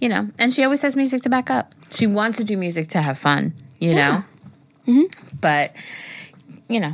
you 0.00 0.08
know, 0.08 0.28
and 0.38 0.52
she 0.52 0.62
always 0.62 0.82
has 0.82 0.94
music 0.94 1.22
to 1.22 1.28
back 1.30 1.50
up. 1.50 1.74
She 1.90 2.06
wants 2.06 2.36
to 2.36 2.44
do 2.44 2.56
music 2.56 2.88
to 2.88 3.02
have 3.02 3.18
fun, 3.18 3.54
you 3.80 3.94
know. 3.94 4.22
Mm-hmm. 4.86 5.08
But 5.40 5.72
you 6.68 6.80
know, 6.80 6.92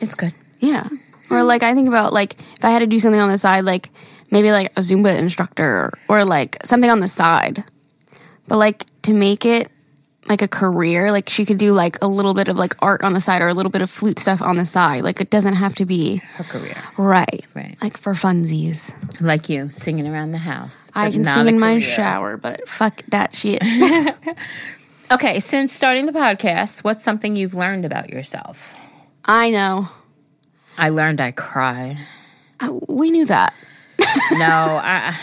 it's 0.00 0.14
good. 0.14 0.34
Yeah. 0.60 0.88
Or 1.30 1.42
like 1.42 1.62
I 1.62 1.72
think 1.74 1.88
about 1.88 2.12
like 2.12 2.36
if 2.58 2.64
I 2.64 2.70
had 2.70 2.80
to 2.80 2.86
do 2.86 2.98
something 2.98 3.20
on 3.20 3.30
the 3.30 3.38
side, 3.38 3.64
like 3.64 3.88
maybe 4.30 4.52
like 4.52 4.70
a 4.76 4.80
Zumba 4.80 5.16
instructor 5.16 5.92
or 6.08 6.24
like 6.24 6.58
something 6.64 6.90
on 6.90 7.00
the 7.00 7.08
side. 7.08 7.64
But 8.48 8.58
like 8.58 8.84
to 9.02 9.14
make 9.14 9.46
it 9.46 9.70
like 10.28 10.40
a 10.42 10.48
career. 10.48 11.10
Like 11.10 11.28
she 11.28 11.44
could 11.44 11.58
do 11.58 11.72
like 11.72 11.98
a 12.02 12.06
little 12.08 12.32
bit 12.34 12.48
of 12.48 12.56
like 12.56 12.74
art 12.80 13.02
on 13.02 13.12
the 13.12 13.20
side 13.20 13.42
or 13.42 13.48
a 13.48 13.54
little 13.54 13.70
bit 13.70 13.82
of 13.82 13.90
flute 13.90 14.18
stuff 14.18 14.40
on 14.40 14.56
the 14.56 14.64
side. 14.64 15.02
Like 15.02 15.20
it 15.20 15.30
doesn't 15.30 15.54
have 15.54 15.74
to 15.76 15.84
be 15.84 16.16
Her 16.16 16.44
career. 16.44 16.76
right. 16.96 17.44
Right. 17.54 17.76
Like 17.82 17.96
for 17.96 18.14
funsies. 18.14 18.94
Like 19.20 19.48
you, 19.48 19.68
singing 19.70 20.06
around 20.06 20.32
the 20.32 20.38
house. 20.38 20.90
I 20.94 21.10
can 21.10 21.24
sing 21.24 21.46
in 21.48 21.58
my 21.60 21.78
shower, 21.80 22.36
but 22.36 22.68
fuck 22.68 23.02
that 23.08 23.34
shit. 23.34 23.62
Okay, 25.10 25.40
since 25.40 25.74
starting 25.74 26.06
the 26.06 26.12
podcast, 26.12 26.84
what's 26.84 27.04
something 27.04 27.36
you've 27.36 27.52
learned 27.52 27.84
about 27.84 28.08
yourself? 28.08 28.80
I 29.26 29.50
know. 29.50 29.88
I 30.78 30.88
learned 30.88 31.20
I 31.20 31.32
cry. 31.32 31.98
Uh, 32.58 32.78
We 32.88 33.10
knew 33.10 33.26
that. 33.26 33.52
No, 33.98 34.38
I. 34.82 35.14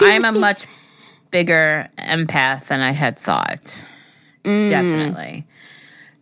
I'm 0.00 0.24
a 0.24 0.30
much 0.30 0.66
bigger 1.30 1.88
empath 1.98 2.68
than 2.68 2.80
I 2.80 2.92
had 2.92 3.18
thought. 3.18 3.86
Definitely. 4.44 5.46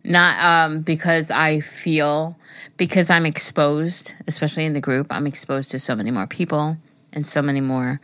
Not 0.03 0.43
um, 0.43 0.81
because 0.81 1.31
I 1.31 1.59
feel, 1.59 2.37
because 2.77 3.09
I'm 3.09 3.25
exposed, 3.25 4.13
especially 4.25 4.65
in 4.65 4.73
the 4.73 4.81
group, 4.81 5.07
I'm 5.11 5.27
exposed 5.27 5.71
to 5.71 5.79
so 5.79 5.95
many 5.95 6.11
more 6.11 6.27
people 6.27 6.77
and 7.11 7.25
so 7.25 7.41
many 7.41 7.61
more 7.61 7.99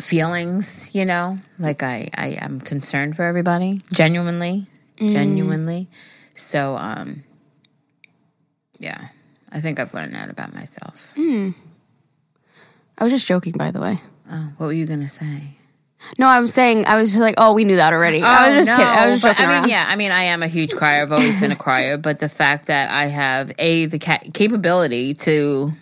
feelings, 0.00 0.90
you 0.94 1.04
know? 1.04 1.38
Like 1.58 1.82
I, 1.82 2.10
I 2.14 2.28
am 2.40 2.60
concerned 2.60 3.16
for 3.16 3.24
everybody, 3.24 3.82
genuinely, 3.92 4.66
genuinely. 4.96 5.88
So, 6.34 6.76
um, 6.76 7.22
yeah, 8.78 9.08
I 9.52 9.60
think 9.60 9.78
I've 9.78 9.94
learned 9.94 10.14
that 10.14 10.30
about 10.30 10.54
myself. 10.54 11.12
I 12.98 13.04
was 13.04 13.12
just 13.12 13.26
joking, 13.26 13.52
by 13.52 13.70
the 13.70 13.80
way. 13.80 13.98
Oh, 14.30 14.52
what 14.58 14.66
were 14.66 14.72
you 14.72 14.86
gonna 14.86 15.08
say? 15.08 15.56
No, 16.18 16.26
I 16.28 16.40
was 16.40 16.54
saying 16.54 16.86
I 16.86 16.98
was 16.98 17.10
just 17.10 17.20
like, 17.20 17.34
oh, 17.36 17.52
we 17.52 17.64
knew 17.64 17.76
that 17.76 17.92
already. 17.92 18.22
I 18.22 18.48
was 18.48 18.54
oh, 18.56 18.58
just 18.60 18.70
kidding. 18.70 18.86
I 18.86 19.06
was 19.10 19.20
just 19.20 19.24
Oh, 19.24 19.28
joking 19.32 19.44
I 19.44 19.48
mean, 19.48 19.56
around. 19.62 19.68
yeah, 19.70 19.86
I 19.88 19.96
mean, 19.96 20.10
I 20.12 20.22
am 20.24 20.42
a 20.42 20.48
huge 20.48 20.72
crier. 20.72 21.02
I've 21.02 21.12
always 21.12 21.38
been 21.38 21.52
a 21.52 21.56
crier, 21.56 21.98
but 21.98 22.20
the 22.20 22.28
fact 22.28 22.66
that 22.66 22.90
I 22.90 23.06
have 23.06 23.52
a 23.58 23.86
the 23.86 23.98
ca- 23.98 24.20
capability 24.32 25.12
to 25.14 25.72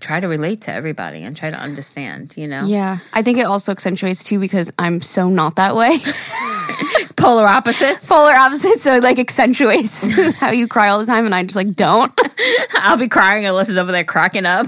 try 0.00 0.20
to 0.20 0.28
relate 0.28 0.62
to 0.62 0.72
everybody 0.72 1.22
and 1.22 1.36
try 1.36 1.50
to 1.50 1.56
understand, 1.56 2.34
you 2.36 2.48
know, 2.48 2.62
Yeah, 2.64 2.98
I 3.12 3.22
think 3.22 3.38
it 3.38 3.42
also 3.42 3.72
accentuates 3.72 4.24
too 4.24 4.38
because 4.38 4.72
I'm 4.78 5.00
so 5.02 5.28
not 5.28 5.56
that 5.56 5.74
way. 5.76 5.98
polar 7.16 7.46
opposites. 7.46 8.08
Polar 8.08 8.32
opposite, 8.34 8.80
so 8.80 8.94
it 8.96 9.02
like 9.02 9.18
accentuates 9.18 10.06
how 10.38 10.50
you 10.50 10.66
cry 10.68 10.88
all 10.88 10.98
the 10.98 11.06
time, 11.06 11.26
and 11.26 11.34
I 11.34 11.42
just 11.42 11.56
like 11.56 11.74
don't. 11.74 12.12
I'll 12.76 12.96
be 12.96 13.08
crying 13.08 13.44
and 13.44 13.54
Alyssa's 13.54 13.76
over 13.76 13.92
there 13.92 14.04
cracking 14.04 14.46
up. 14.46 14.66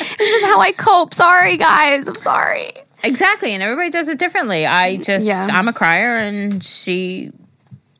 It's 0.00 0.30
just 0.30 0.44
how 0.44 0.60
I 0.60 0.72
cope. 0.72 1.14
Sorry, 1.14 1.56
guys. 1.56 2.08
I'm 2.08 2.14
sorry. 2.14 2.72
exactly, 3.02 3.52
and 3.52 3.62
everybody 3.62 3.90
does 3.90 4.08
it 4.08 4.18
differently. 4.18 4.66
I 4.66 4.96
just, 4.96 5.26
Yeah. 5.26 5.48
I'm 5.52 5.68
a 5.68 5.72
crier, 5.72 6.16
and 6.16 6.62
she 6.64 7.30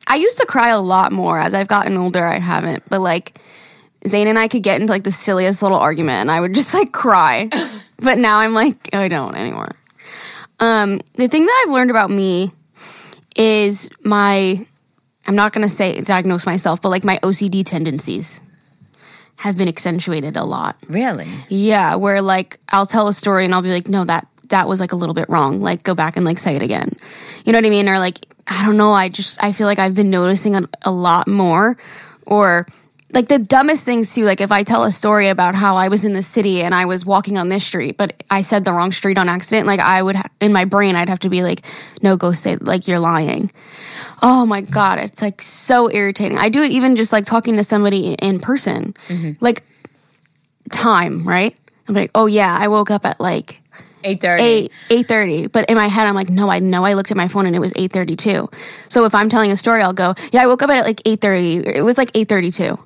I 0.07 0.15
used 0.15 0.37
to 0.37 0.45
cry 0.45 0.69
a 0.69 0.79
lot 0.79 1.11
more 1.11 1.39
as 1.39 1.53
I've 1.53 1.67
gotten 1.67 1.97
older. 1.97 2.23
I 2.23 2.39
haven't, 2.39 2.83
but 2.89 3.01
like 3.01 3.37
Zane 4.07 4.27
and 4.27 4.37
I 4.37 4.47
could 4.47 4.61
get 4.63 4.79
into 4.79 4.93
like 4.93 5.03
the 5.03 5.11
silliest 5.11 5.63
little 5.63 5.79
argument, 5.79 6.17
and 6.21 6.31
I 6.31 6.39
would 6.39 6.53
just 6.53 6.73
like 6.73 6.91
cry. 6.91 7.49
but 7.97 8.17
now 8.17 8.39
I'm 8.39 8.53
like, 8.53 8.93
I 8.93 9.07
don't 9.07 9.35
anymore. 9.35 9.69
Um, 10.59 11.01
the 11.15 11.27
thing 11.27 11.45
that 11.45 11.65
I've 11.65 11.73
learned 11.73 11.89
about 11.91 12.09
me 12.11 12.51
is 13.35 13.89
my. 14.03 14.65
I'm 15.27 15.35
not 15.35 15.53
gonna 15.53 15.69
say 15.69 15.99
diagnose 16.01 16.45
myself, 16.45 16.81
but 16.83 16.89
like 16.89 17.03
my 17.03 17.17
OCD 17.23 17.63
tendencies 17.65 18.41
have 19.37 19.57
been 19.57 19.67
accentuated 19.67 20.37
a 20.37 20.43
lot. 20.43 20.77
really. 20.87 21.27
Yeah, 21.49 21.95
where 21.95 22.21
like 22.21 22.59
I'll 22.69 22.85
tell 22.85 23.07
a 23.07 23.13
story 23.13 23.45
and 23.45 23.53
I'll 23.53 23.61
be 23.61 23.71
like, 23.71 23.87
no, 23.87 24.03
that 24.05 24.27
that 24.49 24.67
was 24.67 24.79
like 24.79 24.91
a 24.91 24.95
little 24.95 25.15
bit 25.15 25.27
wrong. 25.29 25.61
Like 25.61 25.83
go 25.83 25.95
back 25.95 26.15
and 26.17 26.25
like 26.25 26.37
say 26.37 26.55
it 26.55 26.61
again. 26.61 26.91
You 27.45 27.51
know 27.51 27.57
what 27.57 27.65
I 27.65 27.69
mean? 27.69 27.89
Or 27.89 27.99
like 27.99 28.25
I 28.47 28.65
don't 28.65 28.77
know. 28.77 28.93
I 28.93 29.09
just 29.09 29.41
I 29.43 29.51
feel 29.51 29.67
like 29.67 29.79
I've 29.79 29.95
been 29.95 30.09
noticing 30.09 30.55
a, 30.55 30.63
a 30.83 30.91
lot 30.91 31.27
more. 31.27 31.77
Or 32.27 32.65
like 33.13 33.27
the 33.27 33.39
dumbest 33.39 33.83
things 33.83 34.13
too. 34.13 34.23
Like 34.23 34.41
if 34.41 34.51
I 34.51 34.63
tell 34.63 34.83
a 34.83 34.91
story 34.91 35.29
about 35.29 35.55
how 35.55 35.77
I 35.77 35.87
was 35.87 36.05
in 36.05 36.13
the 36.13 36.23
city 36.23 36.61
and 36.61 36.73
I 36.75 36.85
was 36.85 37.05
walking 37.05 37.37
on 37.37 37.49
this 37.49 37.65
street, 37.65 37.97
but 37.97 38.23
I 38.29 38.41
said 38.41 38.65
the 38.65 38.73
wrong 38.73 38.91
street 38.91 39.17
on 39.17 39.29
accident. 39.29 39.67
Like 39.67 39.79
I 39.79 40.01
would 40.01 40.15
ha- 40.15 40.29
in 40.39 40.51
my 40.53 40.65
brain, 40.65 40.95
I'd 40.95 41.09
have 41.09 41.19
to 41.19 41.29
be 41.29 41.41
like, 41.41 41.65
no, 42.01 42.17
go 42.17 42.31
say 42.33 42.57
like 42.57 42.87
you're 42.87 42.99
lying. 42.99 43.51
Oh 44.21 44.45
my 44.45 44.61
god, 44.61 44.99
it's 44.99 45.21
like 45.21 45.41
so 45.41 45.91
irritating. 45.91 46.37
I 46.37 46.49
do 46.49 46.61
it 46.63 46.71
even 46.71 46.95
just 46.95 47.11
like 47.13 47.25
talking 47.25 47.55
to 47.57 47.63
somebody 47.63 48.13
in 48.13 48.39
person. 48.39 48.93
Mm-hmm. 49.07 49.31
Like 49.43 49.63
time, 50.71 51.27
right? 51.27 51.55
I'm 51.87 51.93
like, 51.95 52.11
oh 52.15 52.25
yeah, 52.25 52.55
I 52.59 52.67
woke 52.67 52.91
up 52.91 53.05
at 53.05 53.19
like 53.19 53.61
Eight 54.03 54.21
thirty. 54.21 54.43
eight 54.43 54.71
eight 54.89 55.07
thirty. 55.07 55.47
But 55.47 55.69
in 55.69 55.75
my 55.75 55.87
head, 55.87 56.07
I'm 56.07 56.15
like, 56.15 56.29
no, 56.29 56.49
I 56.49 56.59
know 56.59 56.85
I 56.85 56.93
looked 56.93 57.11
at 57.11 57.17
my 57.17 57.27
phone 57.27 57.45
and 57.47 57.55
it 57.55 57.59
was 57.59 57.73
eight 57.75 57.91
thirty 57.91 58.15
two. 58.15 58.49
So 58.89 59.05
if 59.05 59.15
I'm 59.15 59.29
telling 59.29 59.51
a 59.51 59.55
story, 59.55 59.81
I'll 59.81 59.93
go, 59.93 60.13
yeah, 60.31 60.43
I 60.43 60.47
woke 60.47 60.61
up 60.61 60.69
at 60.69 60.85
like 60.85 61.01
eight 61.05 61.21
thirty. 61.21 61.57
It 61.57 61.83
was 61.83 61.97
like 61.97 62.11
eight 62.13 62.29
thirty 62.29 62.51
two. 62.51 62.77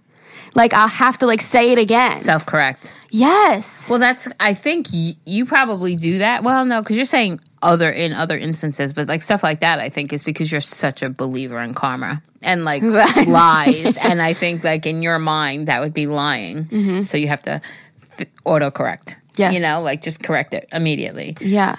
Like 0.55 0.73
I'll 0.73 0.87
have 0.87 1.17
to 1.19 1.25
like 1.27 1.41
say 1.41 1.71
it 1.71 1.77
again. 1.77 2.17
Self 2.17 2.45
correct. 2.45 2.97
yes. 3.11 3.89
Well, 3.89 3.99
that's. 3.99 4.27
I 4.39 4.53
think 4.53 4.87
y- 4.91 5.13
you 5.25 5.45
probably 5.45 5.95
do 5.95 6.19
that. 6.19 6.43
Well, 6.43 6.65
no, 6.65 6.81
because 6.81 6.95
you're 6.97 7.05
saying 7.05 7.39
other 7.61 7.89
in 7.91 8.13
other 8.13 8.37
instances, 8.37 8.93
but 8.93 9.07
like 9.07 9.21
stuff 9.21 9.43
like 9.43 9.59
that, 9.61 9.79
I 9.79 9.89
think 9.89 10.13
is 10.13 10.23
because 10.23 10.51
you're 10.51 10.61
such 10.61 11.01
a 11.03 11.09
believer 11.09 11.59
in 11.59 11.73
karma 11.73 12.21
and 12.41 12.63
like 12.65 12.81
lies. 13.27 13.97
and 14.01 14.21
I 14.21 14.33
think 14.33 14.63
like 14.63 14.85
in 14.85 15.01
your 15.01 15.19
mind 15.19 15.67
that 15.67 15.81
would 15.81 15.93
be 15.93 16.07
lying. 16.07 16.65
Mm-hmm. 16.65 17.03
So 17.03 17.17
you 17.17 17.27
have 17.27 17.41
to 17.43 17.61
f- 18.01 18.27
autocorrect. 18.45 19.17
Yes. 19.35 19.53
You 19.53 19.61
know, 19.61 19.81
like 19.81 20.01
just 20.01 20.23
correct 20.23 20.53
it 20.53 20.67
immediately. 20.71 21.37
Yeah. 21.41 21.75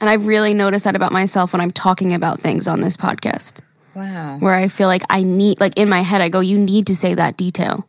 And 0.00 0.10
I 0.10 0.14
really 0.14 0.54
notice 0.54 0.82
that 0.84 0.96
about 0.96 1.12
myself 1.12 1.52
when 1.52 1.60
I'm 1.60 1.70
talking 1.70 2.12
about 2.12 2.40
things 2.40 2.66
on 2.68 2.80
this 2.80 2.96
podcast, 2.96 3.60
Wow. 3.94 4.38
where 4.38 4.54
I 4.54 4.68
feel 4.68 4.88
like 4.88 5.02
I 5.08 5.22
need, 5.22 5.60
like 5.60 5.78
in 5.78 5.88
my 5.88 6.00
head, 6.00 6.20
I 6.20 6.28
go, 6.28 6.40
you 6.40 6.58
need 6.58 6.88
to 6.88 6.96
say 6.96 7.14
that 7.14 7.36
detail. 7.36 7.88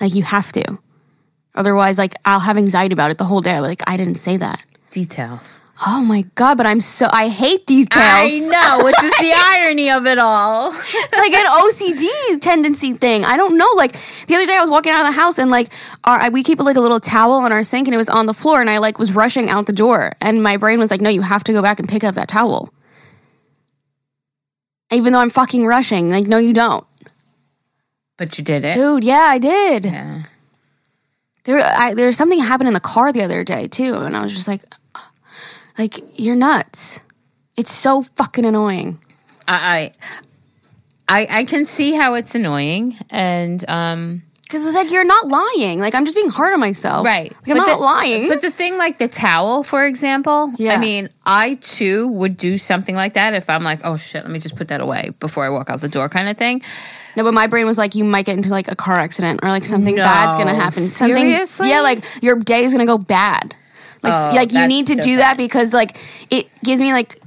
Like 0.00 0.14
you 0.14 0.22
have 0.22 0.52
to. 0.52 0.78
Otherwise, 1.54 1.98
like 1.98 2.14
I'll 2.24 2.40
have 2.40 2.56
anxiety 2.56 2.92
about 2.92 3.10
it 3.10 3.18
the 3.18 3.24
whole 3.24 3.40
day. 3.40 3.60
Like 3.60 3.82
I 3.86 3.96
didn't 3.96 4.14
say 4.16 4.36
that. 4.38 4.62
Details. 4.90 5.62
Oh 5.86 6.02
my 6.02 6.22
god! 6.34 6.56
But 6.56 6.66
I'm 6.66 6.80
so 6.80 7.08
I 7.12 7.28
hate 7.28 7.64
details. 7.64 7.92
I 8.02 8.48
know, 8.50 8.84
which 8.84 9.00
is 9.04 9.16
the 9.18 9.32
irony 9.36 9.90
of 9.90 10.06
it 10.06 10.18
all. 10.18 10.72
It's 10.72 11.16
like 11.16 11.32
an 11.32 11.46
OCD 11.46 12.40
tendency 12.40 12.94
thing. 12.94 13.24
I 13.24 13.36
don't 13.36 13.56
know. 13.56 13.68
Like 13.76 13.92
the 14.26 14.34
other 14.34 14.44
day, 14.46 14.56
I 14.56 14.60
was 14.60 14.70
walking 14.70 14.90
out 14.90 15.02
of 15.02 15.06
the 15.06 15.12
house 15.20 15.38
and 15.38 15.52
like 15.52 15.70
our, 16.04 16.30
we 16.32 16.42
keep 16.42 16.58
like 16.58 16.76
a 16.76 16.80
little 16.80 16.98
towel 16.98 17.34
on 17.34 17.52
our 17.52 17.62
sink 17.62 17.86
and 17.86 17.94
it 17.94 17.98
was 17.98 18.08
on 18.10 18.26
the 18.26 18.34
floor 18.34 18.60
and 18.60 18.68
I 18.68 18.78
like 18.78 18.98
was 18.98 19.12
rushing 19.12 19.48
out 19.50 19.66
the 19.66 19.72
door 19.72 20.14
and 20.20 20.42
my 20.42 20.56
brain 20.56 20.80
was 20.80 20.90
like, 20.90 21.00
no, 21.00 21.10
you 21.10 21.22
have 21.22 21.44
to 21.44 21.52
go 21.52 21.62
back 21.62 21.78
and 21.78 21.88
pick 21.88 22.02
up 22.02 22.16
that 22.16 22.26
towel. 22.28 22.74
Even 24.90 25.12
though 25.12 25.20
I'm 25.20 25.30
fucking 25.30 25.64
rushing, 25.66 26.08
like 26.10 26.26
no, 26.26 26.38
you 26.38 26.52
don't, 26.54 26.84
But 28.16 28.36
you 28.38 28.42
did 28.42 28.64
it. 28.64 28.74
dude. 28.74 29.04
Yeah, 29.04 29.26
I 29.28 29.38
did. 29.38 29.84
Yeah. 29.84 30.22
There, 31.44 31.60
I, 31.62 31.94
there's 31.94 32.16
something 32.16 32.40
happened 32.40 32.68
in 32.68 32.74
the 32.74 32.80
car 32.80 33.12
the 33.12 33.22
other 33.22 33.44
day 33.44 33.68
too, 33.68 33.94
and 33.94 34.16
I 34.16 34.22
was 34.22 34.34
just 34.34 34.48
like, 34.48 34.62
like 35.78 36.00
you're 36.18 36.36
nuts. 36.36 37.00
It's 37.56 37.72
so 37.72 38.02
fucking 38.02 38.44
annoying. 38.44 38.98
I, 39.46 39.92
I 41.08 41.26
I 41.30 41.44
can 41.44 41.64
see 41.64 41.94
how 41.94 42.14
it's 42.14 42.34
annoying 42.34 42.98
and 43.10 43.68
um 43.68 44.22
Because 44.42 44.66
it's 44.66 44.76
like 44.76 44.90
you're 44.92 45.04
not 45.04 45.26
lying. 45.26 45.80
Like 45.80 45.94
I'm 45.94 46.04
just 46.04 46.14
being 46.16 46.28
hard 46.28 46.52
on 46.52 46.60
myself. 46.60 47.04
Right. 47.06 47.30
Like, 47.32 47.48
I'm 47.50 47.56
But 47.56 47.66
not 47.66 47.78
the- 47.78 47.82
lying. 47.84 48.28
But 48.28 48.42
the 48.42 48.50
thing, 48.50 48.76
like 48.78 48.98
the 48.98 49.08
towel, 49.08 49.62
for 49.62 49.84
example, 49.86 50.52
Yeah. 50.58 50.74
I 50.74 50.78
mean, 50.78 51.08
I 51.24 51.54
too 51.60 52.08
would 52.08 52.36
do 52.36 52.58
something 52.58 52.94
like 52.94 53.14
that 53.14 53.34
if 53.34 53.48
I'm 53.48 53.64
like, 53.64 53.80
oh 53.84 53.96
shit, 53.96 54.22
let 54.22 54.30
me 54.30 54.38
just 54.38 54.56
put 54.56 54.68
that 54.68 54.80
away 54.80 55.10
before 55.20 55.44
I 55.44 55.48
walk 55.48 55.70
out 55.70 55.80
the 55.80 55.88
door, 55.88 56.08
kind 56.10 56.28
of 56.28 56.36
thing. 56.36 56.62
no, 57.16 57.24
but 57.24 57.34
my 57.34 57.46
brain 57.46 57.66
was 57.66 57.78
like, 57.78 57.94
you 57.94 58.04
might 58.04 58.26
get 58.26 58.36
into 58.36 58.50
like 58.50 58.68
a 58.68 58.76
car 58.76 58.98
accident 58.98 59.40
or 59.42 59.48
like 59.48 59.64
something 59.64 59.94
No. 59.96 60.04
bad's 60.04 60.36
gonna 60.36 60.54
happen. 60.54 60.82
Something. 60.82 61.16
Seriously? 61.30 61.70
Yeah, 61.70 61.80
like 61.80 62.04
your 62.22 62.36
day 62.38 62.64
is 62.64 62.72
gonna 62.72 62.86
go 62.86 62.98
bad. 62.98 63.56
Like, 64.02 64.14
Oh, 64.14 64.34
like 64.34 64.52
you 64.52 64.66
need 64.66 64.86
to 64.88 64.94
do 64.96 65.16
that 65.16 65.36
because 65.36 65.72
like 65.72 65.96
it 66.30 66.48
gives 66.62 66.80
me 66.80 66.92
like 66.92 67.20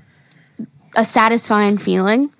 a 0.95 1.03
satisfying 1.03 1.78
feeling. 1.78 2.32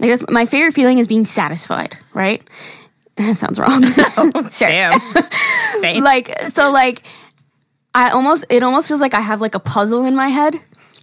I 0.00 0.06
guess 0.06 0.24
my 0.30 0.46
favorite 0.46 0.72
feeling 0.72 0.98
is 0.98 1.08
being 1.08 1.24
satisfied. 1.26 1.96
Right? 2.14 2.42
That 3.16 3.36
sounds 3.36 3.58
wrong. 3.58 3.82
Oh, 4.16 4.48
sure. 4.50 4.68
Damn. 4.68 4.98
Same. 5.80 6.02
like 6.02 6.40
so 6.48 6.70
like 6.70 7.02
I 7.94 8.10
almost 8.10 8.46
it 8.48 8.62
almost 8.62 8.88
feels 8.88 9.00
like 9.02 9.12
I 9.14 9.20
have 9.20 9.40
like 9.42 9.54
a 9.54 9.58
puzzle 9.60 10.06
in 10.06 10.14
my 10.16 10.28
head 10.28 10.54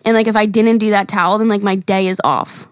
and 0.06 0.16
like 0.16 0.26
if 0.28 0.36
I 0.36 0.46
didn't 0.48 0.80
do 0.80 0.90
that 0.92 1.08
towel 1.08 1.38
then 1.38 1.48
like 1.48 1.62
my 1.62 1.76
day 1.76 2.08
is 2.08 2.20
off. 2.24 2.68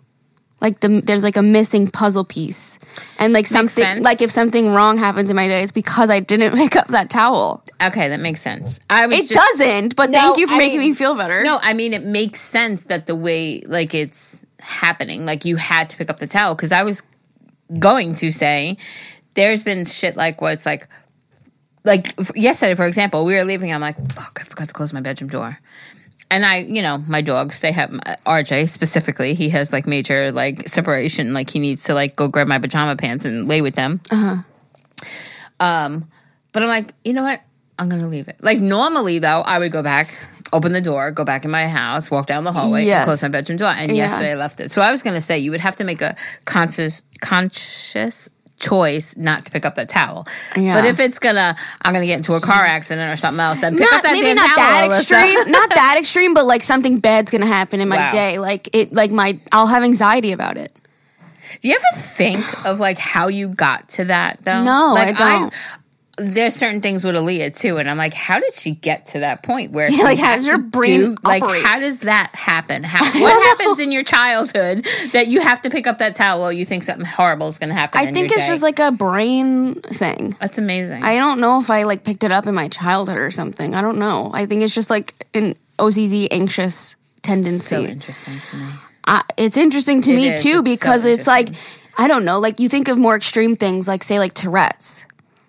Like 0.61 0.79
the 0.79 1.01
there's 1.01 1.23
like 1.23 1.35
a 1.37 1.43
missing 1.43 1.87
puzzle 1.91 2.23
piece. 2.23 2.79
And 3.19 3.33
like 3.33 3.45
something 3.45 4.01
like 4.01 4.21
if 4.21 4.31
something 4.31 4.69
wrong 4.73 4.97
happens 4.97 5.29
in 5.29 5.35
my 5.35 5.47
day 5.47 5.61
it's 5.61 5.71
because 5.71 6.09
I 6.09 6.21
didn't 6.21 6.55
pick 6.55 6.75
up 6.75 6.87
that 6.87 7.11
towel. 7.11 7.63
Okay, 7.81 8.09
that 8.09 8.19
makes 8.19 8.41
sense. 8.41 8.79
I 8.89 9.07
was 9.07 9.19
It 9.19 9.33
just, 9.33 9.57
doesn't, 9.59 9.95
but 9.95 10.09
No, 10.09 10.19
thank 10.19 10.37
you 10.37 10.47
for 10.47 10.55
I 10.55 10.57
making 10.57 10.79
mean- 10.79 10.89
me 10.91 10.95
feel 10.95 11.15
better. 11.15 11.43
No, 11.43 11.59
I 11.61 11.73
mean 11.73 11.93
it 11.93 12.03
makes 12.03 12.41
sense 12.41 12.85
that 12.85 13.07
the 13.07 13.15
way 13.15 13.61
like 13.65 13.93
it's 13.93 14.45
happening, 14.59 15.25
like 15.25 15.45
you 15.45 15.55
had 15.57 15.89
to 15.91 15.97
pick 15.97 16.09
up 16.09 16.17
the 16.17 16.27
towel 16.27 16.55
because 16.55 16.71
I 16.71 16.83
was 16.83 17.03
going 17.79 18.15
to 18.15 18.31
say 18.31 18.77
there's 19.33 19.63
been 19.63 19.85
shit 19.85 20.15
like 20.15 20.39
where 20.41 20.53
it's 20.53 20.65
like 20.65 20.87
like 21.83 22.13
f- 22.19 22.35
yesterday 22.35 22.75
for 22.75 22.85
example 22.85 23.25
we 23.25 23.33
were 23.35 23.43
leaving 23.43 23.73
i'm 23.73 23.81
like 23.81 23.95
fuck 24.13 24.37
i 24.39 24.43
forgot 24.43 24.67
to 24.67 24.73
close 24.73 24.93
my 24.93 25.01
bedroom 25.01 25.29
door 25.29 25.59
and 26.31 26.43
I, 26.43 26.57
you 26.57 26.81
know, 26.81 26.97
my 26.97 27.21
dogs, 27.21 27.59
they 27.59 27.71
have 27.71 27.91
RJ 28.25 28.67
specifically. 28.69 29.35
He 29.35 29.49
has 29.49 29.71
like 29.71 29.85
major 29.85 30.31
like 30.31 30.67
separation. 30.67 31.35
Like 31.35 31.51
he 31.51 31.59
needs 31.59 31.83
to 31.83 31.93
like 31.93 32.15
go 32.15 32.27
grab 32.27 32.47
my 32.47 32.57
pajama 32.57 32.95
pants 32.95 33.25
and 33.25 33.47
lay 33.47 33.61
with 33.61 33.75
them. 33.75 34.01
Uh 34.09 34.15
huh. 34.15 35.05
Um, 35.59 36.09
but 36.51 36.63
I'm 36.63 36.67
like, 36.67 36.91
you 37.03 37.13
know 37.13 37.21
what? 37.21 37.41
I'm 37.77 37.89
gonna 37.89 38.07
leave 38.07 38.27
it. 38.27 38.37
Like 38.41 38.59
normally 38.59 39.19
though, 39.19 39.41
I 39.41 39.59
would 39.59 39.71
go 39.71 39.83
back, 39.83 40.17
open 40.53 40.71
the 40.71 40.81
door, 40.81 41.11
go 41.11 41.25
back 41.25 41.43
in 41.45 41.51
my 41.51 41.67
house, 41.67 42.09
walk 42.09 42.25
down 42.27 42.43
the 42.43 42.51
hallway, 42.53 42.85
Yes. 42.85 42.99
and 42.99 43.05
close 43.07 43.21
my 43.21 43.27
bedroom 43.29 43.57
door. 43.57 43.69
And 43.69 43.91
Yeah. 43.91 44.05
yesterday 44.05 44.31
I 44.31 44.35
left 44.35 44.59
it. 44.59 44.71
So 44.71 44.81
I 44.81 44.91
was 44.91 45.03
gonna 45.03 45.21
say 45.21 45.39
you 45.39 45.51
would 45.51 45.59
have 45.59 45.75
to 45.77 45.83
make 45.83 46.01
a 46.01 46.15
conscious 46.45 47.03
conscious 47.21 48.29
choice 48.57 49.17
not 49.17 49.43
to 49.45 49.51
pick 49.51 49.65
up 49.65 49.75
that 49.75 49.89
towel. 49.89 50.25
Yeah. 50.55 50.75
But 50.75 50.85
if 50.85 50.99
it's 51.01 51.19
gonna 51.19 51.55
I'm 51.81 51.93
gonna 51.93 52.05
get 52.05 52.15
into 52.17 52.33
a 52.35 52.39
car 52.39 52.65
accident 52.65 53.11
or 53.11 53.17
something 53.17 53.41
else, 53.41 53.57
then 53.59 53.73
pick 53.77 53.85
up 53.87 53.91
not 53.91 54.03
that 54.03 54.13
maybe 54.13 54.27
damn 54.27 54.35
not 54.37 54.55
towel. 54.55 54.57
that 54.57 54.89
Alyssa. 54.91 54.99
extreme, 55.01 55.51
not 55.51 55.69
that 55.71 55.95
extreme, 55.99 56.33
but 56.33 56.45
like 56.45 56.63
something 56.63 56.99
bad's 56.99 57.31
gonna 57.31 57.45
happen 57.45 57.81
in 57.81 57.89
my 57.89 57.97
Wow. 57.97 58.09
day. 58.09 58.37
Like 58.39 58.69
it, 58.73 58.93
like 58.93 59.11
my, 59.11 59.37
I'll 59.51 59.67
have 59.67 59.83
anxiety 59.83 60.31
about 60.31 60.55
it. 60.57 60.71
Do 61.61 61.67
you 61.67 61.75
ever 61.75 62.01
think 62.01 62.65
of 62.65 62.79
like 62.79 62.97
how 62.97 63.27
you 63.27 63.49
got 63.49 63.89
to 63.89 64.05
that 64.05 64.39
though? 64.43 64.63
No, 64.63 64.93
like 64.93 65.19
I 65.19 65.39
don't. 65.39 65.53
There's 66.17 66.55
certain 66.55 66.81
things 66.81 67.03
with 67.03 67.15
Aaliyah 67.15 67.57
too, 67.59 67.77
and 67.77 67.89
I'm 67.89 67.97
like, 67.97 68.13
how 68.13 68.39
did 68.39 68.53
she 68.53 68.71
get 68.71 69.07
to 69.07 69.19
that 69.19 69.43
point 69.43 69.71
where 69.71 69.89
Yeah, 69.91 70.03
like, 70.03 70.17
has 70.19 70.45
your 70.45 70.57
brain 70.57 71.01
do- 71.11 71.17
like 71.23 71.43
how 71.43 71.79
does 71.79 71.99
that 71.99 72.31
happen? 72.33 72.83
How, 72.83 73.03
what 73.21 73.43
happens 73.43 73.79
in 73.79 73.91
your 73.91 74.03
childhood 74.03 74.85
that 75.13 75.27
you 75.27 75.41
have 75.41 75.61
to 75.63 75.69
pick 75.69 75.87
up 75.87 75.97
that 75.97 76.15
towel 76.15 76.51
you 76.51 76.65
think 76.65 76.83
something 76.83 77.05
horrible 77.05 77.47
is 77.47 77.57
going 77.59 77.69
to 77.69 77.75
happen? 77.75 77.99
I 77.99 78.05
in 78.07 78.13
think 78.13 78.31
it's 78.31 78.41
day? 78.43 78.47
just 78.47 78.63
like 78.63 78.79
a 78.79 78.91
brain 78.91 79.75
thing. 79.75 80.35
that's 80.39 80.57
amazing. 80.57 81.03
I 81.03 81.17
don't 81.17 81.39
know 81.39 81.59
if 81.59 81.69
I 81.69 81.83
like 81.83 82.03
picked 82.03 82.23
it 82.23 82.31
up 82.31 82.47
in 82.47 82.55
my 82.55 82.69
childhood 82.69 83.17
or 83.17 83.31
something. 83.31 83.75
I 83.75 83.81
don't 83.81 83.97
know. 83.97 84.31
I 84.33 84.45
think 84.45 84.61
it's 84.61 84.73
just 84.75 84.89
like 84.89 85.27
an 85.33 85.55
OCD 85.79 86.27
anxious 86.31 86.95
tendency. 87.23 87.59
so 87.59 87.81
interesting 87.83 88.39
to 88.39 88.55
me. 88.57 88.65
I, 89.07 89.21
it's 89.37 89.57
interesting 89.57 90.01
to 90.03 90.11
It 90.13 90.15
me 90.15 90.29
is. 90.29 90.41
too 90.43 90.49
It's 90.49 90.57
so 90.57 90.63
because 90.63 91.05
it's 91.05 91.27
like. 91.27 91.49
I 91.97 92.09
don't 92.09 92.25
know, 92.25 92.39
like 92.39 92.59
you 92.59 92.67
think 92.67 92.89
of 92.89 92.97
more 92.99 93.15
extreme 93.15 93.55
things, 93.55 93.87
like 93.87 94.03
say 94.03 94.19
like 94.19 94.33
Tourette's. 94.33 95.05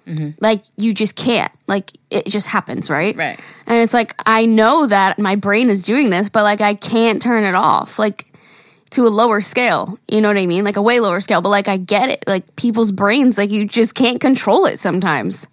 Mm-hmm. 0.07 0.31
Like 0.41 0.63
you 0.77 0.95
just 0.95 1.17
can't, 1.17 1.53
like 1.67 1.91
it 2.11 2.27
just 2.27 2.47
happens, 2.47 2.89
right? 2.89 3.17
Right. 3.17 3.41
And 3.67 3.83
it's 3.83 3.93
like 3.93 4.15
I 4.25 4.47
know 4.47 4.87
that 4.87 5.19
my 5.19 5.37
brain 5.37 5.69
is 5.69 5.83
doing 5.83 6.11
this, 6.11 6.29
but 6.29 6.45
like 6.45 6.61
I 6.61 6.75
can't 6.75 7.21
turn 7.21 7.45
it 7.45 7.55
off, 7.55 7.99
like 7.99 8.33
to 8.91 9.07
a 9.07 9.11
lower 9.11 9.41
scale. 9.41 9.99
You 10.09 10.21
know 10.21 10.29
what 10.29 10.37
I 10.37 10.47
mean? 10.47 10.65
Like 10.65 10.77
a 10.77 10.83
way 10.83 11.01
lower 11.01 11.21
scale, 11.21 11.41
but 11.43 11.49
like 11.49 11.69
I 11.69 11.77
get 11.77 12.09
it. 12.09 12.25
Like 12.27 12.57
people's 12.57 12.93
brains, 12.93 13.37
like 13.37 13.51
you 13.51 13.67
just 13.67 13.95
can't 13.95 14.21
control 14.21 14.67
it 14.67 14.79
sometimes. 14.79 15.47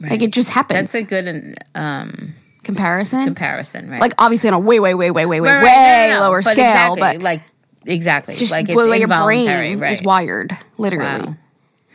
Like 0.00 0.22
it 0.22 0.32
just 0.32 0.50
happens. 0.50 0.92
That's 0.92 0.94
a 0.94 1.02
good 1.04 1.54
um, 1.76 2.34
comparison. 2.64 3.24
comparison, 3.24 3.88
right? 3.88 4.00
like 4.00 4.14
obviously 4.18 4.48
on 4.48 4.54
a 4.54 4.58
way, 4.58 4.80
way, 4.80 4.94
way, 4.94 5.12
way, 5.12 5.26
way, 5.26 5.40
way, 5.40 5.48
Right, 5.48 5.62
right, 5.62 5.64
way 5.64 6.08
no, 6.08 6.14
no, 6.14 6.20
no. 6.20 6.28
lower 6.28 6.42
But 6.42 6.52
scale, 6.52 6.94
exactly, 6.94 7.00
but 7.00 7.22
like 7.22 7.40
exactly, 7.86 8.32
it's 8.32 8.40
just 8.40 8.50
like 8.50 8.68
it's 8.68 8.76
way 8.76 8.98
your 8.98 9.06
brain 9.06 9.78
right? 9.78 9.92
is 9.92 10.02
wired, 10.02 10.52
literally. 10.78 11.36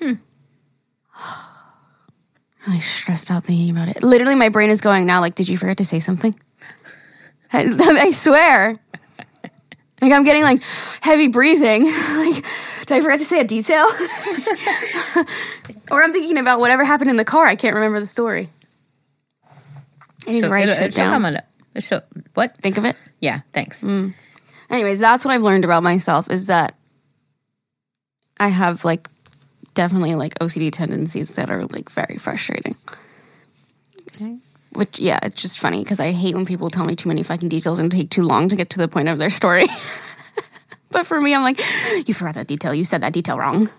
Wow. 0.01 0.17
Really 2.67 2.79
stressed 2.81 3.31
out 3.31 3.45
thinking 3.45 3.69
about 3.71 3.87
it. 3.87 4.03
Literally, 4.03 4.35
my 4.35 4.49
brain 4.49 4.69
is 4.69 4.81
going 4.81 5.05
now. 5.07 5.21
Like, 5.21 5.35
did 5.35 5.47
you 5.47 5.57
forget 5.57 5.77
to 5.77 5.85
say 5.85 5.99
something? 5.99 6.37
I, 7.53 7.65
I 7.79 8.11
swear. 8.11 8.77
Like 10.01 10.11
I'm 10.11 10.25
getting 10.25 10.43
like 10.43 10.61
heavy 11.01 11.29
breathing. 11.29 11.85
like, 12.17 12.43
did 12.85 12.97
I 12.97 13.01
forget 13.01 13.19
to 13.19 13.25
say 13.25 13.39
a 13.39 13.43
detail? 13.45 13.85
or 15.91 16.03
I'm 16.03 16.11
thinking 16.13 16.37
about 16.37 16.59
whatever 16.59 16.83
happened 16.83 17.09
in 17.09 17.15
the 17.15 17.25
car. 17.25 17.45
I 17.47 17.55
can't 17.55 17.73
remember 17.75 17.99
the 17.99 18.05
story. 18.05 18.49
I 20.27 20.31
need 20.31 20.41
to 20.41 20.47
So 20.47 20.51
write 20.51 20.67
it'll 20.67 20.89
down. 20.89 21.25
it. 21.25 21.45
It'll- 21.73 22.01
what? 22.33 22.57
Think 22.57 22.77
of 22.77 22.85
it. 22.85 22.95
Yeah, 23.21 23.41
thanks. 23.53 23.83
Mm. 23.83 24.13
Anyways, 24.69 24.99
that's 24.99 25.23
what 25.25 25.33
I've 25.33 25.41
learned 25.41 25.63
about 25.63 25.81
myself 25.83 26.29
is 26.29 26.47
that 26.47 26.75
I 28.37 28.49
have 28.49 28.83
like 28.85 29.07
definitely 29.77 30.15
like 30.15 30.33
OCD 30.39 30.71
tendencies 30.71 31.35
that 31.35 31.49
are 31.49 31.65
like 31.67 31.89
very 31.89 32.17
frustrating. 32.17 32.75
Which 34.73 34.99
yeah, 34.99 35.19
it's 35.23 35.39
just 35.41 35.59
funny 35.59 35.83
because 35.83 35.99
I 35.99 36.11
hate 36.11 36.35
when 36.35 36.45
people 36.45 36.69
tell 36.69 36.83
me 36.85 36.95
too 36.95 37.07
many 37.07 37.23
fucking 37.23 37.47
details 37.49 37.79
and 37.79 37.91
take 37.91 38.09
too 38.09 38.23
long 38.23 38.49
to 38.49 38.55
get 38.55 38.71
to 38.71 38.79
the 38.79 38.87
point 38.87 39.07
of 39.07 39.19
their 39.19 39.29
story. 39.29 39.67
but 40.91 41.05
for 41.05 41.21
me, 41.21 41.33
I'm 41.33 41.43
like, 41.43 41.59
you 42.07 42.13
forgot 42.13 42.35
that 42.35 42.47
detail. 42.47 42.73
You 42.73 42.83
said 42.83 43.01
that 43.01 43.13
detail 43.13 43.37
wrong. 43.37 43.69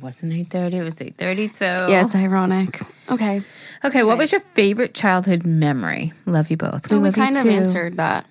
wasn't 0.00 0.32
eight 0.32 0.48
thirty. 0.48 0.78
It 0.78 0.84
was 0.84 1.00
eight 1.00 1.16
thirty. 1.16 1.48
So 1.48 1.86
Yeah, 1.88 2.02
it's 2.02 2.16
ironic. 2.16 2.80
Okay, 3.10 3.42
Okay, 3.82 4.02
what 4.02 4.18
was 4.18 4.30
your 4.30 4.40
favorite 4.40 4.92
childhood 4.92 5.46
memory? 5.46 6.12
Love 6.26 6.50
you 6.50 6.56
both. 6.58 6.90
We, 6.90 6.98
we 6.98 7.12
kind 7.12 7.38
of 7.38 7.46
answered 7.46 7.96
that. 7.96 8.26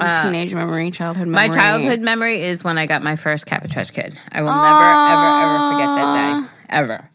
Uh, 0.00 0.22
teenage 0.22 0.54
memory, 0.54 0.90
childhood 0.90 1.28
memory. 1.28 1.48
My 1.48 1.54
childhood 1.54 2.00
memory 2.00 2.42
is 2.42 2.64
when 2.64 2.78
I 2.78 2.86
got 2.86 3.02
my 3.02 3.16
first 3.16 3.46
Cabbage 3.46 3.72
Patch 3.72 3.92
Kid. 3.92 4.16
I 4.32 4.42
will 4.42 4.48
never, 4.48 4.82
ever, 5.12 5.28
ever 5.42 5.72
forget 5.72 5.96
that 5.96 6.14
day. 6.14 6.48
Ever. 6.70 7.10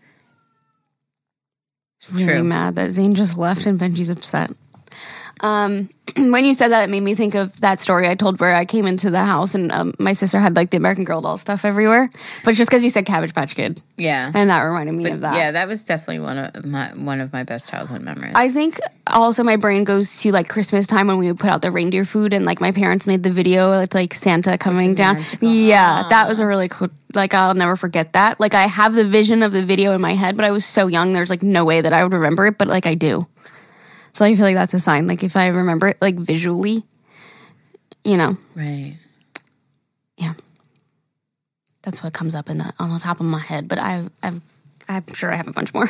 It's 1.98 2.12
really 2.12 2.26
True. 2.26 2.44
mad 2.44 2.76
that 2.76 2.92
Zane 2.92 3.16
just 3.16 3.38
left 3.38 3.66
and 3.66 3.80
Benji's 3.80 4.10
upset. 4.10 4.52
Um, 5.42 5.90
when 6.18 6.46
you 6.46 6.54
said 6.54 6.70
that, 6.70 6.84
it 6.84 6.90
made 6.90 7.02
me 7.02 7.14
think 7.16 7.36
of 7.36 7.60
that 7.62 7.80
story 7.80 8.08
I 8.08 8.16
told 8.16 8.40
where 8.40 8.56
I 8.56 8.64
came 8.66 8.86
into 8.88 9.10
the 9.10 9.24
house 9.24 9.54
and 9.56 9.72
um, 9.72 9.94
my 10.00 10.14
sister 10.14 10.40
had 10.40 10.56
like 10.56 10.70
the 10.70 10.78
American 10.78 11.04
Girl 11.04 11.20
doll 11.22 11.38
stuff 11.38 11.66
everywhere. 11.66 12.10
But 12.44 12.52
it's 12.52 12.58
just 12.58 12.70
because 12.70 12.84
you 12.84 12.90
said 12.90 13.06
Cabbage 13.06 13.34
Patch 13.34 13.56
Kid, 13.56 13.82
Yeah. 13.98 14.32
and 14.34 14.50
that 14.50 14.62
reminded 14.62 14.94
me 14.94 15.10
of 15.10 15.22
that. 15.22 15.36
Yeah, 15.36 15.52
that 15.52 15.68
was 15.68 15.84
definitely 15.86 16.20
one 16.20 16.38
of 16.38 16.66
my 16.66 16.88
one 16.96 17.22
of 17.22 17.34
my 17.34 17.44
best 17.44 17.68
childhood 17.70 18.02
memories. 18.02 18.34
I 18.36 18.50
think 18.50 18.80
also 19.08 19.44
my 19.44 19.56
brain 19.58 19.84
goes 19.84 20.20
to 20.22 20.32
like 20.32 20.48
Christmas 20.48 20.88
time 20.88 21.08
when 21.08 21.18
we 21.18 21.28
would 21.28 21.40
put 21.40 21.50
out 21.50 21.62
the 21.62 21.72
reindeer 21.72 22.06
food 22.06 22.32
and 22.34 22.46
like 22.46 22.62
my 22.62 22.72
parents 22.72 23.06
made 23.08 23.24
the 23.24 23.32
video 23.32 23.80
with 23.80 23.94
like 23.94 24.14
Santa 24.14 24.58
coming 24.58 24.94
down. 24.96 25.16
magical- 25.18 25.50
Yeah, 25.50 26.08
that 26.10 26.28
was 26.28 26.40
a 26.40 26.46
really 26.46 26.70
cool. 26.70 26.90
Like 27.14 27.34
I'll 27.34 27.54
never 27.56 27.76
forget 27.76 28.14
that. 28.14 28.40
Like 28.40 28.54
I 28.54 28.68
have 28.68 28.94
the 28.94 29.06
vision 29.08 29.42
of 29.44 29.52
the 29.52 29.66
video 29.66 29.94
in 29.94 30.02
my 30.02 30.14
head, 30.14 30.36
but 30.36 30.46
I 30.46 30.52
was 30.52 30.66
so 30.66 30.88
young. 30.88 31.14
There's 31.14 31.30
like 31.30 31.44
no 31.44 31.66
way 31.66 31.82
that 31.82 31.94
I 31.94 32.04
would 32.04 32.14
remember 32.14 32.46
it, 32.48 32.58
but 32.58 32.68
like 32.68 32.86
I 32.86 32.96
do. 32.96 33.28
So 34.16 34.24
I 34.24 34.34
feel 34.34 34.46
like 34.46 34.56
that's 34.56 34.74
a 34.74 34.80
sign. 34.80 35.08
Like 35.08 35.26
if 35.26 35.36
I 35.36 35.48
remember 35.48 35.90
it 35.90 35.98
like 36.00 36.16
visually, 36.16 36.86
you 38.06 38.16
know, 38.16 38.38
right. 38.56 38.96
yeah, 40.16 40.36
that's 41.82 42.02
what 42.02 42.14
comes 42.14 42.34
up 42.34 42.50
in 42.50 42.60
the 42.60 42.72
on 42.80 42.94
the 42.94 43.00
top 43.00 43.20
of 43.20 43.26
my 43.26 43.42
head. 43.42 43.68
But 43.68 43.80
I, 43.80 44.08
I've, 44.24 44.40
I'm 44.88 45.04
sure 45.14 45.34
I 45.34 45.36
have 45.36 45.50
a 45.50 45.52
bunch 45.52 45.74
more. 45.74 45.90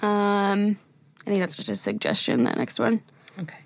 Um, 0.00 0.78
I 1.26 1.30
think 1.30 1.40
that's 1.40 1.56
just 1.56 1.68
a 1.68 1.74
suggestion. 1.74 2.44
That 2.44 2.56
next 2.56 2.78
one. 2.78 3.02
Okay. 3.40 3.58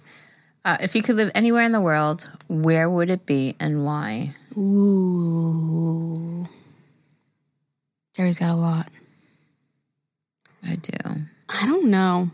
Uh, 0.65 0.79
if 0.81 0.97
you 0.97 1.03
could 1.03 1.17
live 1.17 1.31
anywhere 1.35 1.65
in 1.65 1.73
the 1.73 1.83
world, 1.83 2.31
where 2.49 2.89
would 2.89 3.11
it 3.11 3.27
be 3.27 3.57
and 3.61 3.85
why? 3.85 4.35
Ooh, 4.57 6.49
Jerry's 8.17 8.39
got 8.39 8.53
a 8.53 8.55
lot. 8.55 8.89
I 10.67 10.77
do. 10.77 11.27
I 11.53 11.67
don't 11.67 11.91
know. 11.91 12.31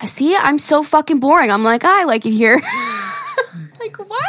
I 0.00 0.06
see. 0.06 0.36
I'm 0.36 0.58
so 0.58 0.82
fucking 0.82 1.20
boring. 1.20 1.50
I'm 1.50 1.62
like, 1.62 1.84
I 1.84 2.04
like 2.04 2.26
it 2.26 2.32
here. 2.32 2.56
like 3.80 3.98
what? 3.98 4.20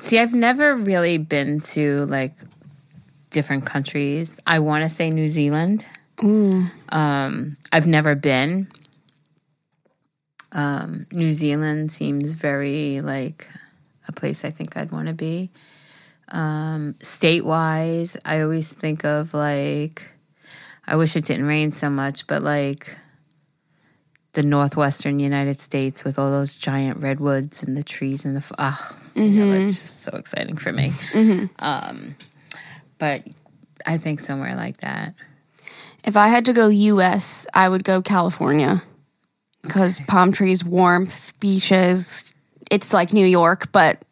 See, 0.00 0.18
I've 0.18 0.34
never 0.34 0.76
really 0.76 1.18
been 1.18 1.60
to 1.60 2.04
like 2.06 2.34
different 3.30 3.64
countries. 3.64 4.40
I 4.46 4.58
want 4.58 4.82
to 4.84 4.88
say 4.88 5.10
New 5.10 5.28
Zealand. 5.28 5.86
Um, 6.90 7.56
I've 7.72 7.86
never 7.86 8.14
been. 8.14 8.68
Um, 10.52 11.06
New 11.12 11.32
Zealand 11.32 11.90
seems 11.90 12.32
very 12.32 13.00
like 13.00 13.48
a 14.08 14.12
place 14.12 14.44
I 14.44 14.50
think 14.50 14.76
I'd 14.76 14.92
want 14.92 15.08
to 15.08 15.14
be. 15.14 15.50
Um, 16.30 16.94
state 17.00 17.44
wise, 17.44 18.16
I 18.24 18.42
always 18.42 18.72
think 18.72 19.04
of 19.04 19.32
like, 19.32 20.10
I 20.88 20.96
wish 20.96 21.14
it 21.16 21.26
didn't 21.26 21.44
rain 21.44 21.70
so 21.70 21.90
much, 21.90 22.26
but 22.26 22.42
like 22.42 22.96
the 24.32 24.42
northwestern 24.42 25.20
United 25.20 25.58
States 25.58 26.02
with 26.02 26.18
all 26.18 26.30
those 26.30 26.56
giant 26.56 27.00
redwoods 27.00 27.62
and 27.62 27.76
the 27.76 27.82
trees 27.82 28.24
and 28.24 28.34
the 28.34 28.54
ah, 28.58 28.96
you 29.14 29.28
know, 29.28 29.50
that's 29.50 29.74
just 29.74 30.02
so 30.02 30.12
exciting 30.16 30.56
for 30.56 30.72
me. 30.72 30.92
Um, 31.58 32.14
but 32.96 33.22
I 33.84 33.98
think 33.98 34.18
somewhere 34.18 34.56
like 34.56 34.78
that. 34.78 35.14
If 36.04 36.16
I 36.16 36.28
had 36.28 36.46
to 36.46 36.54
go 36.54 36.68
U.S., 36.68 37.46
I 37.52 37.68
would 37.68 37.84
go 37.84 38.00
California 38.00 38.82
because 39.62 40.00
palm 40.08 40.32
trees, 40.32 40.64
warmth, 40.64 41.38
beaches. 41.38 42.32
It's 42.70 42.94
like 42.94 43.12
New 43.12 43.26
York, 43.26 43.72
but 43.72 44.02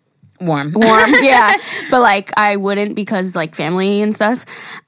Warm. 0.40 0.72
warm. 0.74 1.10
yeah, 1.22 1.56
but 1.90 2.00
like 2.02 2.36
I 2.36 2.56
wouldn't 2.56 2.96
because 2.96 3.34
like 3.34 3.54
family 3.54 4.02
and 4.02 4.14
stuff. 4.14 4.44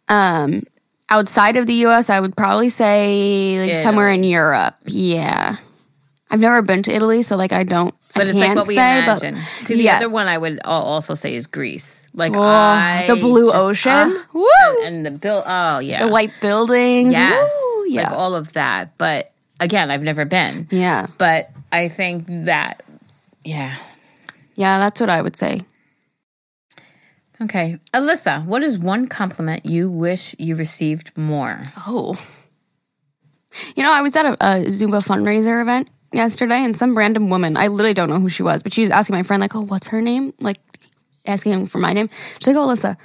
Um, 0.09 0.64
outside 1.11 1.56
of 1.56 1.66
the 1.66 1.74
U.S., 1.88 2.11
I 2.11 2.20
would 2.20 2.36
probably 2.36 2.68
say 2.68 3.66
like 3.66 3.76
somewhere 3.76 4.09
in 4.11 4.24
Europe. 4.24 4.76
Yeah, 4.86 5.56
I've 6.30 6.40
never 6.40 6.62
been 6.62 6.82
to 6.84 6.94
Italy, 6.94 7.22
so 7.22 7.36
like 7.36 7.52
I 7.52 7.64
don't. 7.64 7.94
But 8.14 8.26
I 8.26 8.30
it's 8.30 8.38
like 8.38 8.56
what 8.56 8.66
we 8.66 8.74
say, 8.74 9.02
imagine. 9.04 9.34
But 9.34 9.42
See, 9.42 9.74
the 9.74 9.82
yes. 9.82 10.02
other 10.02 10.12
one 10.12 10.26
I 10.26 10.38
would 10.38 10.61
also 10.64 11.14
say 11.14 11.34
is 11.34 11.46
Greece. 11.46 12.09
Like 12.14 12.34
Oh, 12.34 12.40
I 12.40 13.04
the 13.06 13.16
blue 13.16 13.48
just- 13.50 13.56
ocean, 13.64 13.92
ah, 14.16 14.26
woo, 14.32 14.84
and 14.84 15.04
the 15.04 15.11
bill. 15.11 15.42
Oh 15.46 15.78
yeah, 15.78 16.04
the 16.04 16.11
white 16.11 16.32
buildings, 16.40 17.12
Yes, 17.12 17.50
Woo, 17.76 17.86
yeah. 17.90 18.04
like 18.09 18.12
all 18.12 18.34
of 18.34 18.54
that. 18.54 18.96
But 18.98 19.30
again, 19.61 19.90
I've 19.90 20.02
never 20.02 20.24
been. 20.24 20.68
Yeah. 20.70 21.06
But 21.18 21.50
I 21.70 21.88
think 21.88 22.24
that, 22.46 22.82
yeah. 23.44 23.76
Yeah, 24.56 24.78
that's 24.78 25.00
what 25.00 25.11
I 25.11 25.20
would 25.22 25.36
say. 25.36 25.61
Okay. 27.41 27.78
Alyssa, 27.95 28.45
what 28.45 28.62
is 28.64 28.78
one 28.78 29.07
compliment 29.07 29.64
you 29.64 29.91
wish 29.91 30.34
you 30.39 30.57
received 30.57 31.16
more? 31.16 31.61
Oh. 31.86 32.16
You 33.76 33.82
know, 33.82 33.93
I 33.93 34.03
was 34.03 34.16
at 34.16 34.26
a, 34.26 34.32
a 34.32 34.64
Zumba 34.66 35.05
fundraiser 35.05 35.62
event 35.62 35.89
yesterday, 36.12 36.64
and 36.64 36.76
some 36.76 36.99
random 36.99 37.30
woman, 37.30 37.57
I 37.57 37.68
literally 37.68 37.95
don't 37.95 38.11
know 38.11 38.18
who 38.18 38.28
she 38.28 38.43
was, 38.43 38.62
but 38.62 38.72
she 38.72 38.80
was 38.80 38.91
asking 38.91 39.16
my 39.16 39.22
friend, 39.22 39.41
like, 39.41 39.55
oh, 39.55 39.61
what's 39.61 39.89
her 39.89 40.03
name? 40.03 40.34
Like, 40.41 40.59
asking 41.26 41.53
him 41.53 41.66
for 41.66 41.78
my 41.78 41.93
name. 41.93 42.09
She's 42.39 42.49
like, 42.49 42.57
oh, 42.57 42.66
Alyssa. 42.66 42.97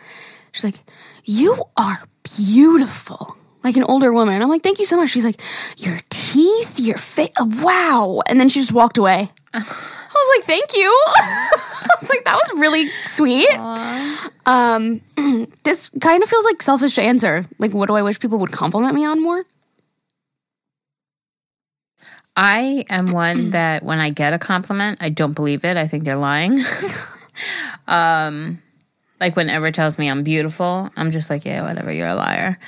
She's 0.51 0.63
like, 0.63 0.79
you 1.25 1.63
are 1.77 2.03
beautiful. 2.23 3.37
Like 3.63 3.77
an 3.77 3.83
older 3.83 4.11
woman. 4.11 4.41
I'm 4.41 4.49
like, 4.49 4.61
thank 4.63 4.79
you 4.79 4.85
so 4.85 4.97
much. 4.97 5.09
She's 5.09 5.25
like, 5.25 5.41
your 5.77 5.99
teeth, 6.09 6.79
your 6.79 6.97
face, 6.97 7.31
wow. 7.39 8.21
And 8.27 8.39
then 8.39 8.49
she 8.49 8.59
just 8.59 8.73
walked 8.73 8.97
away. 8.97 9.29
I 10.13 10.19
was 10.19 10.37
like, 10.37 10.45
thank 10.45 10.75
you. 10.75 10.87
I 11.17 11.87
was 11.99 12.09
like, 12.09 12.23
that 12.25 12.35
was 12.35 12.59
really 12.59 12.89
sweet. 13.05 13.53
Um, 14.45 15.01
this 15.63 15.89
kind 16.01 16.21
of 16.21 16.29
feels 16.29 16.45
like 16.45 16.61
selfish 16.61 16.97
answer. 16.97 17.45
Like, 17.59 17.73
what 17.73 17.87
do 17.87 17.95
I 17.95 18.01
wish 18.03 18.19
people 18.19 18.39
would 18.39 18.51
compliment 18.51 18.93
me 18.95 19.05
on 19.05 19.21
more? 19.21 19.43
I 22.35 22.85
am 22.89 23.07
one 23.07 23.49
that 23.51 23.83
when 23.83 23.99
I 23.99 24.09
get 24.09 24.33
a 24.33 24.39
compliment, 24.39 24.99
I 25.01 25.09
don't 25.09 25.33
believe 25.33 25.65
it. 25.65 25.77
I 25.77 25.87
think 25.87 26.03
they're 26.03 26.15
lying. 26.15 26.63
um, 27.87 28.61
like 29.19 29.35
when 29.35 29.49
Ever 29.49 29.71
tells 29.71 29.97
me 29.97 30.09
I'm 30.09 30.23
beautiful, 30.23 30.89
I'm 30.95 31.11
just 31.11 31.29
like, 31.29 31.45
yeah, 31.45 31.63
whatever, 31.63 31.91
you're 31.91 32.07
a 32.07 32.15
liar. 32.15 32.59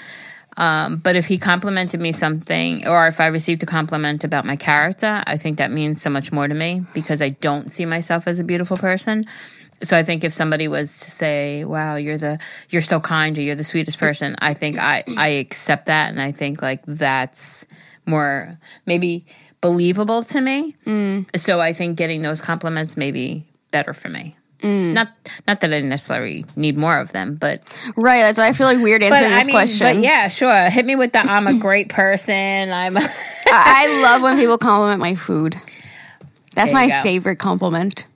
Um, 0.57 0.97
but 0.97 1.15
if 1.15 1.27
he 1.27 1.37
complimented 1.37 1.99
me 1.99 2.11
something, 2.11 2.87
or 2.87 3.07
if 3.07 3.19
I 3.19 3.27
received 3.27 3.61
a 3.63 3.65
compliment 3.65 4.23
about 4.23 4.45
my 4.45 4.55
character, 4.55 5.21
I 5.27 5.37
think 5.37 5.57
that 5.57 5.71
means 5.71 6.01
so 6.01 6.09
much 6.09 6.31
more 6.31 6.47
to 6.47 6.53
me 6.53 6.85
because 6.93 7.21
I 7.21 7.29
don't 7.29 7.69
see 7.69 7.85
myself 7.85 8.27
as 8.27 8.39
a 8.39 8.43
beautiful 8.43 8.77
person. 8.77 9.23
So 9.83 9.97
I 9.97 10.03
think 10.03 10.23
if 10.23 10.31
somebody 10.33 10.69
was 10.69 10.99
to 10.99 11.11
say, 11.11 11.65
"Wow, 11.65 11.97
you're 11.97 12.17
the 12.17 12.39
you're 12.69 12.81
so 12.81 13.01
kind," 13.01 13.37
or 13.37 13.41
"You're 13.41 13.55
the 13.55 13.63
sweetest 13.65 13.99
person," 13.99 14.35
I 14.39 14.53
think 14.53 14.77
I 14.77 15.03
I 15.17 15.27
accept 15.27 15.87
that, 15.87 16.09
and 16.11 16.21
I 16.21 16.31
think 16.31 16.61
like 16.61 16.81
that's 16.87 17.65
more 18.05 18.57
maybe 18.85 19.25
believable 19.59 20.23
to 20.23 20.39
me. 20.39 20.75
So 21.35 21.59
I 21.59 21.73
think 21.73 21.97
getting 21.97 22.21
those 22.21 22.39
compliments 22.39 22.95
may 22.95 23.11
be 23.11 23.43
better 23.71 23.93
for 23.93 24.07
me. 24.09 24.37
Mm. 24.59 24.93
Not 24.93 25.09
not 25.47 25.61
that 25.61 25.73
I 25.73 25.81
necessarily 25.81 26.45
need 26.55 26.77
more 26.77 26.97
of 26.97 27.11
them, 27.11 27.35
but 27.35 27.61
Right. 27.97 28.21
That's 28.21 28.37
why 28.39 28.47
I 28.47 28.53
feel 28.53 28.67
like 28.67 28.79
weird 28.81 29.03
answering 29.03 29.31
I 29.31 29.37
this 29.39 29.45
mean, 29.47 29.53
question. 29.55 29.87
but 29.87 29.97
yeah, 29.97 30.27
sure. 30.29 30.69
Hit 30.69 30.85
me 30.85 30.95
with 30.95 31.11
the 31.13 31.19
I'm 31.19 31.47
a 31.47 31.53
great 31.59 31.89
person. 31.89 32.71
I'm. 32.71 32.97
I 32.97 33.03
I 33.47 34.01
love 34.01 34.21
when 34.21 34.37
people 34.37 34.57
compliment 34.57 34.99
my 34.99 35.15
food. 35.15 35.55
That's 36.53 36.71
my 36.71 36.87
go. 36.87 37.01
favorite 37.03 37.37
compliment. 37.37 38.07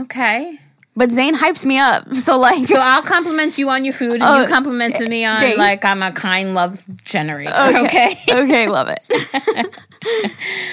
okay. 0.00 0.58
But 0.94 1.10
Zane 1.10 1.34
hypes 1.36 1.64
me 1.64 1.78
up. 1.78 2.12
So 2.14 2.38
like 2.38 2.66
So 2.66 2.78
I'll 2.78 3.02
compliment 3.02 3.56
you 3.58 3.70
on 3.70 3.84
your 3.84 3.94
food, 3.94 4.14
and 4.14 4.22
Oh, 4.22 4.42
you 4.42 4.48
compliment 4.48 4.98
me 5.08 5.24
on 5.24 5.40
thanks. 5.40 5.58
like 5.58 5.84
I'm 5.84 6.02
a 6.02 6.12
kind 6.12 6.54
love 6.54 6.84
generator. 7.04 7.52
Okay. 7.84 8.14
okay, 8.30 8.68
love 8.68 8.88
it. 8.90 9.76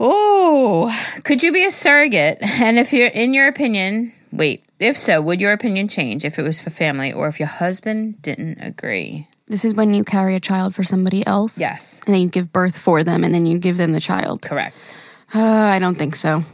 Oh, 0.00 0.92
could 1.24 1.42
you 1.42 1.52
be 1.52 1.64
a 1.64 1.70
surrogate? 1.70 2.38
And 2.40 2.78
if 2.78 2.92
you're 2.92 3.08
in 3.08 3.34
your 3.34 3.48
opinion, 3.48 4.12
wait. 4.32 4.64
If 4.78 4.96
so, 4.96 5.20
would 5.20 5.40
your 5.40 5.52
opinion 5.52 5.88
change 5.88 6.24
if 6.24 6.38
it 6.38 6.42
was 6.42 6.62
for 6.62 6.70
family 6.70 7.12
or 7.12 7.26
if 7.26 7.40
your 7.40 7.48
husband 7.48 8.22
didn't 8.22 8.58
agree? 8.60 9.26
This 9.48 9.64
is 9.64 9.74
when 9.74 9.92
you 9.92 10.04
carry 10.04 10.36
a 10.36 10.40
child 10.40 10.74
for 10.74 10.84
somebody 10.84 11.26
else. 11.26 11.58
Yes. 11.58 12.00
And 12.06 12.14
then 12.14 12.22
you 12.22 12.28
give 12.28 12.52
birth 12.52 12.78
for 12.78 13.02
them 13.02 13.24
and 13.24 13.34
then 13.34 13.44
you 13.44 13.58
give 13.58 13.76
them 13.76 13.92
the 13.92 13.98
child. 14.00 14.42
Correct. 14.42 15.00
Uh, 15.34 15.40
I 15.42 15.80
don't 15.80 15.96
think 15.96 16.14
so. 16.14 16.44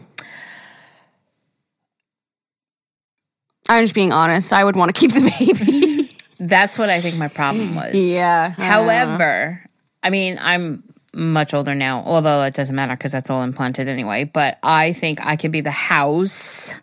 I'm 3.68 3.84
just 3.84 3.94
being 3.94 4.12
honest. 4.12 4.52
I 4.52 4.64
would 4.64 4.76
want 4.76 4.94
to 4.94 4.98
keep 4.98 5.12
the 5.12 5.30
baby. 5.38 6.10
That's 6.40 6.78
what 6.78 6.88
I 6.88 7.00
think 7.00 7.16
my 7.16 7.28
problem 7.28 7.74
was. 7.76 7.94
yeah. 7.94 8.50
However, 8.50 9.62
I 10.02 10.10
mean, 10.10 10.38
I'm 10.40 10.82
much 11.14 11.54
older 11.54 11.74
now, 11.74 12.02
although 12.04 12.42
it 12.42 12.54
doesn't 12.54 12.74
matter 12.74 12.94
because 12.94 13.12
that's 13.12 13.30
all 13.30 13.42
implanted 13.42 13.88
anyway. 13.88 14.24
But 14.24 14.58
I 14.62 14.92
think 14.92 15.24
I 15.24 15.36
could 15.36 15.52
be 15.52 15.60
the 15.60 15.70
house. 15.70 16.74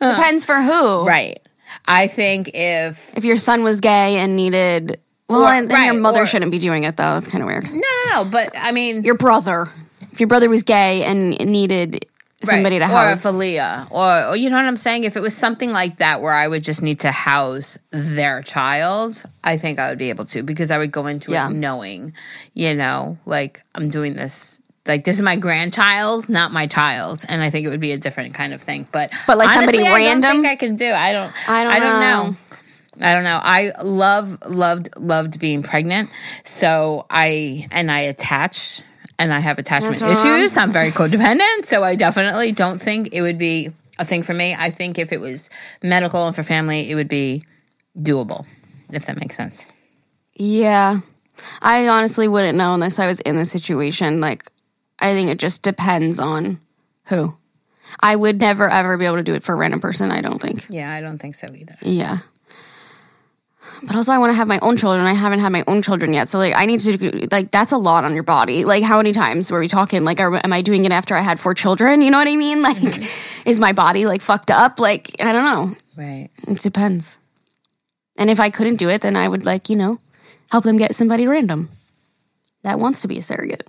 Depends 0.00 0.44
for 0.44 0.60
who. 0.60 1.06
Right. 1.06 1.40
I 1.86 2.06
think 2.06 2.50
if. 2.54 3.16
If 3.16 3.24
your 3.24 3.36
son 3.36 3.62
was 3.62 3.80
gay 3.80 4.16
and 4.18 4.36
needed. 4.36 4.98
Well, 5.28 5.42
Or- 5.42 5.66
then 5.66 5.84
your 5.84 5.94
mother 5.94 6.22
or- 6.22 6.26
shouldn't 6.26 6.50
be 6.50 6.58
doing 6.58 6.84
it, 6.84 6.96
though. 6.96 7.16
It's 7.16 7.28
kind 7.28 7.42
of 7.42 7.48
weird. 7.48 7.64
No, 7.64 7.70
no, 7.70 8.04
no. 8.10 8.24
But 8.24 8.50
I 8.56 8.72
mean. 8.72 9.02
Your 9.02 9.16
brother. 9.16 9.66
If 10.12 10.20
your 10.20 10.26
brother 10.28 10.48
was 10.48 10.62
gay 10.62 11.02
and 11.04 11.30
needed 11.30 12.06
somebody 12.46 12.78
to 12.78 12.86
house. 12.86 13.24
Or 13.24 13.28
if 13.30 13.34
Aaliyah. 13.34 13.88
Or, 13.90 14.24
or 14.28 14.36
you 14.36 14.50
know 14.50 14.56
what 14.56 14.64
I'm 14.66 14.76
saying? 14.76 15.04
If 15.04 15.16
it 15.16 15.20
was 15.22 15.34
something 15.36 15.72
like 15.72 15.96
that 15.96 16.20
where 16.22 16.32
I 16.32 16.46
would 16.48 16.62
just 16.62 16.82
need 16.82 17.00
to 17.00 17.12
house 17.12 17.78
their 17.90 18.42
child, 18.42 19.22
I 19.42 19.56
think 19.56 19.78
I 19.78 19.88
would 19.90 19.98
be 19.98 20.10
able 20.10 20.24
to 20.26 20.42
because 20.42 20.70
I 20.70 20.78
would 20.78 20.92
go 20.92 21.06
into 21.06 21.32
Yeah. 21.32 21.48
it 21.50 21.54
knowing, 21.54 22.14
you 22.52 22.74
know, 22.74 23.18
like 23.26 23.62
I'm 23.74 23.88
doing 23.90 24.14
this. 24.14 24.60
Like 24.86 25.04
this 25.04 25.16
is 25.16 25.22
my 25.22 25.36
grandchild, 25.36 26.28
not 26.28 26.52
my 26.52 26.66
child, 26.66 27.24
and 27.26 27.42
I 27.42 27.48
think 27.48 27.64
it 27.66 27.70
would 27.70 27.80
be 27.80 27.92
a 27.92 27.98
different 27.98 28.34
kind 28.34 28.52
of 28.52 28.60
thing. 28.60 28.86
But 28.92 29.12
But, 29.26 29.38
like, 29.38 29.48
somebody 29.48 29.78
honestly, 29.78 29.88
I 29.94 29.98
don't 30.12 30.20
random? 30.22 30.30
think 30.42 30.46
I 30.46 30.56
can 30.56 30.76
do. 30.76 30.92
I 30.92 31.12
don't. 31.12 31.32
I 31.48 31.64
don't 31.64 31.72
I 31.72 31.78
don't 31.80 32.00
know. 32.00 32.30
know. 32.30 32.36
I 33.08 33.14
don't 33.14 33.24
know. 33.24 33.40
I 33.42 33.72
love, 33.82 34.38
loved, 34.46 34.90
loved 34.96 35.40
being 35.40 35.62
pregnant. 35.62 36.10
So 36.44 37.06
I 37.10 37.66
and 37.72 37.90
I 37.90 38.00
attach 38.00 38.82
and 39.18 39.32
I 39.32 39.40
have 39.40 39.58
attachment 39.58 39.98
That's 39.98 40.22
what 40.24 40.26
I'm 40.26 40.40
issues. 40.40 40.56
I'm 40.56 40.72
very 40.72 40.90
codependent, 40.90 41.64
so 41.64 41.84
I 41.84 41.94
definitely 41.94 42.52
don't 42.52 42.80
think 42.80 43.10
it 43.12 43.22
would 43.22 43.38
be 43.38 43.70
a 43.98 44.04
thing 44.04 44.22
for 44.22 44.34
me. 44.34 44.54
I 44.54 44.70
think 44.70 44.98
if 44.98 45.12
it 45.12 45.20
was 45.20 45.50
medical 45.82 46.26
and 46.26 46.34
for 46.34 46.42
family, 46.42 46.90
it 46.90 46.94
would 46.94 47.08
be 47.08 47.44
doable. 47.98 48.46
If 48.92 49.06
that 49.06 49.18
makes 49.18 49.36
sense. 49.36 49.68
Yeah. 50.34 51.00
I 51.60 51.88
honestly 51.88 52.28
wouldn't 52.28 52.58
know 52.58 52.74
unless 52.74 52.98
I 52.98 53.06
was 53.06 53.20
in 53.20 53.36
the 53.36 53.44
situation. 53.44 54.20
Like, 54.20 54.44
I 54.98 55.12
think 55.12 55.30
it 55.30 55.38
just 55.38 55.62
depends 55.62 56.20
on 56.20 56.60
who. 57.06 57.36
I 58.00 58.16
would 58.16 58.40
never 58.40 58.68
ever 58.68 58.96
be 58.96 59.04
able 59.04 59.16
to 59.16 59.22
do 59.22 59.34
it 59.34 59.42
for 59.44 59.52
a 59.52 59.56
random 59.56 59.80
person, 59.80 60.10
I 60.10 60.20
don't 60.20 60.40
think. 60.40 60.66
Yeah, 60.68 60.92
I 60.92 61.00
don't 61.00 61.18
think 61.18 61.34
so 61.34 61.46
either. 61.54 61.76
Yeah. 61.80 62.18
But 63.82 63.96
also, 63.96 64.12
I 64.12 64.18
want 64.18 64.30
to 64.30 64.34
have 64.34 64.48
my 64.48 64.58
own 64.60 64.76
children. 64.76 65.04
I 65.04 65.12
haven't 65.12 65.40
had 65.40 65.50
my 65.52 65.64
own 65.66 65.82
children 65.82 66.14
yet. 66.14 66.28
So, 66.28 66.38
like, 66.38 66.54
I 66.54 66.66
need 66.66 66.80
to, 66.80 67.28
like, 67.30 67.50
that's 67.50 67.72
a 67.72 67.76
lot 67.76 68.04
on 68.04 68.14
your 68.14 68.22
body. 68.22 68.64
Like, 68.64 68.82
how 68.82 68.96
many 68.96 69.12
times 69.12 69.50
were 69.50 69.60
we 69.60 69.68
talking? 69.68 70.04
Like, 70.04 70.20
are, 70.20 70.34
am 70.42 70.52
I 70.52 70.62
doing 70.62 70.84
it 70.84 70.92
after 70.92 71.14
I 71.14 71.20
had 71.20 71.40
four 71.40 71.54
children? 71.54 72.00
You 72.00 72.10
know 72.10 72.18
what 72.18 72.28
I 72.28 72.36
mean? 72.36 72.62
Like, 72.62 72.76
mm-hmm. 72.76 73.48
is 73.48 73.60
my 73.60 73.72
body, 73.72 74.06
like, 74.06 74.22
fucked 74.22 74.50
up? 74.50 74.78
Like, 74.78 75.14
I 75.20 75.32
don't 75.32 75.44
know. 75.44 75.76
Right. 75.96 76.30
It 76.48 76.60
depends. 76.60 77.18
And 78.16 78.30
if 78.30 78.40
I 78.40 78.50
couldn't 78.50 78.76
do 78.76 78.88
it, 78.88 79.00
then 79.00 79.16
I 79.16 79.28
would 79.28 79.44
like, 79.44 79.68
you 79.68 79.76
know, 79.76 79.98
help 80.50 80.64
them 80.64 80.76
get 80.76 80.94
somebody 80.94 81.26
random 81.26 81.68
that 82.62 82.78
wants 82.78 83.02
to 83.02 83.08
be 83.08 83.18
a 83.18 83.22
surrogate. 83.22 83.68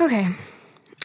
Okay. 0.00 0.28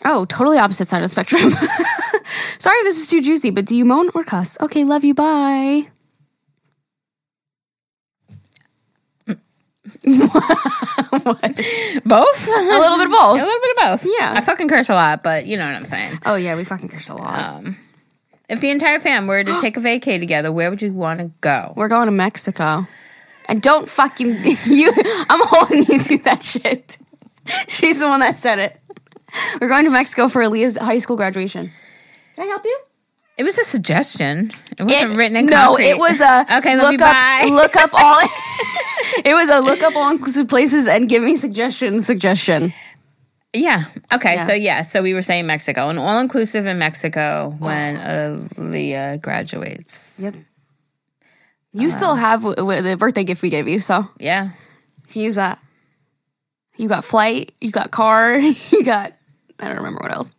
Oh, 0.03 0.25
totally 0.25 0.57
opposite 0.57 0.87
side 0.87 0.97
of 0.97 1.03
the 1.03 1.09
spectrum. 1.09 1.51
Sorry 2.59 2.77
if 2.77 2.85
this 2.85 2.99
is 2.99 3.07
too 3.07 3.21
juicy, 3.21 3.49
but 3.49 3.65
do 3.65 3.75
you 3.75 3.85
moan 3.85 4.09
or 4.13 4.23
cuss? 4.23 4.59
Okay, 4.61 4.83
love 4.83 5.03
you. 5.03 5.13
Bye. 5.13 5.83
Both? 12.05 12.47
A 12.47 12.79
little 12.79 12.97
bit 12.97 13.07
of 13.07 13.11
both. 13.11 13.39
A 13.39 13.43
little 13.43 13.61
bit 13.61 13.77
of 13.77 13.83
both. 13.83 14.05
Yeah. 14.05 14.33
I 14.35 14.41
fucking 14.41 14.69
curse 14.69 14.89
a 14.89 14.93
lot, 14.93 15.23
but 15.23 15.45
you 15.47 15.57
know 15.57 15.65
what 15.65 15.75
I'm 15.75 15.85
saying. 15.85 16.19
Oh 16.25 16.35
yeah, 16.35 16.55
we 16.55 16.63
fucking 16.63 16.89
curse 16.89 17.09
a 17.09 17.15
lot. 17.15 17.39
Um, 17.39 17.77
if 18.47 18.61
the 18.61 18.69
entire 18.69 18.99
fam 18.99 19.27
were 19.27 19.43
to 19.43 19.57
take 19.61 19.77
a 19.77 19.79
vacay 19.79 20.19
together, 20.19 20.51
where 20.51 20.69
would 20.69 20.81
you 20.81 20.93
want 20.93 21.19
to 21.19 21.31
go? 21.41 21.73
We're 21.75 21.87
going 21.87 22.05
to 22.05 22.11
Mexico. 22.11 22.87
And 23.47 23.61
don't 23.61 23.87
fucking 23.87 24.27
you 24.65 24.91
I'm 25.29 25.41
holding 25.47 25.85
you 25.85 25.99
to 25.99 26.17
that 26.23 26.43
shit. 26.43 26.97
She's 27.67 27.99
the 27.99 28.07
one 28.07 28.19
that 28.19 28.35
said 28.35 28.59
it. 28.59 28.79
We're 29.59 29.69
going 29.69 29.85
to 29.85 29.91
Mexico 29.91 30.27
for 30.27 30.41
Aaliyah's 30.41 30.77
high 30.77 30.99
school 30.99 31.17
graduation. 31.17 31.71
Can 32.35 32.43
I 32.43 32.47
help 32.47 32.65
you? 32.65 32.79
It 33.37 33.43
was 33.43 33.57
a 33.57 33.63
suggestion. 33.63 34.51
It 34.77 34.83
wasn't 34.83 35.13
It- 35.13 35.17
written 35.17 35.37
in 35.37 35.45
no, 35.47 35.57
concrete. 35.75 35.89
it 35.89 35.97
was 35.97 36.19
a 36.21 36.45
okay. 36.57 36.77
Look 36.77 37.01
up 37.01 37.49
look 37.51 37.75
up 37.75 37.89
all 37.93 38.19
it 39.25 39.33
was 39.33 39.49
a 39.49 39.59
look 39.59 39.81
up 39.81 39.95
all 39.95 40.09
inclusive 40.11 40.47
places 40.47 40.87
and 40.87 41.09
give 41.09 41.21
me 41.21 41.35
suggestions 41.37 42.05
suggestion. 42.05 42.73
Yeah. 43.53 43.85
Okay. 44.11 44.35
Yeah. 44.35 44.47
So 44.47 44.53
yeah. 44.53 44.81
So 44.83 45.01
we 45.01 45.13
were 45.13 45.21
saying 45.21 45.45
Mexico, 45.47 45.89
and 45.89 45.99
all 45.99 46.19
inclusive 46.19 46.65
in 46.65 46.77
Mexico 46.79 47.55
when 47.59 47.97
Aaliyah 47.97 49.21
graduates. 49.21 50.19
Yep. 50.23 50.35
You 51.73 51.83
um, 51.83 51.89
still 51.89 52.15
have 52.15 52.39
w- 52.41 52.55
w- 52.55 52.81
the 52.81 52.95
birthday 52.97 53.23
gift 53.25 53.41
we 53.41 53.49
gave 53.49 53.67
you, 53.67 53.79
so 53.79 54.07
Yeah. 54.17 54.51
use 55.13 55.35
that. 55.35 55.59
You 56.77 56.87
got 56.89 57.03
flight, 57.05 57.53
you 57.61 57.71
got 57.71 57.91
car, 57.91 58.37
you 58.71 58.83
got 58.83 59.11
I 59.59 59.67
don't 59.67 59.77
remember 59.77 59.99
what 60.03 60.11
else. 60.13 60.35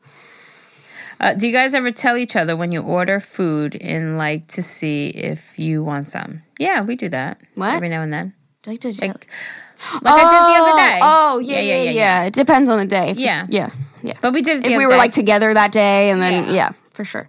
Uh, 1.19 1.33
do 1.35 1.47
you 1.47 1.53
guys 1.53 1.73
ever 1.75 1.91
tell 1.91 2.17
each 2.17 2.37
other 2.37 2.55
when 2.57 2.73
you 2.73 2.83
order 2.83 3.21
food 3.21 3.77
and 3.81 4.19
like 4.19 4.47
to 4.49 4.63
see 4.63 5.09
if 5.09 5.59
you 5.59 5.83
want 5.83 6.09
some? 6.09 6.43
Yeah, 6.59 6.83
we 6.83 6.95
do 6.97 7.09
that. 7.09 7.41
What? 7.55 7.75
Every 7.75 7.89
now 7.89 8.03
and 8.03 8.13
then. 8.13 8.35
Do 8.63 8.71
like 8.71 8.81
to 8.81 8.89
Like, 8.89 9.01
like 10.03 10.15
I 10.15 10.23
did 10.23 10.55
the 10.55 10.61
other 10.63 10.77
day. 10.79 10.99
Oh, 11.03 11.39
yeah, 11.39 11.61
yeah, 11.61 11.91
yeah, 11.91 12.25
It 12.25 12.35
depends 12.35 12.69
on 12.69 12.79
the 12.79 12.87
day. 12.87 13.11
If- 13.11 13.19
Yeah. 13.19 13.47
yeah, 13.49 13.71
yeah. 14.03 14.15
But 14.21 14.35
we 14.35 14.43
did 14.43 14.59
it 14.59 14.65
the 14.65 14.73
if 14.73 14.77
we 14.79 14.85
were 14.87 14.93
day. 14.93 14.99
like 14.99 15.13
together 15.13 15.55
that 15.55 15.73
day, 15.73 16.11
and 16.11 16.21
then 16.21 16.45
Yeah. 16.47 16.53
yeah. 16.53 16.71
for 16.93 17.05
sure. 17.05 17.29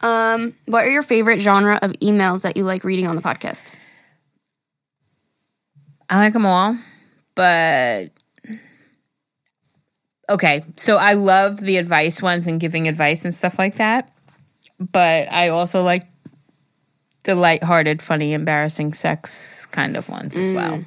Um, 0.00 0.54
what 0.66 0.84
are 0.84 0.90
your 0.90 1.02
favorite 1.02 1.40
genre 1.40 1.78
of 1.82 1.92
emails 1.94 2.42
that 2.42 2.56
you 2.56 2.64
like 2.64 2.84
reading 2.84 3.06
on 3.06 3.16
the 3.16 3.22
podcast? 3.22 3.72
I 6.10 6.18
like 6.18 6.32
them 6.34 6.44
all, 6.46 6.76
but 7.34 8.08
okay. 10.28 10.64
So 10.76 10.96
I 10.96 11.14
love 11.14 11.60
the 11.60 11.76
advice 11.76 12.20
ones 12.22 12.46
and 12.46 12.60
giving 12.60 12.88
advice 12.88 13.24
and 13.24 13.34
stuff 13.34 13.58
like 13.58 13.76
that. 13.76 14.10
But 14.78 15.30
I 15.30 15.48
also 15.48 15.82
like 15.82 16.06
the 17.24 17.34
lighthearted, 17.34 18.02
funny, 18.02 18.32
embarrassing 18.32 18.94
sex 18.94 19.66
kind 19.66 19.96
of 19.96 20.08
ones 20.08 20.36
as 20.36 20.52
well. 20.52 20.78
Mm. 20.78 20.86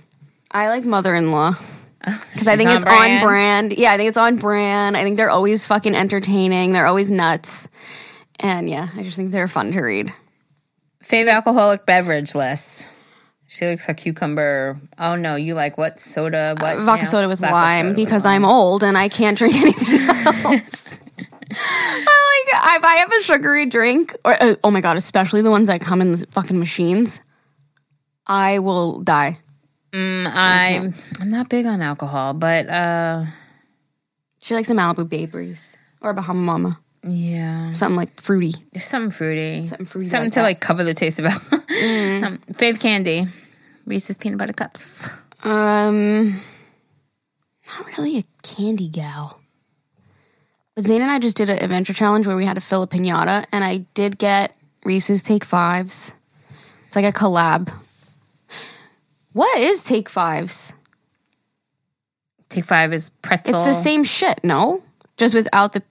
I 0.51 0.69
like 0.69 0.85
mother-in-law 0.85 1.53
because 1.99 2.47
I 2.47 2.55
think 2.57 2.69
on 2.69 2.75
it's 2.75 2.85
brand. 2.85 3.21
on 3.21 3.27
brand. 3.27 3.73
Yeah, 3.73 3.91
I 3.91 3.97
think 3.97 4.09
it's 4.09 4.17
on 4.17 4.37
brand. 4.37 4.95
I 4.95 5.03
think 5.03 5.17
they're 5.17 5.29
always 5.29 5.65
fucking 5.65 5.95
entertaining. 5.95 6.73
They're 6.73 6.85
always 6.85 7.11
nuts, 7.11 7.67
and 8.39 8.69
yeah, 8.69 8.89
I 8.95 9.03
just 9.03 9.17
think 9.17 9.31
they're 9.31 9.47
fun 9.47 9.71
to 9.73 9.81
read. 9.81 10.13
Favorite 11.01 11.33
alcoholic 11.33 11.85
beverage 11.85 12.35
list. 12.35 12.87
She 13.47 13.65
likes 13.65 13.87
a 13.87 13.93
cucumber. 13.93 14.79
Oh 14.99 15.15
no, 15.15 15.35
you 15.35 15.55
like 15.55 15.77
what 15.77 15.97
soda? 15.99 16.55
What 16.59 16.79
vodka 16.79 16.99
you 16.99 17.03
know? 17.05 17.09
soda 17.09 17.27
with 17.29 17.39
Vodka 17.39 17.53
lime 17.53 17.79
soda 17.85 17.89
with 17.89 17.95
because 17.95 18.25
lime. 18.25 18.43
I'm 18.43 18.49
old 18.49 18.83
and 18.83 18.97
I 18.97 19.07
can't 19.09 19.37
drink 19.37 19.55
anything 19.55 19.99
else. 20.45 21.01
I 21.49 22.43
like 22.43 22.77
if 22.77 22.83
I 22.83 22.95
have 22.99 23.11
a 23.11 23.23
sugary 23.23 23.65
drink, 23.65 24.13
or 24.25 24.33
uh, 24.43 24.55
oh 24.63 24.71
my 24.71 24.81
god, 24.81 24.97
especially 24.97 25.41
the 25.41 25.49
ones 25.49 25.69
that 25.69 25.79
come 25.79 26.01
in 26.01 26.11
the 26.11 26.27
fucking 26.31 26.59
machines, 26.59 27.21
I 28.27 28.59
will 28.59 29.01
die. 29.01 29.39
I'm 29.93 30.93
I'm 31.21 31.29
not 31.29 31.49
big 31.49 31.65
on 31.65 31.81
alcohol, 31.81 32.33
but 32.33 32.67
uh 32.69 33.25
She 34.41 34.53
likes 34.55 34.69
a 34.69 34.73
Malibu 34.73 35.07
Bay 35.07 35.25
Breeze 35.25 35.77
or 36.01 36.11
a 36.11 36.13
Bahama 36.13 36.41
Mama, 36.41 36.79
yeah, 37.07 37.73
something 37.73 37.95
like 37.95 38.19
fruity. 38.21 38.53
something 38.77 39.11
fruity, 39.11 39.65
Something 39.65 39.85
fruity 39.85 40.07
something 40.07 40.25
like 40.27 40.33
to 40.33 40.39
that. 40.39 40.43
like 40.43 40.59
cover 40.59 40.83
the 40.83 40.93
taste 40.93 41.19
of 41.19 41.25
it. 41.25 41.31
um, 42.23 42.37
fave 42.53 42.79
candy, 42.79 43.27
Reese's 43.85 44.17
peanut 44.17 44.37
butter 44.37 44.53
cups. 44.53 45.09
Um, 45.43 46.29
not 47.67 47.97
really 47.97 48.17
a 48.19 48.23
candy 48.43 48.87
gal. 48.89 49.39
But 50.75 50.85
Zane 50.85 51.01
and 51.01 51.11
I 51.11 51.19
just 51.19 51.37
did 51.37 51.49
an 51.49 51.57
adventure 51.59 51.93
challenge 51.93 52.27
where 52.27 52.35
we 52.35 52.45
had 52.45 52.55
to 52.55 52.61
fill 52.61 52.83
a 52.83 52.87
pinata, 52.87 53.45
and 53.51 53.63
I 53.63 53.85
did 53.93 54.17
get 54.17 54.55
Reese's 54.85 55.23
Take 55.23 55.43
Fives. 55.43 56.13
It's 56.87 56.95
like 56.95 57.05
a 57.05 57.11
collab. 57.11 57.71
What 59.33 59.59
is 59.59 59.83
Take 59.83 60.09
Fives? 60.09 60.73
Take 62.49 62.65
five 62.65 62.93
is 62.93 63.09
pretzel. 63.21 63.55
It's 63.55 63.65
the 63.65 63.73
same 63.73 64.03
shit, 64.05 64.41
no? 64.43 64.81
Just 65.17 65.33
without 65.33 65.73
the. 65.73 65.83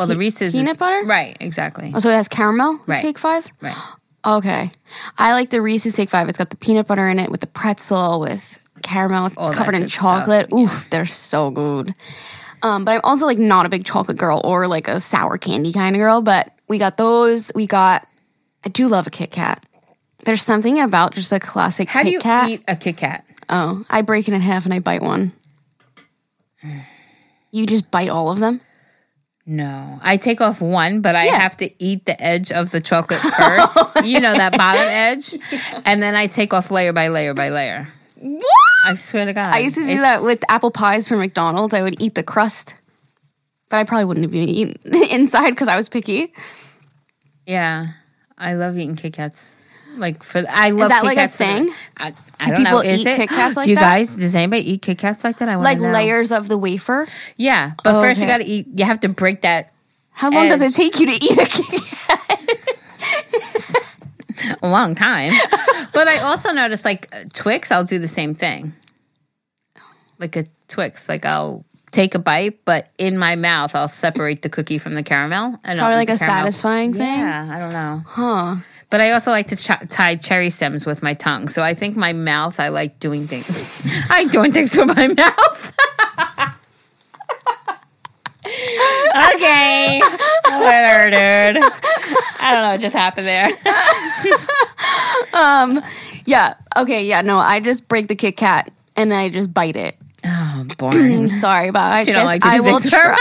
Well, 0.00 0.06
the 0.06 0.16
Reese's 0.16 0.54
peanut 0.54 0.70
is, 0.70 0.76
butter? 0.78 1.04
right? 1.04 1.36
Exactly. 1.40 1.92
Oh, 1.94 1.98
so 1.98 2.08
it 2.08 2.14
has 2.14 2.26
caramel? 2.26 2.80
Right. 2.86 3.00
Take 3.00 3.18
Five? 3.18 3.46
Right. 3.60 3.76
Okay. 4.24 4.70
I 5.18 5.34
like 5.34 5.50
the 5.50 5.60
Reese's 5.60 5.94
Take 5.94 6.08
Five. 6.08 6.30
It's 6.30 6.38
got 6.38 6.48
the 6.48 6.56
peanut 6.56 6.86
butter 6.86 7.06
in 7.06 7.18
it 7.18 7.30
with 7.30 7.42
the 7.42 7.46
pretzel, 7.46 8.18
with 8.20 8.66
caramel. 8.82 9.26
It's 9.26 9.36
that 9.36 9.52
covered 9.52 9.74
in 9.74 9.82
good 9.82 9.90
stuff, 9.90 10.24
chocolate. 10.24 10.50
Oof, 10.54 10.88
they're 10.88 11.04
so 11.04 11.50
good. 11.50 11.94
Um, 12.62 12.86
but 12.86 12.92
I'm 12.94 13.00
also 13.04 13.26
like 13.26 13.38
not 13.38 13.66
a 13.66 13.68
big 13.68 13.84
chocolate 13.84 14.16
girl 14.16 14.40
or 14.42 14.66
like 14.66 14.88
a 14.88 15.00
sour 15.00 15.36
candy 15.36 15.72
kind 15.74 15.94
of 15.94 16.00
girl. 16.00 16.22
But 16.22 16.50
we 16.66 16.78
got 16.78 16.96
those. 16.96 17.52
We 17.54 17.66
got. 17.66 18.06
I 18.64 18.70
do 18.70 18.88
love 18.88 19.06
a 19.06 19.10
Kit 19.10 19.30
Kat. 19.30 19.62
There's 20.24 20.42
something 20.42 20.80
about 20.80 21.12
just 21.12 21.30
a 21.30 21.40
classic 21.40 21.90
How 21.90 22.00
Kit 22.00 22.06
do 22.06 22.12
you 22.12 22.20
Kat. 22.20 22.48
eat 22.48 22.62
a 22.66 22.76
Kit 22.76 22.96
Kat? 22.96 23.24
Oh, 23.50 23.84
I 23.90 24.00
break 24.00 24.28
it 24.28 24.34
in 24.34 24.40
half 24.40 24.64
and 24.64 24.72
I 24.72 24.78
bite 24.78 25.02
one. 25.02 25.32
You 27.50 27.66
just 27.66 27.90
bite 27.90 28.08
all 28.08 28.30
of 28.30 28.38
them. 28.38 28.62
No, 29.52 29.98
I 30.00 30.16
take 30.16 30.40
off 30.40 30.60
one, 30.62 31.00
but 31.00 31.16
I 31.16 31.24
Yeah. 31.26 31.38
have 31.40 31.56
to 31.56 31.68
eat 31.82 32.06
the 32.06 32.14
edge 32.22 32.52
of 32.52 32.70
the 32.70 32.80
chocolate 32.80 33.18
first. 33.38 33.76
Oh, 33.96 34.02
you 34.04 34.20
know 34.20 34.32
that 34.32 34.56
bottom 34.56 34.82
edge, 34.86 35.34
and 35.84 36.00
then 36.00 36.14
I 36.14 36.28
take 36.28 36.54
off 36.54 36.70
layer 36.70 36.92
by 36.92 37.08
layer 37.08 37.34
by 37.34 37.48
layer. 37.48 37.88
What? 38.20 38.44
I 38.84 38.94
swear 38.94 39.24
to 39.24 39.32
God, 39.32 39.52
I 39.52 39.58
used 39.58 39.74
to 39.74 39.84
do 39.84 39.96
that 39.96 40.22
with 40.22 40.44
apple 40.48 40.70
pies 40.70 41.08
from 41.08 41.18
McDonald's. 41.18 41.74
I 41.74 41.82
would 41.82 42.00
eat 42.00 42.14
the 42.14 42.22
crust, 42.22 42.74
but 43.70 43.78
I 43.78 43.84
probably 43.84 44.04
wouldn't 44.04 44.24
have 44.26 44.32
the 44.32 45.08
inside 45.14 45.50
because 45.50 45.66
I 45.66 45.74
was 45.74 45.88
picky. 45.88 46.32
Yeah, 47.44 47.86
I 48.38 48.54
love 48.54 48.78
eating 48.78 48.94
Kit 48.94 49.14
Kats. 49.14 49.59
Like 49.96 50.22
for 50.22 50.42
I 50.48 50.70
love 50.70 50.88
that 50.88 51.00
Kit 51.02 51.04
like 51.06 51.16
a 51.16 51.20
Kats 51.20 51.36
the- 51.36 51.44
thing? 51.44 51.70
I, 51.98 52.12
I 52.40 52.46
Do 52.46 52.54
don't 52.54 52.62
know. 52.64 52.80
people 52.80 52.80
Is 52.80 53.00
eat 53.00 53.06
it? 53.10 53.16
Kit 53.16 53.28
Kats 53.28 53.56
like 53.56 53.64
Do 53.64 53.70
you 53.70 53.76
that? 53.76 53.82
guys? 53.82 54.14
Does 54.14 54.34
anybody 54.34 54.72
eat 54.72 54.82
Kit 54.82 54.98
Kats 54.98 55.24
like 55.24 55.38
that? 55.38 55.48
I 55.48 55.56
Like 55.56 55.78
know. 55.78 55.90
layers 55.90 56.32
of 56.32 56.48
the 56.48 56.56
wafer. 56.56 57.06
Yeah, 57.36 57.72
but 57.84 57.94
Oh, 57.96 58.00
first 58.00 58.20
you 58.20 58.26
got 58.26 58.38
to 58.38 58.44
eat. 58.44 58.66
You 58.74 58.84
have 58.84 59.00
to 59.00 59.08
break 59.08 59.42
that 59.42 59.72
How 60.12 60.30
long 60.30 60.48
does 60.48 60.62
it 60.62 60.72
take 60.74 60.98
you 61.00 61.06
to 61.06 61.12
eat 61.12 61.38
a 61.38 61.46
Kit 61.46 61.82
Kat? 61.82 62.18
a 64.62 64.68
long 64.68 64.94
time. 64.94 65.32
but 65.92 66.08
I 66.08 66.18
also 66.18 66.52
noticed 66.52 66.84
like 66.84 67.08
uh, 67.14 67.24
Twix, 67.32 67.70
I'll 67.72 67.84
do 67.84 67.98
the 67.98 68.08
same 68.08 68.34
thing. 68.34 68.72
Like 70.18 70.36
a 70.36 70.44
Twix, 70.68 71.08
like 71.08 71.24
I'll 71.24 71.64
take 71.90 72.14
a 72.14 72.18
bite, 72.18 72.64
but 72.64 72.88
in 72.98 73.18
my 73.18 73.36
mouth 73.36 73.74
I'll 73.74 73.88
separate 73.88 74.42
the 74.42 74.48
cookie 74.48 74.78
from 74.78 74.94
the 74.94 75.02
caramel. 75.02 75.58
And 75.64 75.80
I'll 75.80 75.86
Probably 75.88 75.96
like 75.96 76.10
a 76.10 76.16
caramel. 76.16 76.36
satisfying 76.46 76.92
thing. 76.94 77.18
Yeah, 77.20 77.48
I 77.50 77.58
don't 77.58 77.72
know. 77.72 78.02
Huh. 78.06 78.56
But 78.90 79.00
I 79.00 79.12
also 79.12 79.30
like 79.30 79.46
to 79.48 79.56
ch- 79.56 79.88
tie 79.88 80.16
cherry 80.16 80.50
stems 80.50 80.84
with 80.84 81.02
my 81.02 81.14
tongue. 81.14 81.46
So 81.48 81.62
I 81.62 81.74
think 81.74 81.96
my 81.96 82.12
mouth, 82.12 82.58
I 82.58 82.68
like 82.68 82.98
doing 82.98 83.26
things. 83.28 83.80
I 84.10 84.22
like 84.24 84.32
doing 84.32 84.52
things 84.52 84.76
with 84.76 84.88
my 84.88 85.06
mouth. 85.06 85.76
okay. 89.34 90.00
Whatever, 90.44 91.10
dude. 91.10 91.62
I 92.40 92.50
don't 92.52 92.62
know 92.62 92.70
what 92.72 92.80
just 92.80 92.96
happened 92.96 93.26
there. 93.28 93.50
um, 95.34 95.80
Yeah. 96.26 96.54
Okay. 96.76 97.06
Yeah. 97.06 97.22
No, 97.22 97.38
I 97.38 97.60
just 97.60 97.86
break 97.88 98.08
the 98.08 98.16
Kit 98.16 98.36
Kat 98.36 98.72
and 98.96 99.14
I 99.14 99.28
just 99.28 99.54
bite 99.54 99.76
it. 99.76 99.96
Oh, 100.24 100.66
boring. 100.78 101.30
Sorry, 101.30 101.70
but 101.70 101.80
I 101.80 102.04
She 102.04 102.12
guess 102.12 102.26
like 102.26 102.44
I 102.44 102.60
will 102.60 102.80
try. 102.80 103.16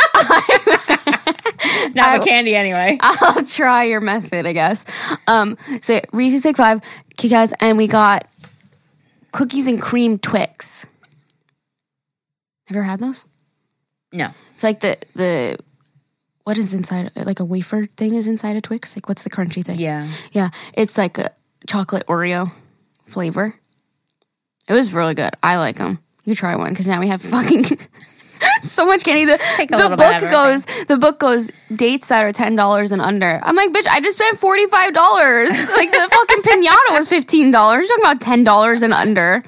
Not 1.96 2.20
with 2.20 2.28
candy 2.28 2.56
anyway. 2.56 2.98
I'll 3.02 3.46
try 3.46 3.86
your 3.86 4.02
method, 4.02 4.46
I 4.46 4.54
guess. 4.54 4.86
Um, 5.28 5.58
so 5.82 6.00
Reese's 6.14 6.42
Take 6.42 6.58
Five, 6.58 6.82
Kit 7.18 7.32
Kats, 7.32 7.54
and 7.62 7.78
we 7.78 7.88
got 7.88 8.28
cookies 9.32 9.68
and 9.68 9.82
cream 9.82 10.18
Twix. 10.18 10.86
Have 12.66 12.76
you 12.76 12.82
ever 12.82 12.84
had 12.84 13.00
those? 13.00 13.26
No. 14.14 14.30
It's 14.54 14.64
like 14.64 14.80
the 14.82 14.98
the 15.16 15.58
what 16.44 16.58
is 16.58 16.74
inside 16.74 17.12
like 17.16 17.40
a 17.40 17.46
wafer 17.46 17.86
thing 17.98 18.16
is 18.16 18.28
inside 18.28 18.56
a 18.56 18.62
Twix. 18.62 18.96
Like 18.96 19.08
what's 19.08 19.24
the 19.24 19.30
crunchy 19.30 19.64
thing? 19.64 19.80
Yeah. 19.80 20.08
yeah. 20.32 20.50
It's 20.74 20.98
like 20.98 21.18
a 21.18 21.32
chocolate 21.68 22.06
Oreo 22.08 22.52
flavor. 23.06 23.56
It 24.68 24.74
was 24.74 24.94
really 24.94 25.16
good. 25.16 25.34
I 25.42 25.58
like 25.58 25.78
them. 25.78 26.00
You 26.26 26.36
try 26.36 26.56
one 26.56 26.70
because 26.70 26.88
now 26.88 27.00
we 27.00 27.08
have 27.08 27.22
fucking 27.24 27.66
so 28.62 28.86
much 28.86 29.04
candy. 29.04 29.26
The, 29.26 29.38
take 29.58 29.72
a 29.72 29.78
the 29.78 29.96
book 29.96 30.22
goes. 30.32 30.66
The 30.88 30.98
book 30.98 31.20
goes 31.20 31.52
dates 31.74 32.08
that 32.08 32.24
are 32.24 32.32
ten 32.32 32.56
dollars 32.56 32.92
and 32.92 33.02
under. 33.02 33.40
I'm 33.44 33.56
like, 33.56 33.72
bitch, 33.72 33.88
I 33.88 34.00
just 34.02 34.18
spent 34.18 34.38
forty 34.38 34.66
five 34.68 34.94
dollars. 34.94 35.50
like 35.76 35.92
the 35.92 36.08
fucking 36.12 36.42
pinata 36.44 36.92
was 36.94 37.08
fifteen 37.08 37.52
dollars. 37.52 37.88
You're 37.88 37.98
talking 37.98 38.12
about 38.12 38.22
ten 38.22 38.44
dollars 38.44 38.82
and 38.82 38.94
under. 38.94 39.42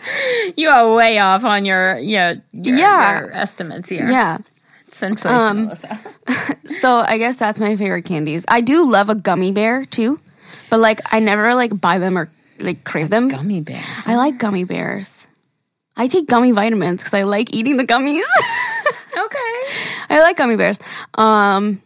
You 0.55 0.69
are 0.69 0.93
way 0.93 1.19
off 1.19 1.43
on 1.45 1.65
your, 1.65 1.97
your, 1.99 2.35
your, 2.51 2.77
Yeah. 2.77 3.19
your 3.21 3.31
estimates 3.33 3.89
here. 3.89 4.09
Yeah. 4.09 4.39
It's 4.87 5.01
inflation, 5.03 5.39
Um, 5.39 5.71
So 6.65 6.97
I 6.97 7.17
guess 7.17 7.37
that's 7.37 7.59
my 7.59 7.75
favorite 7.77 8.03
candies. 8.03 8.45
I 8.49 8.59
do 8.61 8.89
love 8.89 9.09
a 9.09 9.15
gummy 9.15 9.51
bear 9.53 9.85
too, 9.85 10.19
but 10.69 10.79
like 10.79 10.99
I 11.13 11.19
never 11.19 11.55
like 11.55 11.79
buy 11.79 11.97
them 11.97 12.17
or 12.17 12.29
like 12.59 12.83
crave 12.83 13.09
them. 13.09 13.29
Gummy 13.29 13.61
bear. 13.61 13.81
I 14.05 14.15
like 14.17 14.37
gummy 14.37 14.65
bears. 14.65 15.27
I 15.97 16.07
take 16.07 16.27
gummy 16.27 16.51
vitamins 16.51 17.01
because 17.01 17.13
I 17.13 17.23
like 17.23 17.53
eating 17.53 17.77
the 17.77 17.85
gummies. 17.85 18.23
Okay. 19.11 19.61
I 20.09 20.19
like 20.21 20.37
gummy 20.37 20.55
bears. 20.55 20.79
Um, 21.15 21.81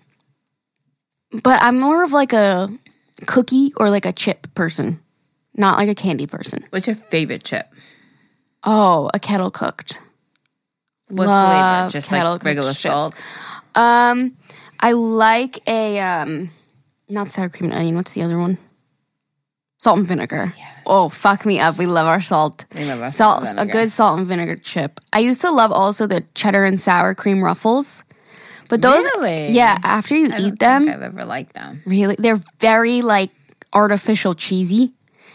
but 1.43 1.61
I'm 1.61 1.79
more 1.79 2.03
of 2.03 2.11
like 2.11 2.33
a 2.33 2.69
cookie 3.25 3.73
or 3.77 3.89
like 3.89 4.05
a 4.05 4.13
chip 4.13 4.53
person, 4.53 4.99
not 5.55 5.77
like 5.77 5.89
a 5.89 5.95
candy 5.95 6.27
person. 6.27 6.63
What's 6.69 6.85
your 6.85 6.95
favorite 6.95 7.43
chip? 7.43 7.67
Oh, 8.63 9.09
a 9.13 9.19
kettle 9.19 9.51
cooked. 9.51 9.99
What 11.09 11.27
Love 11.27 11.91
flavor? 11.91 11.91
Just 11.91 12.11
like 12.11 12.43
regular 12.43 12.73
salt. 12.73 13.15
Um, 13.73 14.35
I 14.79 14.91
like 14.93 15.67
a 15.67 15.99
um, 15.99 16.51
not 17.09 17.29
sour 17.29 17.49
cream 17.49 17.71
and 17.71 17.79
onion. 17.79 17.95
What's 17.95 18.13
the 18.13 18.21
other 18.21 18.37
one? 18.37 18.57
Salt 19.79 19.97
and 19.99 20.07
vinegar. 20.07 20.53
Oh, 20.86 21.09
fuck 21.09 21.45
me 21.45 21.59
up. 21.59 21.77
We 21.77 21.86
love 21.86 22.07
our 22.07 22.21
salt. 22.21 22.65
We 22.75 22.86
love 22.86 23.01
our 23.01 23.09
salt. 23.09 23.47
salt 23.47 23.59
A 23.59 23.65
good 23.65 23.89
salt 23.91 24.19
and 24.19 24.27
vinegar 24.27 24.55
chip. 24.55 24.99
I 25.11 25.19
used 25.19 25.41
to 25.41 25.51
love 25.51 25.71
also 25.71 26.07
the 26.07 26.23
cheddar 26.36 26.65
and 26.65 26.79
sour 26.79 27.13
cream 27.15 27.43
ruffles. 27.43 28.03
But 28.69 28.81
those, 28.81 29.03
Really? 29.15 29.49
yeah, 29.51 29.77
after 29.83 30.15
you 30.15 30.25
I 30.33 30.38
eat 30.38 30.41
don't 30.41 30.59
them, 30.59 30.83
think 30.86 30.95
I've 30.95 31.03
ever 31.03 31.25
liked 31.25 31.53
them. 31.53 31.81
really, 31.86 32.15
they're 32.17 32.41
very 32.59 33.01
like 33.03 33.29
artificial 33.73 34.33
cheesy, 34.33 34.91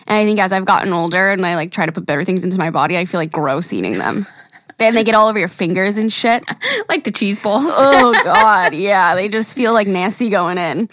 And 0.07 0.17
I 0.19 0.25
think 0.25 0.39
as 0.41 0.53
I've 0.53 0.65
gotten 0.65 0.93
older 0.93 1.31
and 1.31 1.45
I 1.47 1.55
like 1.57 1.71
try 1.73 1.87
to 1.87 1.93
put 1.93 2.07
better 2.07 2.25
things 2.25 2.43
into 2.45 2.59
my 2.59 2.71
body, 2.71 2.97
I 2.99 3.05
feel 3.05 3.21
like 3.21 3.31
gross 3.33 3.73
eating 3.73 3.99
them. 3.99 4.27
Then 4.79 4.95
they 4.95 5.05
get 5.05 5.15
all 5.15 5.29
over 5.29 5.39
your 5.39 5.49
fingers 5.49 5.99
and 5.99 6.11
shit. 6.11 6.43
like 6.89 7.05
the 7.05 7.13
cheese 7.13 7.39
balls. 7.39 7.65
Oh 7.67 8.13
god, 8.25 8.75
yeah, 8.75 9.15
they 9.15 9.29
just 9.29 9.55
feel 9.55 9.75
like 9.75 9.87
nasty 9.87 10.31
going 10.31 10.57
in. 10.57 10.89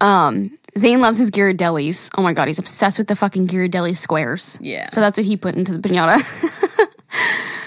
Um, 0.00 0.56
Zane 0.78 1.00
loves 1.00 1.18
his 1.18 1.30
Ghirardellis. 1.30 2.10
Oh 2.16 2.22
my 2.22 2.32
god, 2.32 2.48
he's 2.48 2.58
obsessed 2.58 2.98
with 2.98 3.08
the 3.08 3.16
fucking 3.16 3.46
Ghirardelli 3.48 3.96
squares. 3.96 4.58
Yeah. 4.60 4.88
So 4.90 5.00
that's 5.00 5.16
what 5.16 5.26
he 5.26 5.36
put 5.36 5.54
into 5.54 5.76
the 5.76 5.86
pinata. 5.88 6.16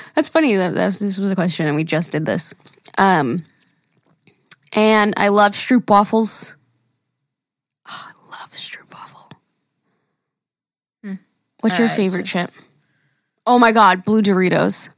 that's 0.16 0.30
funny 0.30 0.56
that 0.56 0.74
that's, 0.74 1.00
this 1.00 1.18
was 1.18 1.32
a 1.32 1.36
question 1.36 1.68
and 1.68 1.76
we 1.76 1.84
just 1.84 2.12
did 2.12 2.26
this. 2.26 2.54
Um, 2.98 3.44
and 4.74 5.14
I 5.18 5.28
love 5.28 5.52
Stroop 5.54 5.90
waffles. 5.90 6.56
Oh, 7.90 8.08
I 8.08 8.32
love 8.32 8.54
a 8.54 8.58
Stroop 8.58 8.94
waffle. 8.94 9.30
Hmm. 11.04 11.14
What's 11.60 11.78
your 11.78 11.90
I 11.90 11.96
favorite 11.96 12.26
chip? 12.26 12.50
Oh 13.46 13.60
my 13.60 13.72
god, 13.72 14.04
blue 14.04 14.22
Doritos. 14.22 14.90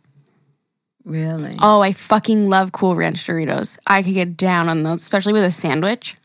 really? 1.05 1.55
Oh, 1.61 1.81
I 1.81 1.93
fucking 1.93 2.49
love 2.49 2.71
Cool 2.71 2.95
Ranch 2.95 3.25
Doritos. 3.25 3.77
I 3.87 4.03
could 4.03 4.13
get 4.13 4.37
down 4.37 4.69
on 4.69 4.83
those, 4.83 5.01
especially 5.01 5.33
with 5.33 5.43
a 5.43 5.51
sandwich. 5.51 6.15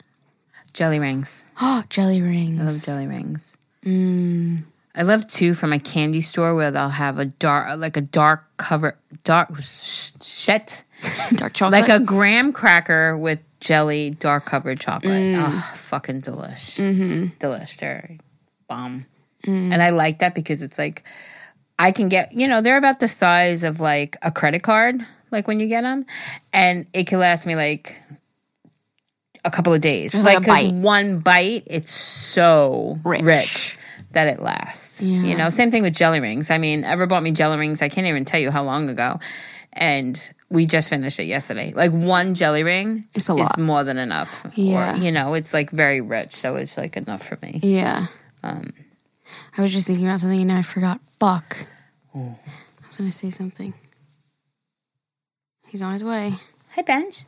Jelly 0.78 1.00
rings. 1.00 1.44
Oh, 1.60 1.82
jelly 1.90 2.22
rings. 2.22 2.60
I 2.60 2.64
love 2.64 2.84
jelly 2.84 3.06
rings. 3.08 3.58
Mm. 3.84 4.62
I 4.94 5.02
love 5.02 5.28
two 5.28 5.52
from 5.52 5.72
a 5.72 5.80
candy 5.80 6.20
store 6.20 6.54
where 6.54 6.70
they'll 6.70 6.88
have 6.88 7.18
a 7.18 7.24
dark, 7.24 7.76
like 7.80 7.96
a 7.96 8.00
dark 8.00 8.44
cover, 8.58 8.96
dark 9.24 9.60
sh- 9.60 10.12
shit, 10.22 10.84
Dark 11.32 11.54
chocolate. 11.54 11.80
like 11.80 11.88
a 11.88 11.98
graham 11.98 12.52
cracker 12.52 13.18
with 13.18 13.42
jelly, 13.58 14.10
dark 14.10 14.46
covered 14.46 14.78
chocolate. 14.78 15.34
Oh, 15.36 15.72
fucking 15.74 16.22
delish, 16.22 16.78
mm-hmm. 16.78 17.24
delish. 17.38 17.76
They're 17.78 18.16
bomb, 18.68 19.06
mm. 19.44 19.72
and 19.72 19.82
I 19.82 19.90
like 19.90 20.20
that 20.20 20.36
because 20.36 20.62
it's 20.62 20.78
like 20.78 21.02
I 21.76 21.90
can 21.90 22.08
get, 22.08 22.32
you 22.34 22.46
know, 22.46 22.60
they're 22.60 22.76
about 22.76 23.00
the 23.00 23.08
size 23.08 23.64
of 23.64 23.80
like 23.80 24.16
a 24.22 24.30
credit 24.30 24.62
card, 24.62 25.04
like 25.32 25.48
when 25.48 25.58
you 25.58 25.66
get 25.66 25.82
them, 25.82 26.06
and 26.52 26.86
it 26.92 27.08
can 27.08 27.18
last 27.18 27.46
me 27.46 27.56
like 27.56 28.00
a 29.52 29.56
couple 29.56 29.72
of 29.74 29.80
days. 29.80 30.12
Just 30.12 30.24
like 30.24 30.36
'cause 30.38 30.46
bite. 30.46 30.74
one 30.74 31.18
bite, 31.20 31.64
it's 31.66 31.92
so 31.92 32.96
Rich. 33.04 33.22
rich, 33.22 33.78
that 34.12 34.28
it 34.28 34.40
lasts. 34.40 35.02
Yeah. 35.02 35.22
You 35.22 35.36
know, 35.36 35.50
same 35.50 35.70
thing 35.70 35.82
with 35.82 35.94
jelly 35.94 36.20
rings. 36.20 36.50
I 36.50 36.58
mean, 36.58 36.84
Ever 36.84 37.06
bought 37.06 37.22
me 37.22 37.32
jelly 37.32 37.58
rings? 37.58 37.82
I 37.82 37.88
can't 37.88 38.06
even 38.06 38.24
tell 38.24 38.40
you 38.40 38.50
how 38.50 38.62
long 38.64 38.88
ago, 38.88 39.18
and 39.72 40.18
we 40.50 40.64
just 40.66 40.88
finished 40.88 41.20
it 41.20 41.24
yesterday. 41.24 41.72
Like 41.76 41.90
one 41.92 42.34
jelly 42.34 42.62
ring 42.62 43.04
It's 43.14 43.28
a 43.28 43.32
is 43.34 43.38
lot. 43.40 43.58
more 43.58 43.84
than 43.84 43.98
enough. 43.98 44.46
Yeah. 44.54 44.94
or, 44.94 44.96
you 45.02 45.12
know, 45.12 45.34
it's 45.34 45.52
like 45.52 45.70
very 45.70 46.00
rich, 46.00 46.30
so 46.30 46.56
it's 46.56 46.78
like 46.78 46.96
enough 46.96 47.22
for 47.22 47.38
me. 47.42 47.60
yeah. 47.62 48.06
Um, 48.42 48.72
I 49.58 49.62
was 49.62 49.72
just 49.72 49.86
thinking 49.86 50.06
about 50.06 50.20
something 50.20 50.40
and 50.40 50.52
I 50.52 50.62
forgot. 50.62 51.00
Fuck. 51.20 51.66
I 52.14 52.18
was 52.88 52.96
going 52.96 53.10
to 53.10 53.14
say 53.16 53.28
something. 53.30 53.74
He's 55.66 55.82
on 55.82 55.92
his 55.92 56.02
way. 56.04 56.32
Hi, 56.76 56.82
Benj. 56.82 57.24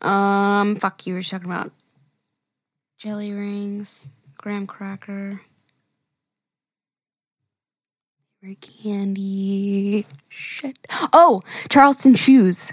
Um, 0.00 0.76
fuck, 0.76 1.06
you 1.06 1.14
were 1.14 1.22
talking 1.22 1.46
about 1.46 1.72
jelly 2.98 3.32
rings, 3.32 4.10
graham 4.36 4.66
cracker, 4.66 5.40
candy. 8.60 10.06
Shit. 10.28 10.78
Oh, 11.12 11.42
Charleston 11.68 12.14
Chews. 12.14 12.72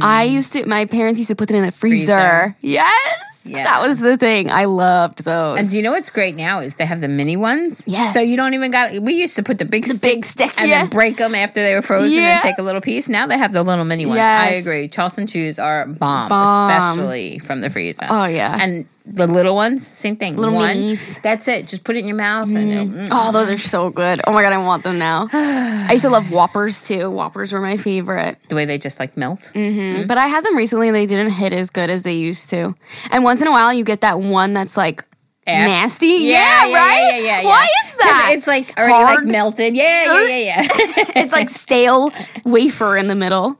I 0.00 0.26
mm. 0.26 0.32
used 0.32 0.52
to. 0.54 0.66
My 0.66 0.84
parents 0.86 1.18
used 1.18 1.28
to 1.28 1.36
put 1.36 1.48
them 1.48 1.56
in 1.56 1.64
the 1.64 1.72
freezer. 1.72 2.06
Freezer. 2.06 2.56
Yes, 2.60 3.42
Yeah. 3.44 3.64
that 3.64 3.82
was 3.82 3.98
the 3.98 4.16
thing. 4.16 4.50
I 4.50 4.66
loved 4.66 5.24
those. 5.24 5.58
And 5.58 5.72
you 5.72 5.82
know 5.82 5.92
what's 5.92 6.10
great 6.10 6.36
now 6.36 6.60
is 6.60 6.76
they 6.76 6.86
have 6.86 7.00
the 7.00 7.08
mini 7.08 7.36
ones. 7.36 7.84
Yes. 7.86 8.14
So 8.14 8.20
you 8.20 8.36
don't 8.36 8.54
even 8.54 8.70
got. 8.70 9.00
We 9.02 9.14
used 9.14 9.36
to 9.36 9.42
put 9.42 9.58
the 9.58 9.64
big 9.64 9.86
the 9.86 9.98
big 9.98 10.24
stick. 10.24 10.52
and 10.56 10.70
yeah. 10.70 10.82
then 10.82 10.90
break 10.90 11.16
them 11.16 11.34
after 11.34 11.62
they 11.62 11.74
were 11.74 11.82
frozen 11.82 12.10
Yeah. 12.12 12.34
and 12.34 12.42
take 12.42 12.58
a 12.58 12.62
little 12.62 12.80
piece. 12.80 13.08
Now 13.08 13.26
they 13.26 13.38
have 13.38 13.52
the 13.52 13.62
little 13.62 13.84
mini 13.84 14.06
ones. 14.06 14.20
I 14.20 14.48
agree. 14.50 14.88
Charleston 14.88 15.26
Chews 15.26 15.58
are 15.58 15.86
bomb, 15.86 16.28
Bomb. 16.28 16.70
especially 16.70 17.38
from 17.40 17.60
the 17.60 17.70
freezer. 17.70 18.06
Oh, 18.08 18.24
yeah. 18.26 18.56
And 18.60 18.86
the 19.04 19.26
little 19.26 19.54
ones, 19.56 19.86
same 19.86 20.14
thing. 20.16 20.36
Little 20.36 20.54
One, 20.54 20.76
minis. 20.76 21.20
That's 21.22 21.48
it. 21.48 21.66
Just 21.66 21.82
put 21.84 21.96
it 21.96 22.00
in 22.00 22.06
your 22.06 22.16
mouth 22.16 22.46
and 22.46 22.70
it'll- 22.70 22.86
mm. 22.86 23.08
Oh, 23.10 23.32
those 23.32 23.50
are 23.50 23.58
so 23.58 23.90
good. 23.90 24.20
Oh 24.26 24.32
my 24.32 24.42
god, 24.42 24.52
I 24.52 24.58
want 24.58 24.84
them 24.84 24.98
now. 24.98 25.28
I 25.32 25.88
used 25.92 26.04
to 26.04 26.10
love 26.10 26.30
Whoppers 26.30 26.86
too. 26.86 27.10
Whoppers 27.10 27.52
were 27.52 27.60
my 27.60 27.76
favorite. 27.76 28.36
the 28.48 28.54
way 28.54 28.64
they 28.64 28.78
just 28.78 29.00
like 29.00 29.16
melt. 29.16 29.50
Mm. 29.54 30.06
But 30.06 30.18
I 30.18 30.28
had 30.28 30.44
them 30.44 30.56
recently 30.56 30.88
and 30.88 30.94
they 30.94 31.06
didn't 31.06 31.32
hit 31.32 31.52
as 31.52 31.70
good 31.70 31.90
as 31.90 32.04
they 32.04 32.14
used 32.14 32.48
to. 32.50 32.74
And 33.10 33.24
once 33.24 33.40
in 33.42 33.48
a 33.48 33.50
while 33.50 33.72
you 33.72 33.82
get 33.84 34.02
that 34.02 34.20
one 34.20 34.52
that's 34.52 34.76
like 34.76 35.04
Ass. 35.48 35.68
nasty. 35.68 36.06
Yeah, 36.06 36.20
Yeah, 36.20 36.66
yeah, 36.66 36.74
right? 36.74 37.00
Yeah, 37.00 37.16
yeah, 37.18 37.40
yeah. 37.40 37.44
Why 37.48 37.66
is 37.84 37.96
that? 37.96 38.30
It's 38.34 38.46
like 38.46 38.78
already 38.78 38.92
like 38.92 39.04
Hard. 39.14 39.26
melted. 39.26 39.74
Yeah, 39.74 40.04
yeah, 40.06 40.28
yeah, 40.28 40.36
yeah. 40.38 40.66
it's 41.16 41.32
like 41.32 41.50
stale 41.50 42.12
wafer 42.44 42.96
in 42.96 43.08
the 43.08 43.16
middle. 43.16 43.58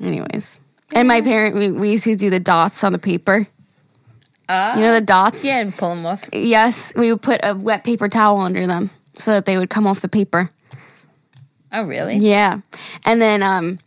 Anyways. 0.00 0.58
And 0.94 1.08
my 1.08 1.20
parent, 1.20 1.54
we, 1.54 1.70
we 1.70 1.90
used 1.92 2.04
to 2.04 2.16
do 2.16 2.30
the 2.30 2.40
dots 2.40 2.82
on 2.84 2.92
the 2.92 2.98
paper. 2.98 3.46
Uh, 4.52 4.74
You 4.76 4.82
know 4.82 4.94
the 4.94 5.00
dots? 5.00 5.44
yeah, 5.44 5.60
and 5.60 5.72
pull 5.76 5.94
them 5.94 6.04
off. 6.06 6.28
Yes, 6.32 6.92
we 6.94 7.10
would 7.12 7.22
put 7.22 7.40
a 7.42 7.54
wet 7.54 7.84
paper 7.84 8.08
towel 8.08 8.40
under 8.40 8.66
them 8.66 8.90
so 9.16 9.32
that 9.32 9.44
they 9.46 9.56
would 9.56 9.70
come 9.70 9.86
off 9.86 10.00
the 10.00 10.08
paper. 10.08 10.50
Oh, 11.72 11.84
really? 11.84 12.16
Yeah. 12.18 12.60
And 13.06 13.20
then 13.20 13.42
um 13.42 13.78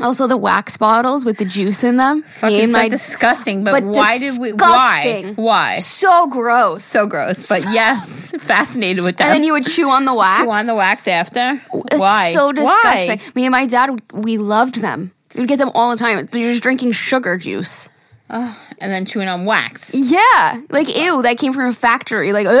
also 0.00 0.26
the 0.26 0.36
wax 0.36 0.76
bottles 0.76 1.24
with 1.24 1.38
the 1.38 1.44
juice 1.44 1.84
in 1.84 1.96
them. 1.96 2.22
Fucking 2.22 2.66
so 2.66 2.72
my- 2.72 2.88
disgusting. 2.88 3.64
But, 3.64 3.72
but 3.82 3.84
why 3.96 4.18
did 4.18 4.38
we? 4.40 4.52
Why? 4.52 5.32
Why? 5.36 5.78
so 5.78 6.26
gross. 6.26 6.84
So 6.84 7.06
gross. 7.06 7.48
But 7.48 7.64
yes, 7.72 8.34
fascinated 8.38 9.04
with 9.04 9.16
that. 9.18 9.24
and 9.24 9.32
then 9.34 9.44
you 9.44 9.52
would 9.54 9.64
chew 9.66 9.88
on 9.88 10.04
the 10.04 10.12
wax. 10.12 10.42
chew 10.42 10.50
on 10.50 10.66
the 10.66 10.74
wax 10.74 11.08
after. 11.08 11.60
It's 11.72 11.98
why? 12.00 12.32
so 12.34 12.52
disgusting. 12.52 13.18
Why? 13.18 13.32
Me 13.34 13.44
and 13.46 13.52
my 13.52 13.66
dad, 13.66 14.02
we 14.12 14.36
loved 14.36 14.80
them. 14.82 15.12
We'd 15.38 15.48
get 15.48 15.58
them 15.58 15.70
all 15.74 15.90
the 15.90 15.96
time. 15.96 16.26
You're 16.32 16.50
just 16.52 16.62
drinking 16.62 16.92
sugar 16.92 17.38
juice. 17.38 17.88
And 18.78 18.92
then 18.92 19.04
chewing 19.04 19.28
on 19.28 19.44
wax. 19.44 19.94
Yeah, 19.94 20.60
like 20.70 20.94
ew, 20.94 21.22
that 21.22 21.38
came 21.38 21.52
from 21.52 21.66
a 21.66 21.72
factory. 21.72 22.32
Like, 22.32 22.46
ugh. 22.46 22.60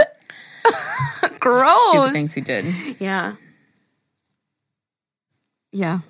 Stupid 1.18 1.40
gross. 1.40 2.12
things 2.12 2.34
we 2.36 2.42
did. 2.42 2.64
Yeah, 3.00 3.34
yeah. 5.72 6.00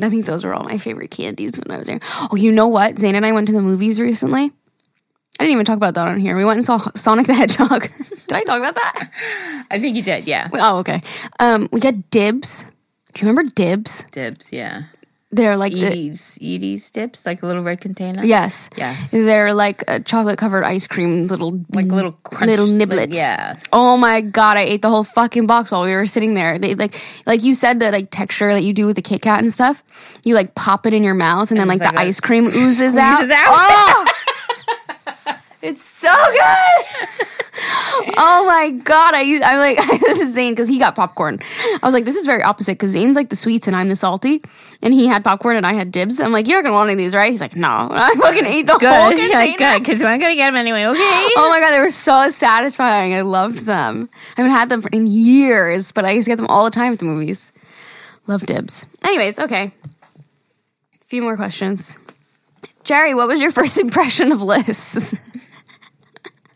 I 0.00 0.10
think 0.10 0.26
those 0.26 0.44
were 0.44 0.54
all 0.54 0.64
my 0.64 0.76
favorite 0.78 1.10
candies 1.10 1.58
when 1.58 1.74
I 1.74 1.78
was 1.78 1.88
there. 1.88 2.00
Oh, 2.30 2.36
you 2.36 2.52
know 2.52 2.68
what? 2.68 2.98
Zane 2.98 3.14
and 3.14 3.24
I 3.24 3.32
went 3.32 3.46
to 3.48 3.52
the 3.52 3.62
movies 3.62 3.98
recently. 3.98 4.52
I 5.38 5.44
didn't 5.44 5.52
even 5.52 5.64
talk 5.64 5.76
about 5.76 5.94
that 5.94 6.06
on 6.08 6.20
here. 6.20 6.36
We 6.36 6.44
went 6.44 6.58
and 6.58 6.64
saw 6.64 6.78
Sonic 6.94 7.26
the 7.26 7.34
Hedgehog. 7.34 7.82
Did 8.28 8.32
I 8.32 8.42
talk 8.42 8.58
about 8.58 8.74
that? 8.74 9.10
I 9.70 9.78
think 9.78 9.96
you 9.96 10.02
did. 10.02 10.26
Yeah. 10.26 10.48
Oh, 10.52 10.78
okay. 10.78 11.02
Um, 11.40 11.68
we 11.72 11.80
got 11.80 12.10
dibs. 12.10 12.64
Do 13.12 13.20
you 13.24 13.28
remember 13.28 13.50
dibs? 13.54 14.04
Dibs. 14.12 14.52
Yeah. 14.52 14.84
They're 15.36 15.56
like 15.56 15.72
the, 15.72 15.86
Edy's. 15.86 16.38
Edy's 16.42 16.90
dibs, 16.90 17.24
like 17.26 17.42
a 17.42 17.46
little 17.46 17.62
red 17.62 17.80
container. 17.80 18.24
yes, 18.24 18.68
Yes. 18.76 19.10
They're 19.12 19.52
like 19.54 19.84
a 19.88 20.00
chocolate 20.00 20.38
covered 20.38 20.64
ice 20.64 20.86
cream 20.86 21.26
little 21.28 21.60
Like 21.70 21.86
little 21.86 22.12
crunch. 22.24 22.46
little 22.50 22.66
like- 22.66 22.88
niblets. 22.88 23.14
yeah. 23.14 23.54
Oh 23.72 23.96
my 23.96 24.20
god, 24.20 24.56
I 24.56 24.62
ate 24.62 24.82
the 24.82 24.88
whole 24.90 25.04
fucking 25.04 25.46
box 25.46 25.70
while 25.70 25.84
we 25.84 25.92
were 25.94 26.06
sitting 26.06 26.34
there. 26.34 26.58
They 26.58 26.74
like 26.74 27.00
like 27.26 27.42
you 27.44 27.54
said 27.54 27.78
the 27.80 27.90
like 27.90 28.10
texture 28.10 28.52
that 28.52 28.64
you 28.64 28.72
do 28.72 28.86
with 28.86 28.96
the 28.96 29.02
Kit 29.02 29.22
Kat 29.22 29.40
and 29.40 29.52
stuff. 29.52 29.82
You 30.24 30.34
like 30.34 30.54
pop 30.54 30.86
it 30.86 30.94
in 30.94 31.04
your 31.04 31.14
mouth 31.14 31.50
and 31.50 31.60
then 31.60 31.68
like 31.68 31.80
it's 31.80 31.88
the 31.90 31.94
like 31.96 32.06
ice 32.08 32.20
cream 32.20 32.44
oozes 32.44 32.96
out. 32.98 33.22
out. 33.30 33.30
Oh! 33.30 34.12
It's 35.62 35.82
so 35.82 36.12
good. 36.12 36.84
oh 38.18 38.44
my 38.46 38.70
god, 38.70 39.14
I 39.14 39.40
I'm 39.44 39.58
like 39.58 40.00
this 40.00 40.20
is 40.20 40.34
Zane 40.34 40.52
because 40.52 40.68
he 40.68 40.78
got 40.78 40.94
popcorn. 40.94 41.38
I 41.62 41.78
was 41.82 41.94
like, 41.94 42.04
this 42.04 42.16
is 42.16 42.26
very 42.26 42.42
opposite 42.42 42.72
because 42.72 42.90
Zane's 42.90 43.16
like 43.16 43.30
the 43.30 43.36
sweets 43.36 43.66
and 43.66 43.74
I'm 43.74 43.88
the 43.88 43.96
salty, 43.96 44.42
and 44.82 44.92
he 44.92 45.06
had 45.06 45.24
popcorn 45.24 45.56
and 45.56 45.66
I 45.66 45.72
had 45.74 45.90
dibs. 45.90 46.20
I'm 46.20 46.32
like, 46.32 46.46
you're 46.46 46.58
not 46.58 46.64
gonna 46.68 46.74
want 46.74 46.88
any 46.90 46.94
of 46.94 46.98
these, 46.98 47.14
right? 47.14 47.30
He's 47.30 47.40
like, 47.40 47.56
no. 47.56 47.68
I 47.90 48.14
fucking 48.14 48.44
ate 48.44 48.66
the 48.66 48.72
whole 48.72 48.80
Good. 48.80 49.16
container. 49.16 49.44
Yeah, 49.44 49.56
good. 49.74 49.82
Because 49.82 50.00
we're 50.02 50.18
gonna 50.18 50.34
get 50.34 50.46
them 50.48 50.56
anyway. 50.56 50.84
Okay. 50.84 51.00
Oh 51.36 51.48
my 51.50 51.60
god, 51.60 51.70
they 51.72 51.80
were 51.80 51.90
so 51.90 52.28
satisfying. 52.28 53.14
I 53.14 53.22
loved 53.22 53.66
them. 53.66 54.08
I 54.36 54.42
haven't 54.42 54.52
had 54.56 54.68
them 54.68 54.82
for- 54.82 54.90
in 54.92 55.06
years, 55.06 55.92
but 55.92 56.04
I 56.04 56.10
used 56.12 56.26
to 56.26 56.30
get 56.30 56.36
them 56.36 56.46
all 56.48 56.64
the 56.64 56.70
time 56.70 56.92
at 56.92 56.98
the 56.98 57.04
movies. 57.04 57.52
Love 58.26 58.42
dibs. 58.44 58.86
Anyways, 59.02 59.38
okay. 59.38 59.72
A 61.00 61.04
few 61.04 61.22
more 61.22 61.36
questions. 61.36 61.96
Jerry, 62.82 63.14
what 63.14 63.26
was 63.28 63.40
your 63.40 63.50
first 63.52 63.78
impression 63.78 64.30
of 64.32 64.42
Liz? 64.42 65.18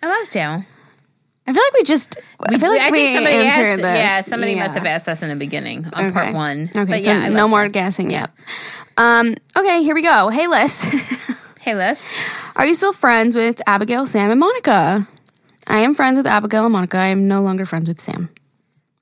I 0.03 0.07
love 0.09 0.35
you. 0.35 0.65
I 1.47 1.53
feel 1.53 1.63
like 1.63 1.73
we 1.75 1.83
just. 1.83 2.17
I 2.49 2.59
feel 2.59 2.71
like 2.71 2.81
I 2.81 2.91
we 2.91 3.15
somebody 3.15 3.37
answered 3.37 3.61
asked, 3.67 3.83
this. 3.83 3.97
Yeah, 3.99 4.21
somebody 4.21 4.53
Yeah. 4.53 4.63
must 4.63 4.75
have 4.75 4.87
asked 4.87 5.09
us 5.09 5.23
in 5.23 5.29
the 5.31 5.37
beginning 5.37 5.87
on 5.95 6.07
Okay. 6.07 6.13
part 6.13 6.35
one. 6.35 6.71
Okay, 6.77 6.85
but 6.85 7.01
so 7.01 7.11
yeah, 7.11 7.29
no 7.29 7.49
more 7.49 7.65
you. 7.65 7.71
guessing 7.71 8.11
yet. 8.11 8.31
Um, 8.97 9.35
okay, 9.57 9.83
here 9.83 9.95
we 9.95 10.03
go. 10.03 10.29
Hey, 10.29 10.47
Liz. 10.47 10.89
Hey, 11.61 11.75
Liz. 11.75 12.11
Are 12.57 12.65
you 12.65 12.73
still 12.73 12.95
friends 12.95 13.37
with 13.37 13.61
Abigail, 13.67 14.07
Sam, 14.07 14.31
and 14.31 14.41
Monica? 14.41 15.07
I 15.67 15.81
am 15.81 15.95
friends 15.95 16.17
with 16.17 16.27
Abigail 16.27 16.65
and 16.65 16.73
Monica. 16.73 16.97
I 16.97 17.09
am 17.09 17.29
no 17.29 17.43
longer 17.43 17.67
friends 17.67 17.87
with 17.87 18.01
Sam. 18.01 18.31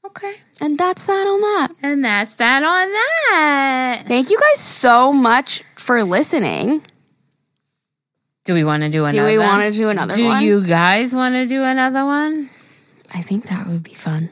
Okay. 0.04 0.34
And 0.60 0.76
that's 0.76 1.06
that 1.06 1.24
on 1.28 1.40
that. 1.40 1.68
And 1.84 2.04
that's 2.04 2.34
that 2.34 2.64
on 2.64 2.88
that. 2.92 4.02
Thank 4.08 4.30
you 4.30 4.38
guys 4.40 4.60
so 4.60 5.12
much 5.12 5.62
for 5.76 6.02
listening. 6.02 6.82
Do 8.48 8.54
we 8.54 8.64
want 8.64 8.82
to 8.82 8.88
do 8.88 9.02
another? 9.02 9.12
Do 9.18 9.24
we 9.26 9.36
want 9.36 9.62
to 9.62 9.78
do 9.78 9.90
another 9.90 10.14
Do 10.14 10.24
one? 10.24 10.42
you 10.42 10.64
guys 10.64 11.12
want 11.14 11.34
to 11.34 11.44
do 11.46 11.62
another 11.64 12.06
one? 12.06 12.48
I 13.12 13.20
think 13.20 13.44
that 13.48 13.66
would 13.66 13.82
be 13.82 13.92
fun. 13.92 14.30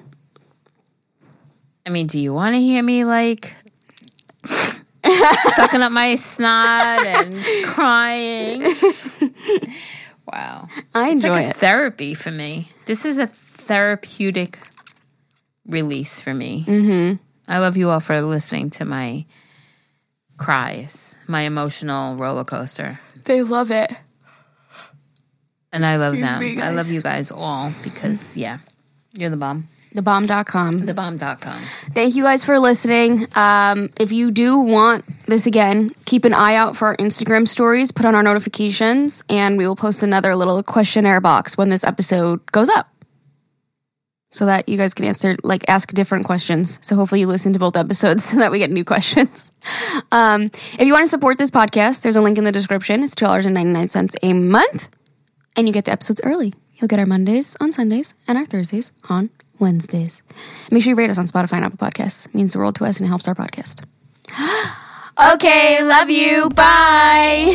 I 1.84 1.90
mean, 1.90 2.06
do 2.06 2.18
you 2.18 2.32
want 2.32 2.54
to 2.54 2.58
hear 2.60 2.82
me 2.82 3.04
like 3.04 3.54
sucking 5.04 5.82
up 5.82 5.92
my 5.92 6.14
snot 6.16 7.06
and 7.06 7.44
crying? 7.66 8.62
Wow. 10.32 10.66
I 10.94 11.10
It's 11.10 11.22
enjoy 11.22 11.34
like 11.36 11.46
a 11.46 11.50
it. 11.50 11.56
therapy 11.56 12.14
for 12.14 12.30
me. 12.32 12.70
This 12.86 13.04
is 13.04 13.18
a 13.18 13.26
therapeutic 13.28 14.58
release 15.66 16.18
for 16.20 16.32
me. 16.34 16.64
Mm-hmm. 16.66 17.16
I 17.52 17.58
love 17.58 17.76
you 17.76 17.90
all 17.90 18.00
for 18.00 18.20
listening 18.22 18.70
to 18.70 18.84
my 18.86 19.24
cries, 20.36 21.16
my 21.28 21.42
emotional 21.42 22.16
roller 22.16 22.42
coaster. 22.44 22.98
They 23.24 23.42
love 23.42 23.70
it. 23.70 23.92
And 25.76 25.84
I 25.84 25.96
love 25.96 26.14
Excuse 26.14 26.30
them. 26.30 26.40
me, 26.40 26.62
I 26.62 26.70
love 26.70 26.90
you 26.90 27.02
guys 27.02 27.30
all 27.30 27.70
because, 27.84 28.34
yeah, 28.34 28.60
you're 29.12 29.28
the 29.28 29.36
bomb. 29.36 29.68
Thebomb.com. 29.94 30.72
Thebomb.com. 30.86 31.58
Thank 31.92 32.16
you 32.16 32.22
guys 32.22 32.46
for 32.46 32.58
listening. 32.58 33.26
Um, 33.36 33.90
if 34.00 34.10
you 34.10 34.30
do 34.30 34.58
want 34.58 35.04
this 35.26 35.46
again, 35.46 35.90
keep 36.06 36.24
an 36.24 36.32
eye 36.32 36.54
out 36.54 36.78
for 36.78 36.88
our 36.88 36.96
Instagram 36.96 37.46
stories, 37.46 37.92
put 37.92 38.06
on 38.06 38.14
our 38.14 38.22
notifications, 38.22 39.22
and 39.28 39.58
we 39.58 39.66
will 39.66 39.76
post 39.76 40.02
another 40.02 40.34
little 40.34 40.62
questionnaire 40.62 41.20
box 41.20 41.58
when 41.58 41.68
this 41.68 41.84
episode 41.84 42.40
goes 42.52 42.70
up. 42.70 42.88
So 44.30 44.46
that 44.46 44.70
you 44.70 44.78
guys 44.78 44.94
can 44.94 45.04
answer, 45.04 45.36
like, 45.44 45.68
ask 45.68 45.92
different 45.92 46.24
questions. 46.24 46.78
So 46.80 46.96
hopefully 46.96 47.20
you 47.20 47.26
listen 47.26 47.52
to 47.52 47.58
both 47.58 47.76
episodes 47.76 48.24
so 48.30 48.38
that 48.38 48.50
we 48.50 48.58
get 48.58 48.70
new 48.70 48.84
questions. 48.84 49.52
Um, 50.10 50.44
if 50.44 50.80
you 50.86 50.92
want 50.94 51.04
to 51.04 51.10
support 51.10 51.36
this 51.36 51.50
podcast, 51.50 52.00
there's 52.00 52.16
a 52.16 52.22
link 52.22 52.38
in 52.38 52.44
the 52.44 52.52
description. 52.52 53.02
It's 53.02 53.14
$2.99 53.14 54.16
a 54.22 54.32
month, 54.32 54.88
and 55.56 55.66
you 55.66 55.72
get 55.72 55.84
the 55.86 55.92
episodes 55.92 56.20
early. 56.22 56.52
You'll 56.76 56.88
get 56.88 56.98
our 56.98 57.06
Mondays 57.06 57.56
on 57.60 57.72
Sundays 57.72 58.14
and 58.28 58.36
our 58.36 58.44
Thursdays 58.44 58.92
on 59.08 59.30
Wednesdays. 59.58 60.22
Make 60.70 60.82
sure 60.82 60.90
you 60.90 60.96
rate 60.96 61.10
us 61.10 61.18
on 61.18 61.26
Spotify 61.26 61.54
and 61.54 61.64
Apple 61.64 61.78
Podcasts. 61.78 62.26
It 62.26 62.34
means 62.34 62.52
the 62.52 62.58
world 62.58 62.74
to 62.76 62.84
us 62.84 62.98
and 62.98 63.06
it 63.06 63.08
helps 63.08 63.26
our 63.26 63.34
podcast. 63.34 63.82
okay, 65.34 65.82
love 65.82 66.10
you. 66.10 66.50
Bye. 66.50 67.54